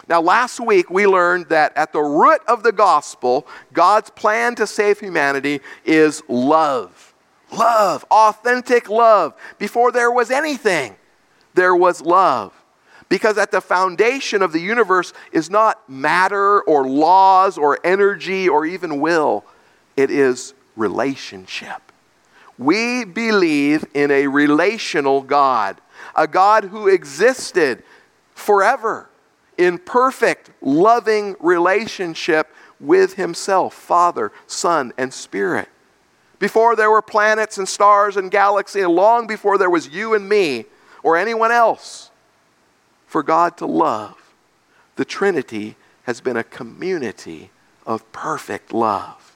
Now, 0.08 0.22
last 0.22 0.60
week 0.60 0.89
we 0.89 1.08
learned 1.08 1.49
that 1.49 1.76
at 1.76 1.91
the 1.91 2.01
root 2.01 2.41
of 2.47 2.64
the 2.64 2.72
gospel, 2.72 3.47
God's 3.74 4.10
plan 4.12 4.56
to 4.56 4.68
save 4.68 4.99
humanity 4.99 5.62
is 5.84 6.22
love. 6.28 7.14
Love, 7.51 8.06
authentic 8.12 8.89
love. 8.89 9.34
Before 9.58 9.91
there 9.91 10.12
was 10.12 10.30
anything, 10.30 10.95
there 11.53 11.76
was 11.76 12.01
love. 12.01 12.53
Because 13.10 13.38
at 13.38 13.51
the 13.51 13.62
foundation 13.62 14.41
of 14.41 14.51
the 14.51 14.60
universe 14.60 15.14
is 15.32 15.49
not 15.49 15.88
matter 15.89 16.62
or 16.62 16.88
laws 16.88 17.58
or 17.58 17.80
energy 17.84 18.49
or 18.49 18.66
even 18.66 18.99
will, 18.99 19.45
it 19.95 20.12
is 20.12 20.53
relationship. 20.76 21.91
We 22.58 23.06
believe 23.06 23.86
in 23.93 24.12
a 24.12 24.28
relational 24.28 25.22
God, 25.22 25.80
a 26.16 26.28
God 26.28 26.66
who 26.66 26.88
existed 26.88 27.84
forever 28.34 29.10
in 29.58 29.78
perfect, 29.78 30.51
loving 30.62 31.36
relationship 31.39 32.53
with 32.80 33.14
Himself, 33.16 33.74
Father, 33.74 34.32
Son, 34.47 34.91
and 34.97 35.14
Spirit. 35.14 35.70
Before 36.39 36.76
there 36.76 36.91
were 36.91 37.01
planets 37.01 37.58
and 37.58 37.68
stars 37.68 38.18
and 38.18 38.30
galaxies, 38.30 38.86
long 38.86 39.28
before 39.28 39.58
there 39.58 39.70
was 39.70 39.88
you 39.88 40.14
and 40.14 40.28
me 40.28 40.66
or 41.03 41.16
anyone 41.16 41.51
else, 41.51 42.12
for 43.08 43.24
God 43.24 43.56
to 43.58 43.66
love, 43.66 44.34
the 44.95 45.06
Trinity 45.06 45.76
has 46.03 46.20
been 46.22 46.38
a 46.38 46.43
community 46.43 47.49
of 47.86 48.12
perfect 48.12 48.74
love. 48.74 49.36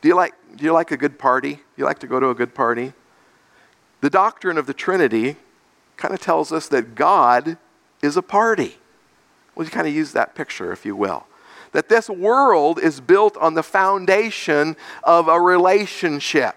Do 0.00 0.08
you 0.08 0.16
like, 0.16 0.34
do 0.56 0.64
you 0.64 0.72
like 0.72 0.90
a 0.90 0.96
good 0.96 1.18
party? 1.18 1.54
Do 1.54 1.60
you 1.76 1.84
like 1.84 1.98
to 2.00 2.06
go 2.06 2.18
to 2.18 2.30
a 2.30 2.34
good 2.34 2.54
party? 2.54 2.92
The 4.00 4.10
doctrine 4.10 4.58
of 4.58 4.66
the 4.66 4.74
Trinity 4.74 5.36
kind 5.96 6.14
of 6.14 6.20
tells 6.20 6.52
us 6.52 6.68
that 6.68 6.94
God 6.94 7.58
is 8.02 8.16
a 8.16 8.22
party. 8.22 8.76
Well, 9.54 9.68
kind 9.68 9.86
of 9.86 9.94
use 9.94 10.12
that 10.12 10.34
picture, 10.34 10.72
if 10.72 10.86
you 10.86 10.96
will. 10.96 11.26
That 11.72 11.88
this 11.88 12.08
world 12.08 12.78
is 12.78 13.00
built 13.00 13.36
on 13.36 13.54
the 13.54 13.62
foundation 13.62 14.76
of 15.04 15.28
a 15.28 15.40
relationship. 15.40 16.56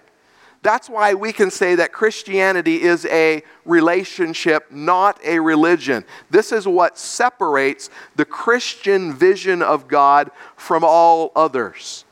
That's 0.61 0.89
why 0.89 1.13
we 1.13 1.33
can 1.33 1.51
say 1.51 1.75
that 1.75 1.91
Christianity 1.91 2.81
is 2.81 3.05
a 3.07 3.43
relationship, 3.65 4.71
not 4.71 5.19
a 5.25 5.39
religion. 5.39 6.05
This 6.29 6.53
is 6.53 6.65
what 6.65 6.97
separates 6.97 7.89
the 8.15 8.23
Christian 8.23 9.13
vision 9.13 9.61
of 9.61 9.89
God 9.89 10.31
from 10.55 10.85
all 10.85 11.33
others. 11.35 12.05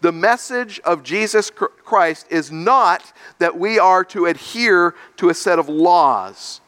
The 0.00 0.10
message 0.10 0.80
of 0.80 1.04
Jesus 1.04 1.48
Christ 1.48 2.26
is 2.28 2.50
not 2.50 3.12
that 3.38 3.56
we 3.56 3.78
are 3.78 4.02
to 4.06 4.26
adhere 4.26 4.96
to 5.18 5.28
a 5.28 5.34
set 5.34 5.60
of 5.60 5.68
laws. 5.68 6.60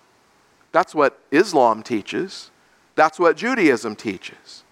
That's 0.74 0.92
what 0.92 1.20
Islam 1.30 1.84
teaches. 1.84 2.50
That's 2.96 3.20
what 3.20 3.36
Judaism 3.36 3.94
teaches. 3.94 4.64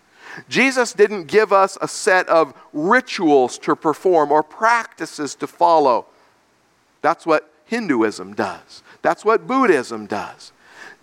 Jesus 0.48 0.92
didn't 0.92 1.28
give 1.28 1.52
us 1.52 1.78
a 1.80 1.86
set 1.86 2.28
of 2.28 2.52
rituals 2.72 3.56
to 3.58 3.76
perform 3.76 4.32
or 4.32 4.42
practices 4.42 5.36
to 5.36 5.46
follow. 5.46 6.06
That's 7.02 7.24
what 7.24 7.52
Hinduism 7.66 8.34
does. 8.34 8.82
That's 9.02 9.24
what 9.24 9.46
Buddhism 9.46 10.06
does. 10.06 10.50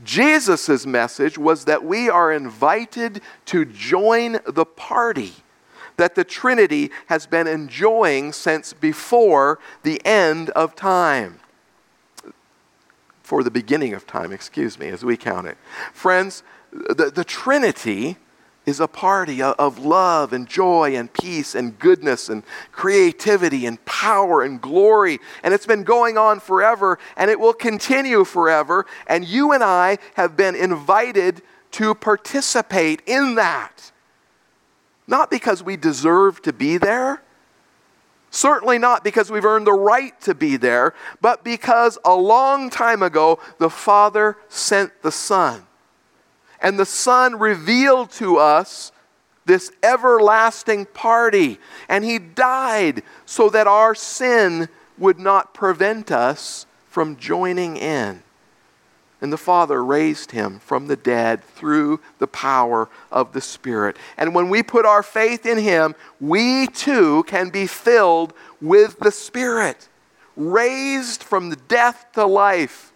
Jesus' 0.04 0.86
message 0.86 1.38
was 1.38 1.64
that 1.64 1.86
we 1.86 2.10
are 2.10 2.34
invited 2.34 3.22
to 3.46 3.64
join 3.64 4.40
the 4.46 4.66
party 4.66 5.32
that 5.96 6.16
the 6.16 6.26
Trinity 6.26 6.92
has 7.06 7.26
been 7.26 7.48
enjoying 7.48 8.34
since 8.34 8.74
before 8.74 9.60
the 9.84 10.06
end 10.06 10.50
of 10.50 10.76
time. 10.76 11.40
For 13.30 13.44
the 13.44 13.52
beginning 13.52 13.94
of 13.94 14.08
time, 14.08 14.32
excuse 14.32 14.80
me, 14.80 14.88
as 14.88 15.06
we 15.06 15.16
count 15.16 15.46
it. 15.46 15.56
Friends, 15.94 16.42
the, 16.72 17.12
the 17.14 17.24
Trinity 17.24 18.18
is 18.66 18.80
a 18.80 18.88
party 18.88 19.40
of 19.40 19.78
love 19.78 20.34
and 20.34 20.48
joy 20.48 20.96
and 20.96 21.14
peace 21.14 21.54
and 21.54 21.78
goodness 21.78 22.28
and 22.28 22.42
creativity 22.72 23.68
and 23.68 23.86
power 23.86 24.42
and 24.42 24.60
glory. 24.60 25.20
And 25.44 25.54
it's 25.54 25.68
been 25.68 25.84
going 25.84 26.18
on 26.18 26.40
forever 26.40 26.98
and 27.16 27.30
it 27.30 27.40
will 27.40 27.54
continue 27.54 28.24
forever. 28.24 28.88
And 29.06 29.28
you 29.28 29.52
and 29.52 29.64
I 29.64 30.00
have 30.16 30.36
been 30.36 30.56
invited 30.56 31.44
to 31.74 31.94
participate 31.94 33.04
in 33.06 33.36
that. 33.36 33.92
Not 35.06 35.30
because 35.30 35.62
we 35.62 35.78
deserve 35.78 36.42
to 36.42 36.52
be 36.52 36.78
there, 36.78 37.22
certainly 38.30 38.78
not 38.78 39.04
because 39.04 39.32
we've 39.32 39.46
earned 39.46 39.68
the 39.68 39.74
right 39.74 40.20
to 40.22 40.34
be 40.34 40.58
there, 40.58 40.94
but 41.22 41.44
because 41.44 41.98
a 42.06 42.16
long 42.16 42.70
time 42.70 43.02
ago 43.02 43.40
the 43.58 43.70
Father 43.70 44.38
sent 44.48 45.02
the 45.02 45.12
Son 45.12 45.66
and 46.62 46.80
the 46.80 46.86
Son 46.86 47.40
revealed 47.40 48.12
to 48.12 48.38
us 48.38 48.92
this 49.46 49.72
everlasting 49.82 50.86
party. 50.86 51.58
And 51.88 52.04
He 52.04 52.20
died 52.20 53.04
so 53.26 53.50
that 53.50 53.68
our 53.68 53.96
sin 53.96 54.70
would 54.98 55.20
not 55.20 55.54
prevent 55.54 56.12
us 56.12 56.66
from 56.90 57.18
joining 57.18 57.78
in. 57.78 58.22
And 59.22 59.34
the 59.34 59.38
Father 59.38 59.84
raised 59.84 60.32
him 60.32 60.60
from 60.60 60.88
the 60.88 60.96
dead 60.96 61.44
through 61.44 62.00
the 62.20 62.28
power 62.28 62.88
of 63.12 63.34
the 63.34 63.42
Spirit. 63.42 63.98
And 64.18 64.34
when 64.34 64.50
we 64.50 64.64
put 64.64 64.86
our 64.86 65.04
faith 65.04 65.46
in 65.46 65.58
him, 65.58 65.94
we 66.22 66.68
too 66.68 67.24
can 67.24 67.50
be 67.50 67.68
filled 67.68 68.34
with 68.62 68.98
the 69.00 69.12
Spirit, 69.12 69.90
raised 70.38 71.22
from 71.22 71.54
death 71.68 72.06
to 72.14 72.26
life 72.26 72.90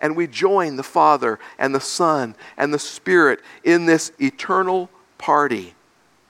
and 0.00 0.16
we 0.16 0.26
join 0.26 0.76
the 0.76 0.82
Father 0.82 1.38
and 1.58 1.74
the 1.74 1.80
Son 1.80 2.34
and 2.56 2.72
the 2.72 2.78
Spirit 2.78 3.40
in 3.62 3.86
this 3.86 4.12
eternal 4.18 4.88
party, 5.18 5.74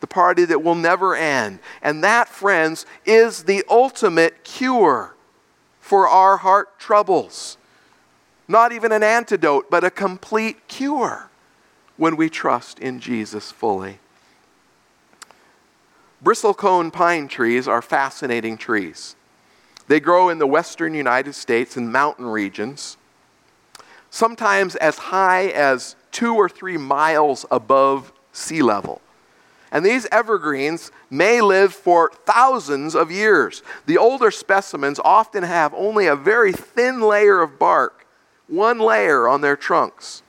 the 0.01 0.07
party 0.07 0.45
that 0.45 0.63
will 0.63 0.75
never 0.75 1.15
end. 1.15 1.61
And 1.83 2.03
that, 2.03 2.29
friends, 2.29 2.85
is 3.07 3.45
the 3.45 3.65
ultimate 3.71 4.45
cure 4.45 5.15
for 5.81 6.09
our 6.09 6.39
heart 6.39 6.79
troubles. 6.79 7.57
Not 8.51 8.73
even 8.73 8.91
an 8.91 9.03
antidote, 9.03 9.71
but 9.71 9.85
a 9.85 9.91
complete 9.91 10.67
cure 10.67 11.31
when 11.97 12.17
we 12.17 12.29
trust 12.29 12.81
in 12.81 12.99
Jesus 12.99 13.53
fully. 13.53 14.01
Bristlecone 16.25 16.93
pine 16.93 17.29
trees 17.29 17.69
are 17.69 17.81
fascinating 17.81 18.59
trees. 18.59 19.15
They 19.87 20.01
grow 20.01 20.29
in 20.29 20.39
the 20.39 20.47
western 20.47 20.95
United 20.95 21.35
States 21.35 21.77
in 21.77 21.93
mountain 21.93 22.27
regions 22.27 22.97
sometimes 24.11 24.77
as 24.77 24.99
high 24.99 25.47
as 25.47 25.97
two 26.11 26.35
or 26.35 26.49
three 26.49 26.77
miles 26.77 27.47
above 27.51 28.13
sea 28.33 28.61
level. 28.61 29.01
And 29.73 29.87
these 29.87 30.07
evergreens 30.11 30.91
may 31.09 31.41
live 31.41 31.73
for 31.73 32.11
thousands 32.25 32.97
of 32.97 33.13
years. 33.13 33.63
The 33.87 33.99
older 33.99 34.33
specimens 34.33 34.99
often 35.05 35.45
have 35.45 35.73
only 35.75 36.09
a 36.09 36.17
very 36.17 36.53
thin 36.53 37.01
layer 37.01 37.41
of 37.41 37.59
bark, 37.59 38.05
one 38.51 38.79
layer 38.79 39.29
on 39.29 39.41
their 39.41 39.57
trunks. 39.57 40.23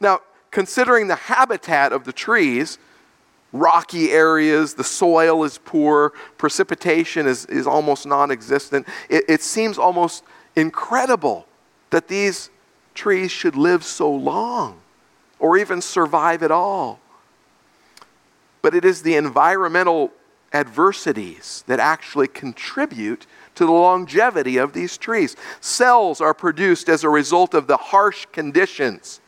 Now, 0.00 0.20
considering 0.50 1.08
the 1.08 1.14
habitat 1.14 1.92
of 1.92 2.04
the 2.04 2.12
trees, 2.12 2.78
rocky 3.52 4.10
areas, 4.10 4.74
the 4.74 4.84
soil 4.84 5.44
is 5.44 5.58
poor, 5.64 6.12
precipitation 6.36 7.26
is, 7.26 7.46
is 7.46 7.66
almost 7.66 8.06
non 8.06 8.30
existent, 8.30 8.86
it, 9.08 9.24
it 9.28 9.42
seems 9.42 9.78
almost 9.78 10.24
incredible 10.56 11.46
that 11.90 12.08
these 12.08 12.50
trees 12.94 13.30
should 13.30 13.56
live 13.56 13.82
so 13.84 14.10
long 14.12 14.80
or 15.38 15.56
even 15.56 15.80
survive 15.80 16.42
at 16.42 16.50
all. 16.50 17.00
But 18.62 18.74
it 18.74 18.84
is 18.84 19.02
the 19.02 19.16
environmental 19.16 20.12
adversities 20.52 21.64
that 21.66 21.80
actually 21.80 22.28
contribute 22.28 23.26
to 23.54 23.66
the 23.66 23.72
longevity 23.72 24.56
of 24.56 24.72
these 24.72 24.96
trees. 24.96 25.36
Cells 25.60 26.20
are 26.20 26.34
produced 26.34 26.88
as 26.88 27.04
a 27.04 27.08
result 27.08 27.54
of 27.54 27.66
the 27.66 27.76
harsh 27.76 28.26
conditions 28.32 29.20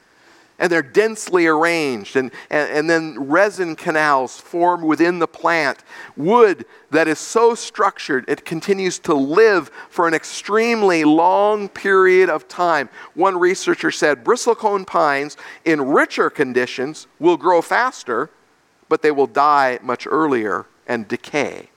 and 0.58 0.72
they're 0.72 0.82
densely 0.82 1.46
arranged, 1.46 2.16
and, 2.16 2.30
and, 2.50 2.70
and, 2.70 2.90
then 2.90 3.28
resin 3.28 3.76
canals 3.76 4.40
form 4.40 4.82
within 4.82 5.18
the 5.18 5.26
plant. 5.26 5.84
Wood 6.16 6.64
that 6.90 7.08
is 7.08 7.18
so 7.18 7.54
structured, 7.54 8.24
it 8.28 8.44
continues 8.44 8.98
to 9.00 9.14
live 9.14 9.70
for 9.90 10.08
an 10.08 10.14
extremely 10.14 11.04
long 11.04 11.68
period 11.68 12.30
of 12.30 12.48
time. 12.48 12.88
One 13.14 13.38
researcher 13.38 13.90
said 13.90 14.24
bristlecone 14.24 14.86
pines 14.86 15.36
in 15.64 15.82
richer 15.82 16.30
conditions 16.30 17.06
will 17.18 17.36
grow 17.36 17.60
faster, 17.60 18.30
but 18.88 19.02
they 19.02 19.10
will 19.10 19.26
die 19.26 19.78
much 19.82 20.06
earlier 20.06 20.66
and 20.86 21.06
decay. 21.06 21.70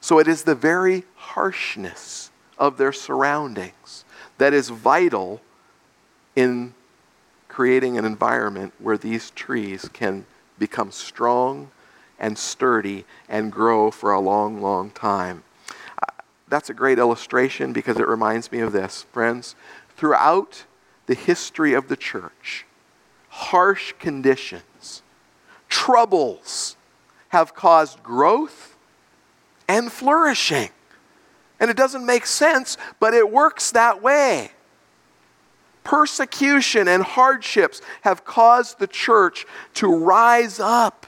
So 0.00 0.18
it 0.18 0.28
is 0.28 0.42
the 0.42 0.54
very 0.54 1.04
harshness 1.16 2.30
of 2.56 2.76
their 2.76 2.92
surroundings 2.92 4.04
that 4.38 4.52
is 4.52 4.68
vital 4.68 5.40
in 6.36 6.74
creating 7.48 7.98
an 7.98 8.04
environment 8.04 8.72
where 8.78 8.96
these 8.96 9.30
trees 9.30 9.88
can 9.92 10.24
become 10.58 10.92
strong 10.92 11.70
and 12.18 12.38
sturdy 12.38 13.04
and 13.28 13.50
grow 13.50 13.90
for 13.90 14.12
a 14.12 14.20
long, 14.20 14.60
long 14.60 14.90
time. 14.90 15.42
Uh, 15.70 16.22
that's 16.48 16.70
a 16.70 16.74
great 16.74 16.98
illustration 16.98 17.72
because 17.72 17.96
it 17.96 18.06
reminds 18.06 18.50
me 18.52 18.60
of 18.60 18.72
this, 18.72 19.04
friends. 19.12 19.56
Throughout 19.96 20.64
the 21.06 21.14
history 21.14 21.74
of 21.74 21.88
the 21.88 21.96
church, 21.96 22.66
harsh 23.28 23.94
conditions, 23.98 25.02
troubles 25.68 26.76
have 27.28 27.54
caused 27.54 28.02
growth 28.02 28.76
and 29.68 29.92
flourishing. 29.92 30.70
And 31.60 31.70
it 31.70 31.76
doesn't 31.76 32.06
make 32.06 32.24
sense, 32.26 32.76
but 32.98 33.14
it 33.14 33.30
works 33.30 33.70
that 33.72 34.02
way. 34.02 34.52
persecution 35.88 36.86
and 36.86 37.02
hardships 37.02 37.80
have 38.02 38.22
caused 38.22 38.78
the 38.78 38.86
church 38.86 39.46
to 39.72 39.88
rise 39.88 40.60
up 40.60 41.06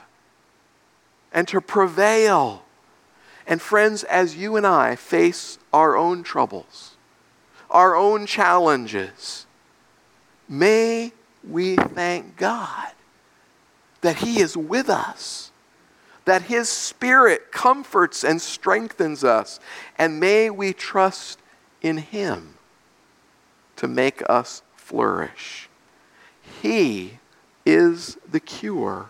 and 1.31 1.47
to 1.47 1.61
prevail. 1.61 2.63
And 3.45 3.61
friends, 3.61 4.03
as 4.03 4.35
you 4.35 4.55
and 4.55 4.65
I 4.65 4.95
face 4.95 5.59
our 5.71 5.95
own 5.95 6.23
troubles, 6.23 6.95
our 7.69 7.95
own 7.95 8.25
challenges, 8.25 9.45
may 10.49 11.13
we 11.47 11.75
thank 11.75 12.35
God 12.35 12.91
that 14.01 14.17
He 14.17 14.39
is 14.39 14.57
with 14.57 14.89
us, 14.89 15.50
that 16.25 16.43
His 16.43 16.69
Spirit 16.69 17.51
comforts 17.51 18.23
and 18.23 18.41
strengthens 18.41 19.23
us, 19.23 19.59
and 19.97 20.19
may 20.19 20.49
we 20.49 20.73
trust 20.73 21.39
in 21.81 21.97
Him 21.97 22.55
to 23.75 23.87
make 23.87 24.21
us 24.29 24.61
flourish. 24.75 25.69
He 26.61 27.19
is 27.65 28.17
the 28.29 28.39
cure 28.39 29.09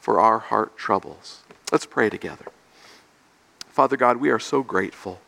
for 0.00 0.20
our 0.20 0.38
heart 0.38 0.76
troubles. 0.76 1.42
Let's 1.72 1.86
pray 1.86 2.10
together. 2.10 2.46
Father 3.68 3.96
God, 3.96 4.18
we 4.18 4.30
are 4.30 4.38
so 4.38 4.62
grateful 4.62 5.20